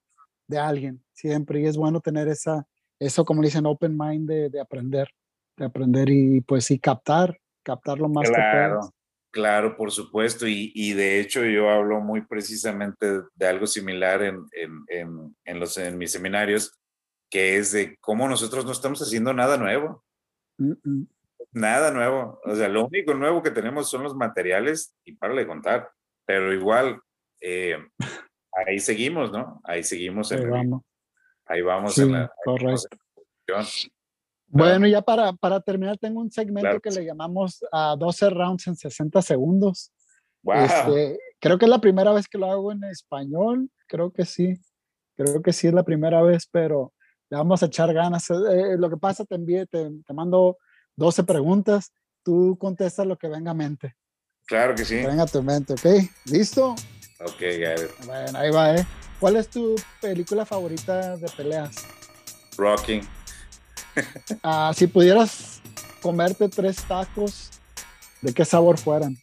de 0.46 0.58
alguien, 0.58 1.04
siempre, 1.12 1.60
y 1.60 1.66
es 1.66 1.76
bueno 1.76 2.00
tener 2.00 2.28
esa, 2.28 2.66
eso 2.98 3.24
como 3.24 3.42
dicen, 3.42 3.66
open 3.66 3.96
mind 3.98 4.28
de, 4.28 4.48
de 4.48 4.60
aprender, 4.60 5.08
de 5.56 5.66
aprender 5.66 6.08
y 6.08 6.40
pues 6.40 6.64
sí, 6.64 6.78
captar, 6.78 7.38
captar 7.62 7.98
lo 7.98 8.08
más 8.08 8.28
claro. 8.28 8.42
que 8.42 8.74
puedas. 8.74 8.90
Claro, 9.32 9.76
por 9.76 9.92
supuesto, 9.92 10.48
y, 10.48 10.72
y, 10.74 10.92
de 10.94 11.20
hecho 11.20 11.44
yo 11.44 11.70
hablo 11.70 12.00
muy 12.00 12.22
precisamente 12.22 13.06
de 13.32 13.46
algo 13.46 13.64
similar 13.68 14.22
en, 14.22 14.44
en, 14.88 15.36
en, 15.44 15.60
los, 15.60 15.78
en 15.78 15.98
mis 15.98 16.10
seminarios, 16.10 16.72
que 17.30 17.56
es 17.56 17.70
de 17.70 17.96
cómo 18.00 18.28
nosotros 18.28 18.64
no 18.64 18.72
estamos 18.72 19.00
haciendo 19.00 19.32
nada 19.32 19.56
nuevo. 19.56 20.02
Nada 21.52 21.92
nuevo. 21.92 22.40
O 22.44 22.56
sea, 22.56 22.68
lo 22.68 22.86
único 22.86 23.14
nuevo 23.14 23.40
que 23.40 23.52
tenemos 23.52 23.88
son 23.88 24.02
los 24.02 24.16
materiales 24.16 24.96
y 25.04 25.12
para 25.14 25.34
de 25.34 25.46
contar, 25.46 25.88
pero 26.26 26.52
igual 26.52 27.00
eh, 27.40 27.76
ahí 28.66 28.78
seguimos, 28.78 29.32
¿no? 29.32 29.60
Ahí 29.64 29.82
seguimos. 29.82 30.30
En 30.32 30.40
ahí 30.40 30.46
vamos. 30.46 30.82
Ahí 31.46 31.62
vamos 31.62 31.98
en 31.98 32.12
la... 32.12 32.32
Correcto. 32.44 32.88
Bueno, 34.46 34.86
ya 34.88 35.00
para, 35.00 35.32
para 35.32 35.60
terminar, 35.60 35.96
tengo 35.98 36.20
un 36.20 36.30
segmento 36.30 36.80
que 36.80 36.90
le 36.90 37.04
llamamos 37.04 37.60
a 37.70 37.94
12 37.96 38.30
rounds 38.30 38.66
en 38.66 38.76
60 38.76 39.22
segundos. 39.22 39.92
Este, 40.42 41.18
creo 41.38 41.58
que 41.58 41.66
es 41.66 41.70
la 41.70 41.80
primera 41.80 42.12
vez 42.12 42.26
que 42.26 42.38
lo 42.38 42.50
hago 42.50 42.72
en 42.72 42.82
español, 42.84 43.70
creo 43.86 44.12
que 44.12 44.24
sí, 44.24 44.60
creo 45.16 45.42
que 45.42 45.52
sí 45.52 45.68
es 45.68 45.74
la 45.74 45.84
primera 45.84 46.22
vez, 46.22 46.48
pero 46.50 46.92
le 47.28 47.36
vamos 47.36 47.62
a 47.62 47.66
echar 47.66 47.92
ganas. 47.92 48.28
Eh, 48.30 48.34
eh, 48.34 48.76
lo 48.76 48.90
que 48.90 48.96
pasa, 48.96 49.24
te 49.24 49.36
envíe, 49.36 49.66
te, 49.66 49.90
te, 50.04 50.14
mando 50.14 50.58
12 50.96 51.24
preguntas, 51.24 51.92
tú 52.24 52.56
contestas 52.58 53.06
lo 53.06 53.16
que 53.16 53.28
venga 53.28 53.52
a 53.52 53.54
mente. 53.54 53.94
Claro 54.46 54.74
que 54.74 54.84
sí. 54.84 54.96
Venga 54.96 55.24
a 55.24 55.26
tu 55.26 55.42
mente, 55.42 55.74
¿ok? 55.74 55.86
¿Listo? 56.26 56.74
Ok, 57.20 57.42
it. 57.42 58.06
Bueno, 58.06 58.38
ahí 58.38 58.50
va, 58.50 58.76
¿eh? 58.76 58.86
¿Cuál 59.18 59.36
es 59.36 59.48
tu 59.48 59.76
película 60.00 60.46
favorita 60.46 61.16
de 61.16 61.28
peleas? 61.28 61.86
Rocking. 62.56 63.06
Ah, 64.42 64.72
si 64.74 64.86
pudieras 64.86 65.60
comerte 66.00 66.48
tres 66.48 66.76
tacos, 66.84 67.50
¿de 68.22 68.32
qué 68.32 68.44
sabor 68.44 68.78
fueran? 68.78 69.18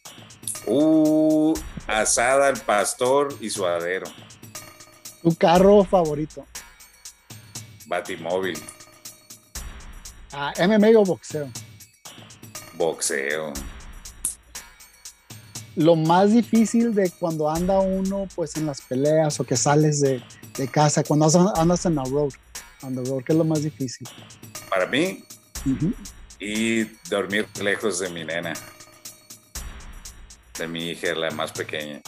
Uh, 0.66 1.54
asada 1.86 2.48
al 2.48 2.60
pastor 2.60 3.34
y 3.40 3.48
suadero. 3.48 4.06
¿Tu 5.22 5.34
carro 5.34 5.82
favorito? 5.84 6.46
Batimóvil. 7.86 8.62
Ah, 10.32 10.52
MMA 10.58 10.98
o 10.98 11.04
boxeo. 11.04 11.48
Boxeo. 12.74 13.54
Lo 15.78 15.94
más 15.94 16.32
difícil 16.32 16.92
de 16.92 17.08
cuando 17.20 17.48
anda 17.48 17.78
uno 17.78 18.26
pues 18.34 18.56
en 18.56 18.66
las 18.66 18.80
peleas 18.80 19.38
o 19.38 19.44
que 19.44 19.56
sales 19.56 20.00
de, 20.00 20.20
de 20.56 20.66
casa, 20.66 21.04
cuando 21.04 21.26
andas 21.54 21.86
en 21.86 21.94
la 21.94 22.02
road, 22.02 22.32
on 22.82 22.96
the 22.96 23.08
road, 23.08 23.22
¿qué 23.22 23.32
es 23.32 23.38
lo 23.38 23.44
más 23.44 23.62
difícil? 23.62 24.08
Para 24.68 24.86
mí, 24.86 25.22
y 26.40 26.82
dormir 27.08 27.46
lejos 27.62 28.00
de 28.00 28.10
mi 28.10 28.24
nena, 28.24 28.54
de 30.58 30.66
mi 30.66 30.90
hija, 30.90 31.14
la 31.14 31.30
más 31.30 31.52
pequeña. 31.52 32.00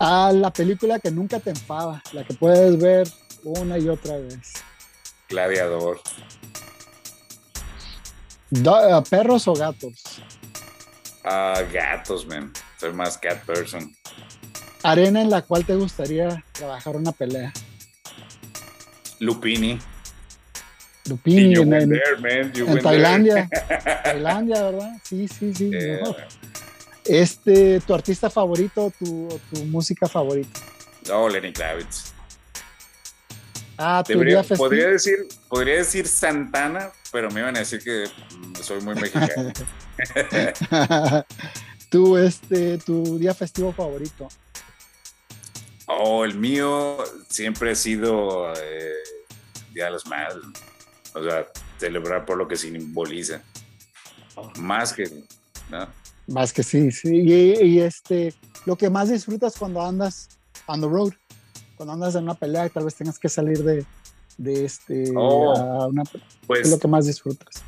Ah, 0.00 0.32
la 0.34 0.52
película 0.52 0.98
que 0.98 1.12
nunca 1.12 1.38
te 1.38 1.50
enfada, 1.50 2.02
la 2.12 2.24
que 2.24 2.34
puedes 2.34 2.76
ver 2.76 3.08
una 3.44 3.78
y 3.78 3.88
otra 3.88 4.16
vez. 4.18 4.52
Gladiador. 5.28 6.00
Eh, 8.50 9.02
¿Perros 9.08 9.46
o 9.46 9.52
gatos? 9.52 10.02
Ah, 11.24 11.62
gatos, 11.72 12.26
man. 12.26 12.52
Soy 12.78 12.92
más 12.92 13.18
cat 13.18 13.44
person. 13.44 13.94
Arena 14.82 15.22
en 15.22 15.30
la 15.30 15.42
cual 15.42 15.64
te 15.64 15.74
gustaría 15.74 16.44
trabajar 16.52 16.96
una 16.96 17.12
pelea. 17.12 17.52
Lupini. 19.18 19.78
Lupini 21.08 21.54
en, 21.54 22.82
Tailandia. 22.82 23.48
Tailandia, 24.04 24.62
¿verdad? 24.62 24.92
Sí, 25.02 25.26
sí, 25.26 25.54
sí. 25.54 25.70
Este, 27.04 27.80
tu 27.80 27.94
artista 27.94 28.28
favorito, 28.28 28.92
tu, 28.98 29.28
tu 29.50 29.64
música 29.64 30.06
favorita. 30.06 30.60
Oh, 31.10 31.28
Lenny 31.28 31.52
Kravitz. 31.52 32.12
Ah, 33.78 34.02
tu 34.06 34.14
podría 34.56 34.88
decir, 34.88 35.28
podría 35.48 35.76
decir 35.76 36.06
Santana, 36.06 36.90
pero 37.10 37.30
me 37.30 37.40
iban 37.40 37.56
a 37.56 37.60
decir 37.60 37.82
que 37.82 38.04
mm, 38.36 38.54
soy 38.56 38.80
muy 38.82 38.94
mexicano. 38.94 39.52
tu, 41.90 42.16
este, 42.16 42.78
tu 42.78 43.18
día 43.18 43.34
festivo 43.34 43.72
favorito. 43.72 44.28
Oh, 45.86 46.24
el 46.24 46.34
mío 46.34 46.98
siempre 47.28 47.70
ha 47.70 47.74
sido 47.74 48.52
eh, 48.54 48.92
Día 49.72 49.86
de 49.86 49.90
las 49.92 50.06
Madres. 50.06 50.44
O 51.14 51.22
sea, 51.22 51.46
celebrar 51.78 52.26
por 52.26 52.36
lo 52.36 52.46
que 52.46 52.56
simboliza. 52.56 53.42
Más 54.58 54.92
que, 54.92 55.10
¿no? 55.70 55.88
Más 56.26 56.52
que 56.52 56.62
sí, 56.62 56.92
sí. 56.92 57.22
Y, 57.22 57.80
este, 57.80 58.34
lo 58.66 58.76
que 58.76 58.90
más 58.90 59.08
disfrutas 59.08 59.56
cuando 59.56 59.82
andas 59.82 60.28
on 60.66 60.80
the 60.80 60.86
road, 60.86 61.14
cuando 61.76 61.94
andas 61.94 62.14
en 62.14 62.24
una 62.24 62.34
pelea 62.34 62.66
y 62.66 62.70
tal 62.70 62.84
vez 62.84 62.94
tengas 62.94 63.18
que 63.18 63.30
salir 63.30 63.64
de, 63.64 63.86
de 64.38 64.64
este, 64.64 65.12
oh, 65.14 65.90
pues, 66.46 66.62
es 66.62 66.70
lo 66.70 66.78
que 66.78 66.88
más 66.88 67.06
disfrutas? 67.06 67.62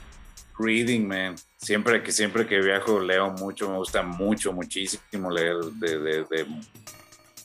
Reading, 0.58 1.06
man. 1.06 1.34
Siempre 1.58 2.02
que, 2.02 2.12
siempre 2.12 2.46
que 2.46 2.60
viajo 2.60 3.00
leo 3.00 3.30
mucho, 3.32 3.68
me 3.68 3.76
gusta 3.76 4.02
mucho, 4.02 4.52
muchísimo 4.52 5.30
leer 5.30 5.56
de, 5.56 5.98
de, 5.98 6.46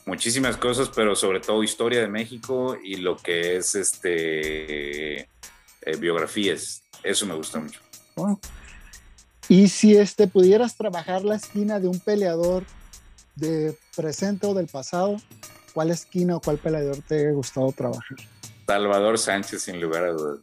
muchísimas 0.06 0.56
cosas, 0.56 0.90
pero 0.94 1.16
sobre 1.16 1.40
todo 1.40 1.62
historia 1.62 2.00
de 2.00 2.08
México 2.08 2.76
y 2.82 2.96
lo 2.96 3.16
que 3.16 3.56
es 3.56 3.74
este 3.74 5.20
eh, 5.22 5.96
biografías. 5.98 6.82
Eso 7.02 7.26
me 7.26 7.34
gusta 7.34 7.58
mucho. 7.58 7.80
Y 9.48 9.68
si 9.68 9.96
este, 9.96 10.26
pudieras 10.26 10.76
trabajar 10.76 11.24
la 11.24 11.36
esquina 11.36 11.80
de 11.80 11.88
un 11.88 12.00
peleador 12.00 12.64
de 13.34 13.76
presente 13.94 14.46
o 14.46 14.54
del 14.54 14.66
pasado, 14.66 15.16
¿cuál 15.74 15.90
esquina 15.90 16.36
o 16.36 16.40
cuál 16.40 16.58
peleador 16.58 16.98
te 17.02 17.28
ha 17.28 17.32
gustado 17.32 17.70
trabajar? 17.72 18.16
Salvador 18.66 19.18
Sánchez, 19.18 19.62
sin 19.62 19.80
lugar 19.80 20.04
a 20.04 20.12
dudas. 20.12 20.38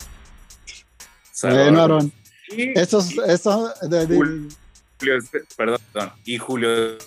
Bueno, 1.42 1.82
Aaron. 1.82 2.12
Estos, 2.50 3.16
perdón, 5.58 6.12
y 6.24 6.38
Julio 6.38 6.98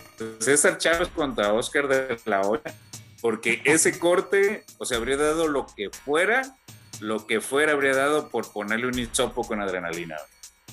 César 0.40 0.78
Chávez 0.78 1.08
contra 1.08 1.52
Oscar 1.52 1.88
de 1.88 2.18
la 2.24 2.40
Hoya, 2.42 2.74
porque 3.20 3.62
ese 3.64 3.98
corte, 3.98 4.64
o 4.78 4.84
sea, 4.84 4.98
habría 4.98 5.16
dado 5.16 5.46
lo 5.46 5.66
que 5.66 5.90
fuera, 5.90 6.56
lo 7.00 7.26
que 7.26 7.40
fuera 7.40 7.72
habría 7.72 7.94
dado 7.94 8.28
por 8.28 8.50
ponerle 8.50 8.88
un 8.88 8.98
hisopo 8.98 9.46
con 9.46 9.60
adrenalina. 9.60 10.16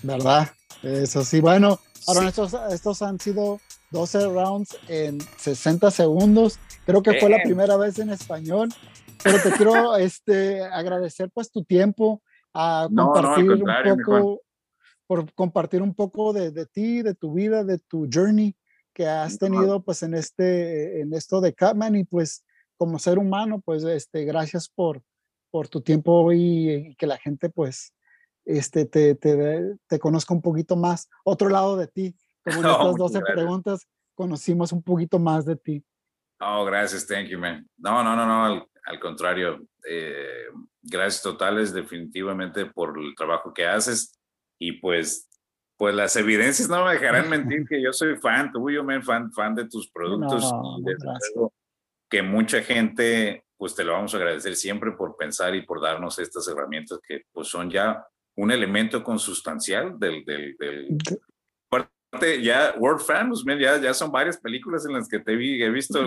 ¿Verdad? 0.01 0.51
Eso 0.81 1.23
sí, 1.23 1.39
bueno, 1.39 1.79
ahora 2.07 2.27
estos, 2.27 2.53
estos 2.71 3.01
han 3.01 3.19
sido 3.19 3.61
12 3.91 4.27
rounds 4.27 4.77
en 4.87 5.19
60 5.37 5.91
segundos. 5.91 6.59
Creo 6.85 7.01
que 7.01 7.19
fue 7.19 7.29
la 7.29 7.41
primera 7.43 7.77
vez 7.77 7.99
en 7.99 8.09
español, 8.09 8.73
pero 9.23 9.41
te 9.41 9.51
quiero 9.51 9.95
este, 9.97 10.63
agradecer 10.63 11.29
pues 11.31 11.51
tu 11.51 11.63
tiempo 11.63 12.21
a 12.53 12.87
compartir 12.93 13.51
un 13.51 14.03
poco, 14.05 14.41
por 15.07 15.33
compartir 15.33 15.81
un 15.81 15.93
poco 15.93 16.33
de, 16.33 16.51
de, 16.51 16.65
ti, 16.65 17.01
de 17.01 17.15
tu 17.15 17.33
vida, 17.33 17.63
de 17.63 17.79
tu 17.79 18.07
journey 18.11 18.55
que 18.93 19.07
has 19.07 19.39
tenido 19.39 19.81
pues 19.81 20.03
en 20.03 20.13
este, 20.13 21.01
en 21.01 21.13
esto 21.13 21.41
de 21.41 21.53
Catman 21.53 21.95
y 21.95 22.03
pues 22.03 22.45
como 22.77 22.99
ser 22.99 23.17
humano, 23.17 23.61
pues 23.63 23.83
este, 23.83 24.23
gracias 24.25 24.69
por, 24.69 25.01
por 25.49 25.67
tu 25.67 25.81
tiempo 25.81 26.31
y, 26.31 26.69
y 26.69 26.95
que 26.95 27.07
la 27.07 27.17
gente 27.17 27.49
pues 27.49 27.93
este, 28.45 28.85
te, 28.85 29.15
te, 29.15 29.75
te 29.87 29.99
conozca 29.99 30.33
un 30.33 30.41
poquito 30.41 30.75
más, 30.75 31.09
otro 31.23 31.49
lado 31.49 31.77
de 31.77 31.87
ti. 31.87 32.15
Como 32.43 32.61
en 32.61 32.65
estas 32.69 32.95
12 32.95 33.21
preguntas, 33.21 33.87
conocimos 34.15 34.71
un 34.71 34.83
poquito 34.83 35.19
más 35.19 35.45
de 35.45 35.55
ti. 35.55 35.83
Oh, 36.39 36.65
gracias, 36.65 37.07
thank 37.07 37.27
you, 37.27 37.39
man. 37.39 37.67
No, 37.77 38.03
no, 38.03 38.15
no, 38.15 38.25
no, 38.25 38.67
al, 38.83 38.99
contrario. 38.99 39.65
Eh, 39.87 40.47
gracias 40.81 41.23
totales 41.23 41.73
definitivamente 41.73 42.65
por 42.65 42.97
el 42.99 43.13
trabajo 43.15 43.53
que 43.53 43.65
haces 43.65 44.19
y 44.59 44.73
pues 44.73 45.29
pues 45.75 45.95
las 45.95 46.15
evidencias 46.15 46.69
no 46.69 46.85
me 46.85 46.93
dejarán 46.93 47.29
mentir 47.29 47.65
que 47.67 47.81
yo 47.81 47.91
soy 47.91 48.15
fan 48.15 48.51
tuyo, 48.51 48.83
man, 48.83 49.03
fan, 49.03 49.31
fan 49.33 49.55
de 49.55 49.67
tus 49.67 49.89
productos 49.91 50.53
que 52.09 52.21
mucha 52.21 52.61
gente 52.61 53.43
pues 53.57 53.75
te 53.75 53.83
lo 53.83 53.93
vamos 53.93 54.13
a 54.13 54.17
agradecer 54.17 54.55
siempre 54.55 54.91
por 54.91 55.17
pensar 55.17 55.55
y 55.55 55.63
por 55.63 55.81
darnos 55.81 56.19
estas 56.19 56.47
herramientas 56.47 56.99
que 57.05 57.23
pues 57.31 57.47
son 57.47 57.69
ya 57.69 58.05
un 58.35 58.51
elemento 58.51 59.03
consustancial 59.03 59.97
del, 59.99 60.23
del, 60.23 60.55
del 60.57 60.97
ya 62.43 62.75
World 62.77 63.01
Famous, 63.01 63.43
ya, 63.59 63.77
ya 63.79 63.93
son 63.93 64.11
varias 64.11 64.37
películas 64.37 64.85
en 64.85 64.93
las 64.93 65.07
que 65.07 65.19
te 65.19 65.35
vi, 65.35 65.61
he 65.61 65.69
visto 65.69 66.03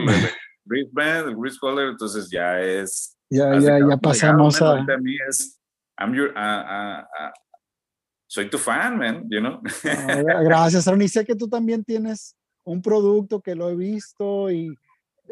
el, 0.71 1.29
el 1.29 1.37
Chris 1.37 1.59
Collar, 1.59 1.89
entonces 1.89 2.29
ya 2.31 2.61
es... 2.61 3.17
Ya, 3.29 3.59
ya, 3.59 3.79
ya 3.79 3.97
pasamos 3.97 4.61
a... 4.63 4.77
mí 5.01 5.17
es, 5.29 5.61
I'm 5.99 6.15
your, 6.15 6.33
uh, 6.37 7.01
uh, 7.01 7.33
soy 8.27 8.49
tu 8.49 8.59
fan, 8.59 8.99
man, 8.99 9.25
you 9.29 9.41
know. 9.41 9.61
gracias, 10.45 10.87
Aaron. 10.87 11.03
Y 11.03 11.09
sé 11.09 11.25
que 11.25 11.35
tú 11.35 11.49
también 11.49 11.83
tienes 11.83 12.37
un 12.65 12.81
producto 12.81 13.41
que 13.41 13.55
lo 13.55 13.69
he 13.69 13.75
visto 13.75 14.51
y 14.51 14.71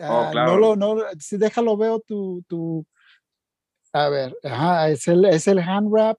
oh, 0.01 0.29
claro. 0.33 0.53
no 0.53 0.59
lo, 0.59 0.77
no, 0.77 1.03
si 1.19 1.37
déjalo 1.37 1.77
veo 1.77 2.01
tu, 2.01 2.43
tu, 2.49 2.85
a 3.93 4.09
ver, 4.09 4.37
ajá, 4.43 4.91
es 4.91 5.07
el, 5.07 5.25
es 5.27 5.47
el 5.47 5.61
hand 5.61 5.89
wrap 5.89 6.19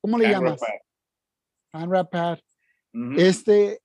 ¿Cómo 0.00 0.18
le 0.18 0.30
llamas? 0.30 0.60
Handwrap 1.72 2.10
pad. 2.10 2.38
Este. 3.16 3.80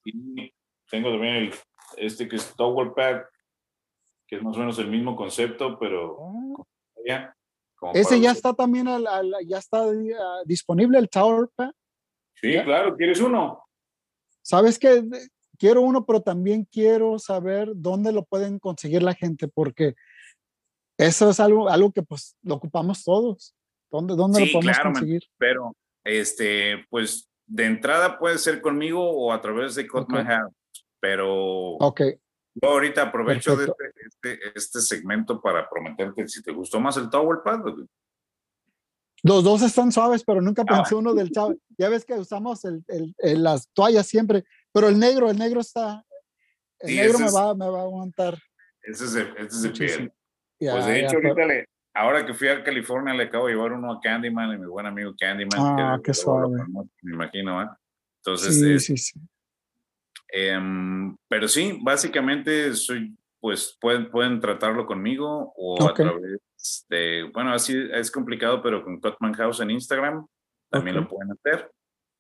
tengo 0.90 1.12
también 1.12 1.36
el, 1.36 1.54
este 1.98 2.28
que 2.28 2.38
es 2.38 2.56
Towel 2.56 2.94
Pad, 2.94 3.22
que 4.28 4.38
es 4.38 4.44
más 4.44 4.56
o 4.56 4.60
menos 4.60 4.78
el 4.80 4.90
mismo 4.90 5.16
concepto, 5.16 5.78
pero. 5.80 6.18
Ah. 7.10 7.34
Ese 7.94 8.20
ya 8.20 8.32
está 8.32 8.54
también, 8.54 8.88
al, 8.88 9.06
ya 9.46 9.60
está 9.60 9.84
ah, 9.84 10.42
disponible 10.46 10.98
el 10.98 11.10
Tower 11.10 11.50
Pad. 11.56 11.72
Sí, 12.36 12.54
claro, 12.64 12.96
¿quieres 12.96 13.20
uno? 13.22 13.64
Sabes 14.42 14.80
que 14.80 15.04
quiero 15.58 15.82
uno, 15.82 16.06
pero 16.06 16.22
también 16.22 16.68
quiero 16.72 17.20
saber 17.20 17.70
dónde 17.76 18.12
lo 18.12 18.24
pueden 18.24 18.60
conseguir 18.60 19.04
la 19.04 19.14
gente, 19.14 19.48
porque 19.48 19.96
eso 20.98 21.30
es 21.30 21.40
algo, 21.40 21.70
algo 21.70 21.92
que 21.92 22.04
pues 22.04 22.36
lo 22.42 22.56
ocupamos 22.56 23.04
todos. 23.04 23.54
¿Dónde, 23.92 24.16
dónde 24.16 24.46
lo 24.46 24.52
podemos 24.52 24.80
conseguir? 24.80 25.24
pero 25.38 25.76
este, 26.04 26.86
pues 26.90 27.30
de 27.46 27.66
entrada 27.66 28.18
puede 28.18 28.38
ser 28.38 28.62
conmigo 28.62 29.10
o 29.10 29.32
a 29.32 29.42
través 29.42 29.76
de 29.76 29.88
Cut 29.88 30.12
House, 30.12 30.54
pero 31.00 31.76
okay. 31.78 32.16
yo 32.56 32.70
ahorita 32.70 33.04
aprovecho 33.04 33.56
de 33.56 33.72
este, 34.26 34.40
este, 34.56 34.82
segmento 34.82 35.40
para 35.42 35.70
prometerte 35.70 36.28
si 36.28 36.42
te 36.42 36.52
gustó 36.52 36.80
más 36.80 36.98
el 36.98 37.10
Tower 37.10 37.40
Pad. 37.44 37.62
Los 39.24 39.44
dos 39.44 39.62
están 39.62 39.92
suaves, 39.92 40.24
pero 40.24 40.42
nunca 40.42 40.64
ah. 40.68 40.78
pensé 40.78 40.96
uno 40.96 41.14
del 41.14 41.32
chavo. 41.32 41.56
Ya 41.78 41.90
ves 41.90 42.06
que 42.06 42.14
usamos 42.14 42.64
el, 42.66 42.84
el, 42.88 43.44
las 43.44 43.70
toallas 43.74 44.08
siempre, 44.08 44.44
pero 44.72 44.88
el 44.88 45.00
negro, 45.00 45.30
el 45.30 45.38
negro 45.38 45.62
está, 45.62 46.04
el 46.80 46.96
negro 46.96 47.20
me, 47.20 47.32
va, 47.32 47.56
me 47.56 47.70
va 47.70 47.80
a 47.80 47.84
aguantar. 47.84 48.38
Ese 48.82 49.06
es 49.06 49.16
el, 49.16 49.28
ese 49.38 49.58
es 49.58 49.64
el 49.64 49.72
piel. 49.74 50.14
pues 50.60 50.86
de 50.86 51.00
hecho, 51.00 51.16
ahorita 51.16 51.46
le, 51.46 51.66
ahora 51.94 52.26
que 52.26 52.34
fui 52.34 52.48
a 52.50 52.64
California 52.64 53.14
le 53.14 53.24
acabo 53.24 53.48
de 53.48 53.54
llevar 53.54 53.74
uno 53.74 53.92
a 53.92 54.00
Candyman, 54.00 54.54
y 54.54 54.58
mi 54.60 54.68
buen 54.68 54.86
amigo 54.86 55.14
Candyman. 55.18 55.60
Ah, 55.60 56.00
qué 56.04 56.14
suave. 56.14 56.58
me 57.02 57.14
imagino, 57.14 57.64
¿eh? 57.64 57.68
Entonces, 58.24 58.60
sí, 58.60 58.80
sí, 58.80 58.98
sí. 58.98 59.20
Em, 60.28 61.16
pero 61.28 61.48
sí, 61.48 61.80
básicamente 61.82 62.74
soy, 62.74 63.16
pues 63.46 63.78
pueden, 63.80 64.10
pueden 64.10 64.40
tratarlo 64.40 64.88
conmigo 64.88 65.54
o 65.56 65.88
a 65.88 65.94
través 65.94 66.40
de, 66.90 67.30
bueno, 67.32 67.54
así 67.54 67.78
es 67.94 68.10
complicado, 68.10 68.60
pero 68.64 68.84
con 68.84 69.00
Cutman 69.00 69.36
House 69.36 69.60
en 69.60 69.70
Instagram 69.70 70.26
también 70.68 70.96
lo 70.96 71.08
pueden 71.08 71.32
hacer. 71.32 71.70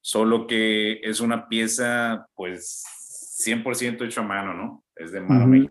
solo 0.01 0.45
que 0.45 0.99
es 1.01 1.21
una 1.21 1.49
pieza, 1.49 2.28
pues, 2.36 2.84
100% 3.43 4.05
hecho 4.05 4.21
a 4.21 4.23
mano, 4.23 4.53
¿no? 4.53 4.84
Es 4.95 5.13
de 5.13 5.21
mano 5.21 5.67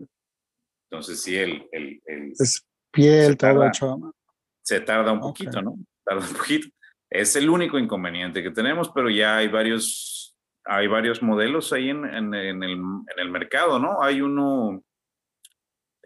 Entonces, 0.91 1.21
sí, 1.21 1.37
el... 1.37 1.69
el, 1.71 2.01
es 2.37 2.67
piel, 2.91 3.37
todo 3.37 3.65
hecho 3.65 3.91
a 3.91 3.97
mano. 3.97 4.13
Se 4.61 4.81
tarda 4.81 5.13
un 5.13 5.21
poquito, 5.21 5.61
¿no? 5.61 5.77
Tarda 6.03 6.27
un 6.27 6.35
poquito. 6.35 6.67
Es 7.09 7.33
el 7.37 7.49
único 7.49 7.79
inconveniente 7.79 8.43
que 8.43 8.51
tenemos, 8.51 8.91
pero 8.93 9.09
ya 9.09 9.37
hay 9.37 9.47
varios, 9.47 10.35
hay 10.65 10.87
varios 10.87 11.23
modelos 11.23 11.71
ahí 11.71 11.91
en, 11.91 12.03
en, 12.03 12.33
en, 12.33 12.61
el, 12.61 12.71
en 12.71 13.19
el, 13.19 13.31
mercado, 13.31 13.79
¿no? 13.79 14.01
Hay 14.01 14.19
uno, 14.19 14.83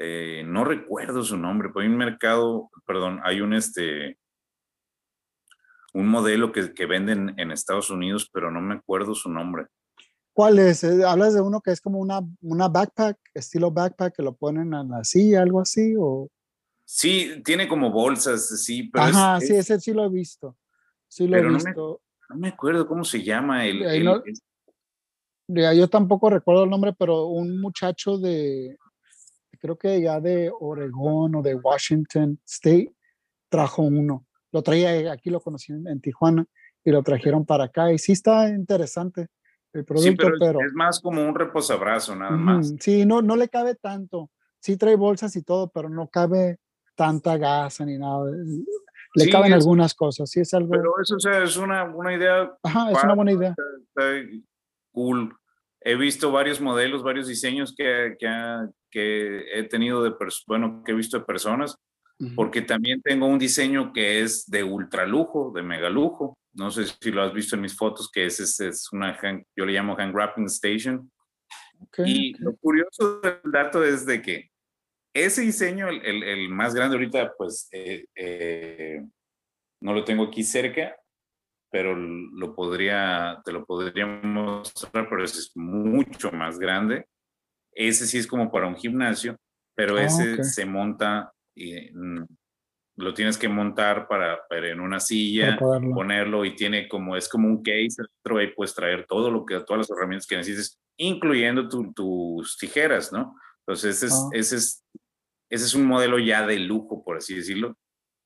eh, 0.01 0.43
no 0.45 0.63
recuerdo 0.63 1.23
su 1.23 1.37
nombre, 1.37 1.69
pero 1.69 1.81
hay 1.81 1.89
un 1.89 1.97
mercado, 1.97 2.71
perdón, 2.85 3.19
hay 3.21 3.41
un 3.41 3.53
este, 3.53 4.17
un 5.93 6.07
modelo 6.07 6.53
que, 6.53 6.73
que 6.73 6.85
venden 6.85 7.33
en 7.37 7.51
Estados 7.51 7.89
Unidos, 7.89 8.29
pero 8.31 8.49
no 8.49 8.61
me 8.61 8.75
acuerdo 8.75 9.13
su 9.13 9.29
nombre. 9.29 9.67
¿Cuál 10.31 10.57
es? 10.59 10.85
Eh, 10.85 11.03
¿Hablas 11.05 11.33
de 11.33 11.41
uno 11.41 11.59
que 11.59 11.71
es 11.71 11.81
como 11.81 11.99
una, 11.99 12.21
una 12.39 12.69
backpack, 12.69 13.17
estilo 13.33 13.71
backpack, 13.71 14.15
que 14.15 14.23
lo 14.23 14.37
ponen 14.37 14.73
en 14.73 14.89
la 14.89 15.03
silla, 15.03 15.41
algo 15.41 15.59
así? 15.59 15.95
O... 15.99 16.29
Sí, 16.85 17.41
tiene 17.43 17.67
como 17.67 17.91
bolsas, 17.91 18.47
sí, 18.63 18.83
pero 18.83 19.03
Ajá, 19.03 19.41
sí, 19.41 19.53
ese 19.53 19.81
sí 19.81 19.91
lo 19.91 20.05
he 20.05 20.09
visto. 20.09 20.55
Sí 21.09 21.27
lo 21.27 21.35
he 21.35 21.45
visto. 21.45 22.01
No 22.29 22.37
me, 22.37 22.47
acuerdo 22.47 22.87
cómo 22.87 23.03
se 23.03 23.21
llama 23.21 23.65
el... 23.65 23.83
yo 25.49 25.87
tampoco 25.89 26.29
recuerdo 26.29 26.63
el 26.63 26.69
nombre, 26.69 26.93
pero 26.97 27.25
un 27.25 27.59
muchacho 27.59 28.17
de, 28.17 28.77
creo 29.59 29.77
que 29.77 30.01
ya 30.01 30.19
de 30.19 30.51
Oregón 30.59 31.35
o 31.35 31.41
de 31.41 31.55
Washington 31.55 32.39
State, 32.45 32.93
trajo 33.49 33.83
uno 33.83 34.25
lo 34.51 34.61
traía 34.61 35.11
aquí, 35.11 35.29
lo 35.29 35.41
conocí 35.41 35.71
en, 35.71 36.01
Tijuana 36.01 36.45
y 36.83 36.91
lo 36.91 37.03
trajeron 37.03 37.45
para 37.45 37.65
acá. 37.65 37.91
Y 37.91 37.97
sí 37.97 38.13
está 38.13 38.49
interesante 38.49 39.27
el 39.73 39.85
producto, 39.85 40.27
pero, 40.39 40.59
es, 40.61 40.73
más 40.73 40.99
como 40.99 41.21
un 41.21 41.35
reposabrazo, 41.35 42.15
nada 42.15 42.31
más. 42.31 42.73
Sí, 42.79 43.05
no, 43.05 43.21
no 43.21 43.35
le 43.35 43.49
cabe 43.49 43.75
tanto. 43.75 44.31
Sí 44.59 44.77
trae 44.77 44.95
bolsas 44.95 45.35
y 45.35 45.43
todo, 45.43 45.69
pero 45.69 45.89
no 45.89 46.07
cabe 46.07 46.57
tanta 46.95 47.37
gasa 47.37 47.85
ni 47.85 47.97
nada. 47.97 48.31
Le 49.15 49.29
caben 49.29 49.53
algunas 49.53 49.93
cosas, 49.93 50.29
sí 50.29 50.41
es 50.41 50.53
algo. 50.53 50.71
Pero 50.71 50.91
eso 51.01 51.15
es 51.29 51.57
una, 51.57 51.83
una 51.83 52.13
idea. 52.13 52.51
Ajá, 52.63 52.91
es 52.91 53.03
una 53.03 53.15
buena 53.15 53.31
idea. 53.31 53.55
cool. 54.91 55.33
He 55.81 55.95
visto 55.95 56.31
varios 56.31 56.59
modelos, 56.59 57.03
varios 57.03 57.27
diseños 57.27 57.73
que, 57.75 58.15
que, 58.19 58.29
que 58.91 59.45
he 59.53 59.63
tenido 59.63 60.03
de, 60.03 60.13
bueno, 60.47 60.83
que 60.85 60.91
he 60.91 60.95
visto 60.95 61.17
de 61.17 61.25
personas 61.25 61.77
porque 62.35 62.61
también 62.61 63.01
tengo 63.01 63.27
un 63.27 63.39
diseño 63.39 63.93
que 63.93 64.21
es 64.21 64.45
de 64.49 64.63
ultralujo, 64.63 65.51
de 65.55 65.63
megalujo. 65.63 66.37
No 66.53 66.69
sé 66.69 66.85
si 66.85 67.11
lo 67.11 67.23
has 67.23 67.33
visto 67.33 67.55
en 67.55 67.61
mis 67.61 67.77
fotos, 67.77 68.09
que 68.11 68.25
es, 68.25 68.39
es, 68.41 68.59
es 68.59 68.91
una, 68.91 69.17
yo 69.55 69.65
le 69.65 69.73
llamo 69.73 69.97
hand 69.97 70.13
wrapping 70.13 70.45
station. 70.45 71.09
y 72.05 72.33
lo 72.39 72.57
curioso 72.57 73.21
del 73.21 73.39
dato 73.45 73.85
es 73.85 74.05
de 74.05 74.21
que 74.21 74.51
ese 75.13 75.41
diseño, 75.41 75.87
el, 75.87 76.23
el, 76.23 76.49
más 76.49 76.75
grande 76.75 76.97
ahorita, 76.97 77.33
pues 77.37 77.69
eh, 77.71 78.05
eh, 78.15 79.01
no 79.81 79.93
lo 79.93 80.03
tengo 80.03 80.25
aquí 80.25 80.43
cerca, 80.43 80.95
pero 81.71 81.95
lo 81.95 82.55
podría, 82.55 83.41
te 83.45 83.51
lo 83.51 83.65
podría 83.65 84.05
mostrar, 84.05 85.07
pero 85.09 85.23
ese 85.23 85.39
es 85.39 85.51
mucho 85.55 86.31
más 86.31 86.59
grande. 86.59 87.05
Ese 87.71 88.07
sí 88.07 88.17
es 88.17 88.27
como 88.27 88.51
para 88.51 88.67
un 88.67 88.75
gimnasio, 88.75 89.37
pero 89.75 89.97
ah, 89.97 90.03
ese 90.03 90.43
se 90.43 90.65
monta 90.65 91.31
y 91.55 91.91
mm, 91.93 92.25
lo 92.99 93.13
tienes 93.13 93.37
que 93.37 93.47
montar 93.47 94.07
para, 94.07 94.39
en 94.49 94.79
una 94.81 94.99
silla, 94.99 95.57
ponerlo 95.57 96.43
y 96.43 96.55
tiene 96.55 96.87
como, 96.87 97.15
es 97.15 97.29
como 97.29 97.47
un 97.47 97.63
case 97.63 97.95
dentro 97.97 98.41
y 98.41 98.53
puedes 98.53 98.75
traer 98.75 99.05
todo 99.07 99.31
lo 99.31 99.45
que, 99.45 99.59
todas 99.61 99.87
las 99.87 99.91
herramientas 99.91 100.27
que 100.27 100.35
necesites, 100.35 100.79
incluyendo 100.97 101.69
tus 101.93 102.57
tijeras, 102.57 103.13
¿no? 103.13 103.35
Entonces, 103.59 103.97
ese 103.97 104.07
es, 104.07 104.13
ah. 104.13 104.29
ese, 104.33 104.55
es, 104.57 104.85
ese 105.49 105.65
es 105.65 105.75
un 105.75 105.85
modelo 105.85 106.19
ya 106.19 106.45
de 106.45 106.59
lujo, 106.59 107.03
por 107.03 107.17
así 107.17 107.35
decirlo. 107.35 107.77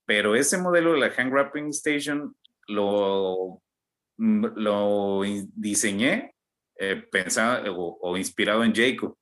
Pero 0.06 0.36
ese 0.36 0.58
modelo 0.58 0.94
de 0.94 1.00
la 1.00 1.12
Hand 1.16 1.32
Wrapping 1.32 1.68
Station 1.70 2.36
lo, 2.68 3.62
mm, 4.18 4.46
lo 4.56 5.22
diseñé 5.56 6.36
eh, 6.78 7.04
pensado 7.12 7.76
o, 7.76 7.98
o, 8.02 8.18
inspirado 8.18 8.64
en 8.64 8.74
Jacob. 8.74 9.16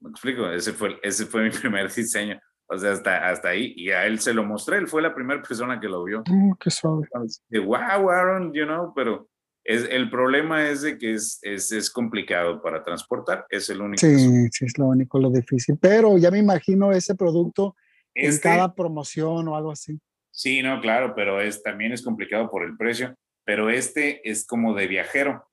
¿Me 0.00 0.10
explico? 0.10 0.50
Ese 0.50 0.72
fue, 0.72 0.98
ese 1.02 1.26
fue 1.26 1.44
mi 1.44 1.50
primer 1.50 1.92
diseño. 1.92 2.40
O 2.66 2.78
sea, 2.78 2.92
hasta, 2.92 3.28
hasta 3.28 3.50
ahí. 3.50 3.74
Y 3.76 3.90
a 3.90 4.06
él 4.06 4.18
se 4.18 4.32
lo 4.32 4.44
mostré. 4.44 4.78
Él 4.78 4.88
fue 4.88 5.02
la 5.02 5.14
primera 5.14 5.42
persona 5.42 5.78
que 5.78 5.88
lo 5.88 6.04
vio. 6.04 6.20
Oh, 6.20 6.56
qué 6.58 6.70
suave. 6.70 7.06
De, 7.48 7.58
wow, 7.58 8.10
Aaron, 8.10 8.52
you 8.54 8.64
know, 8.64 8.92
pero 8.94 9.28
es, 9.62 9.86
el 9.90 10.10
problema 10.10 10.68
es 10.68 10.82
de 10.82 10.96
que 10.96 11.12
es, 11.14 11.38
es, 11.42 11.70
es, 11.70 11.90
complicado 11.90 12.62
para 12.62 12.82
transportar. 12.82 13.46
Es 13.50 13.68
el 13.68 13.82
único. 13.82 14.00
Sí, 14.00 14.48
sí, 14.50 14.64
es 14.64 14.78
lo 14.78 14.86
único, 14.86 15.18
lo 15.18 15.30
difícil. 15.30 15.76
Pero 15.78 16.16
ya 16.16 16.30
me 16.30 16.38
imagino 16.38 16.92
ese 16.92 17.14
producto 17.14 17.76
en 18.14 18.30
este 18.30 18.42
cada 18.42 18.74
promoción 18.74 19.46
o 19.48 19.56
algo 19.56 19.70
así. 19.70 20.00
Sí, 20.32 20.62
no, 20.62 20.80
claro, 20.80 21.14
pero 21.14 21.40
es, 21.40 21.62
también 21.62 21.92
es 21.92 22.02
complicado 22.02 22.50
por 22.50 22.64
el 22.64 22.76
precio. 22.76 23.14
Pero 23.44 23.70
este 23.70 24.28
es 24.28 24.46
como 24.46 24.74
de 24.74 24.86
viajero. 24.86 25.46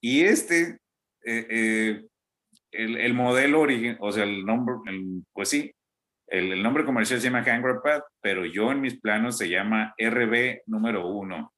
Y 0.00 0.22
este, 0.22 0.78
eh, 1.24 1.46
eh, 1.50 2.06
el, 2.72 2.98
el, 2.98 3.14
modelo 3.14 3.60
origen, 3.60 3.96
o 4.00 4.12
sea, 4.12 4.24
el 4.24 4.44
nombre, 4.44 4.74
pues 5.32 5.48
sí, 5.48 5.72
el, 6.28 6.62
nombre 6.62 6.84
comercial 6.84 7.20
se 7.20 7.30
llama 7.30 7.44
Pad, 7.82 8.02
pero 8.20 8.44
yo 8.44 8.70
en 8.72 8.80
mis 8.80 9.00
planos 9.00 9.38
se 9.38 9.48
llama 9.48 9.94
RB 9.98 10.62
número 10.66 11.06
uno. 11.06 11.52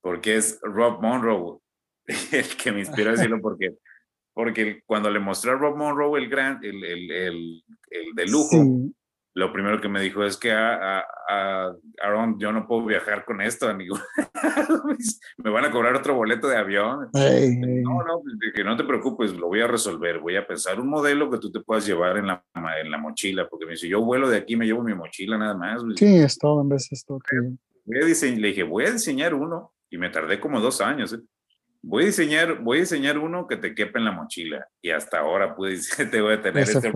Porque 0.00 0.36
es 0.36 0.58
Rob 0.62 1.02
Monroe 1.02 1.58
el 2.32 2.56
que 2.56 2.72
me 2.72 2.80
inspiró 2.80 3.10
a 3.10 3.12
decirlo 3.12 3.38
porque, 3.42 3.76
porque 4.32 4.80
cuando 4.86 5.10
le 5.10 5.20
mostré 5.20 5.50
a 5.52 5.54
Rob 5.54 5.76
Monroe 5.76 6.20
el 6.20 6.28
gran, 6.28 6.58
el, 6.62 6.82
el, 6.82 7.10
el, 7.10 7.64
el 7.90 8.14
de 8.14 8.26
lujo, 8.26 8.64
lo 9.34 9.52
primero 9.52 9.80
que 9.80 9.88
me 9.88 10.00
dijo 10.00 10.24
es 10.24 10.36
que 10.36 10.50
a, 10.50 11.04
a, 11.28 11.72
Aaron, 12.02 12.38
yo 12.38 12.50
no 12.50 12.66
puedo 12.66 12.84
viajar 12.86 13.24
con 13.24 13.40
esto, 13.40 13.68
amigo. 13.68 13.96
me 15.38 15.50
van 15.50 15.64
a 15.64 15.70
cobrar 15.70 15.94
otro 15.94 16.14
boleto 16.14 16.48
de 16.48 16.56
avión. 16.56 17.08
No, 17.12 18.04
no, 18.04 18.22
que 18.54 18.64
no 18.64 18.76
te 18.76 18.84
preocupes, 18.84 19.32
lo 19.34 19.46
voy 19.46 19.60
a 19.60 19.66
resolver. 19.66 20.18
Voy 20.18 20.36
a 20.36 20.46
pensar 20.46 20.80
un 20.80 20.88
modelo 20.88 21.30
que 21.30 21.38
tú 21.38 21.52
te 21.52 21.60
puedas 21.60 21.86
llevar 21.86 22.16
en 22.16 22.26
la, 22.26 22.44
en 22.82 22.90
la 22.90 22.98
mochila, 22.98 23.48
porque 23.48 23.66
me 23.66 23.72
dice, 23.72 23.88
yo 23.88 24.00
vuelo 24.02 24.28
de 24.28 24.38
aquí, 24.38 24.56
me 24.56 24.66
llevo 24.66 24.82
mi 24.82 24.94
mochila 24.94 25.38
nada 25.38 25.54
más. 25.54 25.82
Sí, 25.96 26.16
es 26.16 26.36
todo, 26.38 26.62
en 26.62 26.70
vez 26.70 26.88
de 26.90 26.94
esto. 26.96 27.18
le 27.84 28.48
dije, 28.48 28.62
voy 28.64 28.86
a 28.86 28.90
diseñar 28.90 29.34
uno, 29.34 29.72
y 29.90 29.98
me 29.98 30.10
tardé 30.10 30.40
como 30.40 30.60
dos 30.60 30.80
años. 30.80 31.12
¿eh? 31.12 31.20
Voy 31.82 32.02
a 32.02 32.06
diseñar, 32.06 32.60
voy 32.60 32.78
a 32.78 32.80
diseñar 32.80 33.18
uno 33.18 33.46
que 33.46 33.56
te 33.56 33.74
quepa 33.74 33.98
en 33.98 34.06
la 34.06 34.12
mochila, 34.12 34.66
y 34.82 34.90
hasta 34.90 35.20
ahora 35.20 35.54
pude, 35.54 35.78
te 36.10 36.20
voy 36.20 36.34
a 36.34 36.42
tener 36.42 36.64
este 36.64 36.90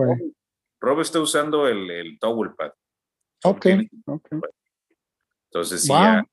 Rob 0.83 0.99
está 0.99 1.21
usando 1.21 1.65
el, 1.65 1.89
el 1.89 2.19
towel 2.19 2.53
pad. 2.55 2.71
Ok. 3.45 3.67
Entonces, 5.45 5.81
sí, 5.81 5.93
eh, 5.93 6.23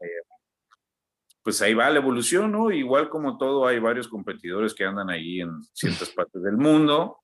pues 1.43 1.63
ahí 1.63 1.73
va 1.73 1.89
la 1.89 2.01
evolución, 2.01 2.51
¿no? 2.51 2.73
Igual 2.73 3.09
como 3.09 3.39
todo, 3.39 3.67
hay 3.67 3.79
varios 3.79 4.09
competidores 4.09 4.75
que 4.75 4.85
andan 4.85 5.09
ahí 5.09 5.41
en 5.41 5.63
ciertas 5.73 6.11
partes 6.11 6.43
del 6.43 6.57
mundo. 6.57 7.19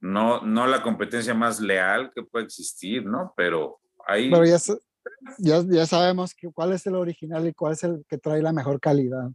No, 0.00 0.40
no 0.40 0.66
la 0.66 0.82
competencia 0.82 1.34
más 1.34 1.60
leal 1.60 2.10
que 2.12 2.24
puede 2.24 2.46
existir, 2.46 3.06
¿no? 3.06 3.32
Pero 3.36 3.78
ahí. 4.04 4.28
Pero 4.28 4.44
ya, 4.44 4.56
ya, 5.38 5.62
ya 5.64 5.86
sabemos 5.86 6.34
que, 6.34 6.50
cuál 6.50 6.72
es 6.72 6.84
el 6.88 6.96
original 6.96 7.46
y 7.46 7.52
cuál 7.52 7.74
es 7.74 7.84
el 7.84 8.04
que 8.08 8.18
trae 8.18 8.42
la 8.42 8.52
mejor 8.52 8.80
calidad. 8.80 9.30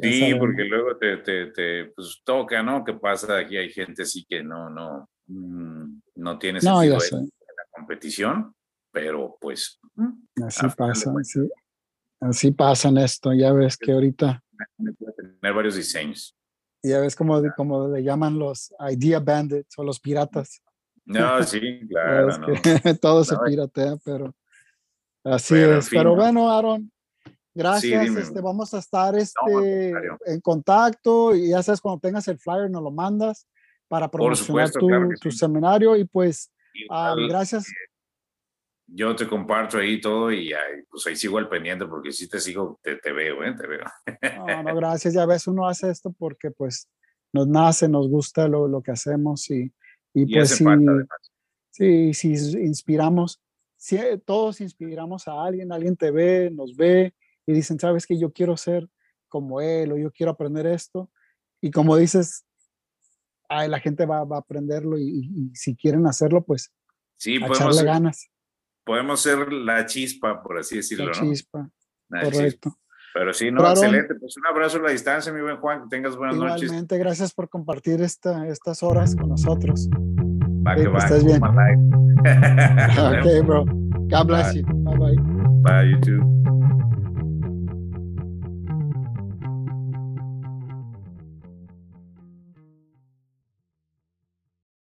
sí, 0.00 0.34
porque 0.34 0.64
luego 0.64 0.96
te, 0.96 1.18
te, 1.18 1.46
te 1.52 1.84
pues, 1.94 2.20
toca, 2.24 2.64
¿no? 2.64 2.84
¿Qué 2.84 2.94
pasa? 2.94 3.38
Aquí 3.38 3.56
hay 3.56 3.70
gente 3.70 4.02
así 4.02 4.24
que 4.24 4.42
no, 4.42 4.68
no, 4.68 5.08
Mm, 5.26 5.83
no 6.24 6.38
tiene 6.38 6.60
sentido 6.60 6.98
en 7.10 7.26
la 7.26 7.64
competición, 7.70 8.54
pero 8.90 9.36
pues... 9.40 9.78
Así 10.44 10.66
pasa, 10.76 11.12
así, 11.20 11.40
así 12.20 12.50
pasa 12.50 12.88
en 12.88 12.98
esto, 12.98 13.32
ya 13.34 13.52
ves 13.52 13.76
que 13.76 13.92
ahorita... 13.92 14.42
Tener 15.16 15.54
varios 15.54 15.76
diseños. 15.76 16.34
Ya 16.82 17.00
ves 17.00 17.14
como, 17.14 17.42
como 17.56 17.88
le 17.88 18.02
llaman 18.02 18.38
los 18.38 18.74
idea 18.90 19.20
bandits 19.20 19.78
o 19.78 19.84
los 19.84 20.00
piratas. 20.00 20.62
No, 21.04 21.42
sí, 21.44 21.60
claro. 21.88 22.28
todo 23.00 23.24
se 23.24 23.36
piratea, 23.44 23.96
pero 24.04 24.34
así 25.24 25.54
es. 25.56 25.88
pero 25.90 26.14
bueno, 26.14 26.50
Aaron, 26.50 26.90
gracias. 27.54 28.16
este, 28.16 28.40
vamos 28.40 28.72
a 28.72 28.78
estar 28.78 29.14
este, 29.14 29.92
en 30.26 30.40
contacto 30.40 31.34
y 31.34 31.50
ya 31.50 31.62
sabes, 31.62 31.80
cuando 31.80 32.00
tengas 32.00 32.26
el 32.28 32.38
flyer 32.38 32.70
nos 32.70 32.82
lo 32.82 32.90
mandas 32.90 33.46
para 33.88 34.10
promocionar 34.10 34.70
tu, 35.20 35.30
seminario 35.30 35.96
y 35.96 36.04
pues 36.04 36.50
ah, 36.90 37.14
gracias. 37.28 37.66
Yo 38.86 39.16
te 39.16 39.26
comparto 39.26 39.78
ahí 39.78 40.00
todo 40.00 40.30
y 40.30 40.52
pues 40.90 41.06
ahí 41.06 41.16
sigo 41.16 41.38
al 41.38 41.48
pendiente 41.48 41.86
porque 41.86 42.12
si 42.12 42.28
te 42.28 42.38
sigo, 42.38 42.78
te, 42.82 42.96
te 42.96 43.12
veo, 43.12 43.42
¿eh? 43.42 43.54
te 43.56 43.66
veo. 43.66 43.84
No, 44.46 44.62
no, 44.62 44.74
gracias. 44.76 45.14
Ya 45.14 45.26
ves, 45.26 45.46
uno 45.46 45.66
hace 45.66 45.90
esto 45.90 46.12
porque 46.12 46.50
pues 46.50 46.88
nos 47.32 47.48
nace, 47.48 47.88
nos 47.88 48.08
gusta 48.08 48.46
lo, 48.46 48.68
lo 48.68 48.82
que 48.82 48.92
hacemos 48.92 49.50
y, 49.50 49.72
y, 50.12 50.32
pues 50.32 50.50
si, 51.70 52.12
sí, 52.12 52.14
si 52.14 52.58
inspiramos, 52.58 53.40
si 53.76 53.98
todos 54.24 54.60
inspiramos 54.60 55.26
a 55.28 55.42
alguien, 55.42 55.72
alguien 55.72 55.96
te 55.96 56.10
ve, 56.10 56.50
nos 56.50 56.76
ve 56.76 57.14
y 57.46 57.52
dicen, 57.52 57.78
sabes 57.78 58.06
que 58.06 58.18
yo 58.18 58.32
quiero 58.32 58.56
ser 58.56 58.88
como 59.28 59.60
él 59.60 59.92
o 59.92 59.98
yo 59.98 60.12
quiero 60.12 60.32
aprender 60.32 60.66
esto. 60.66 61.10
Y 61.60 61.70
como 61.70 61.96
dices, 61.96 62.44
ay, 63.48 63.68
la 63.68 63.80
gente 63.80 64.06
va, 64.06 64.24
va 64.24 64.36
a 64.36 64.40
aprenderlo 64.40 64.98
y, 64.98 65.50
si 65.54 65.76
quieren 65.76 66.06
hacerlo, 66.06 66.44
pues 66.44 66.72
sí, 67.16 67.42
a 67.42 67.46
echarle 67.46 67.84
ganas. 67.84 68.30
Podemos 68.84 69.20
ser 69.20 69.52
la 69.52 69.84
chispa, 69.86 70.42
por 70.42 70.58
así 70.58 70.76
decirlo. 70.76 71.06
La 71.06 71.12
chispa, 71.12 71.70
correcto. 72.08 72.78
Pero 73.14 73.32
sí, 73.32 73.50
no, 73.50 73.66
excelente. 73.70 74.14
Pues 74.16 74.36
un 74.36 74.46
abrazo 74.46 74.76
a 74.78 74.82
la 74.82 74.90
distancia, 74.90 75.32
mi 75.32 75.40
buen 75.40 75.56
Juan. 75.58 75.84
Que 75.84 75.88
tengas 75.88 76.16
buenas 76.16 76.36
noches. 76.36 76.64
Igualmente, 76.64 76.98
gracias 76.98 77.32
por 77.32 77.48
compartir 77.48 78.02
esta, 78.02 78.48
estas 78.48 78.82
horas 78.82 79.14
con 79.14 79.28
nosotros. 79.28 79.88
Va 80.66 80.74
que 80.74 80.88
va. 80.88 80.98
Estás 80.98 81.24
bien. 81.24 81.40
ok, 81.44 81.54
bro. 83.46 83.64
God 84.08 84.26
bless 84.26 84.52
you. 84.54 84.64
Bye 84.66 84.98
bye. 84.98 85.16
Bye, 85.62 85.90
you 85.90 86.00
too. 86.00 86.20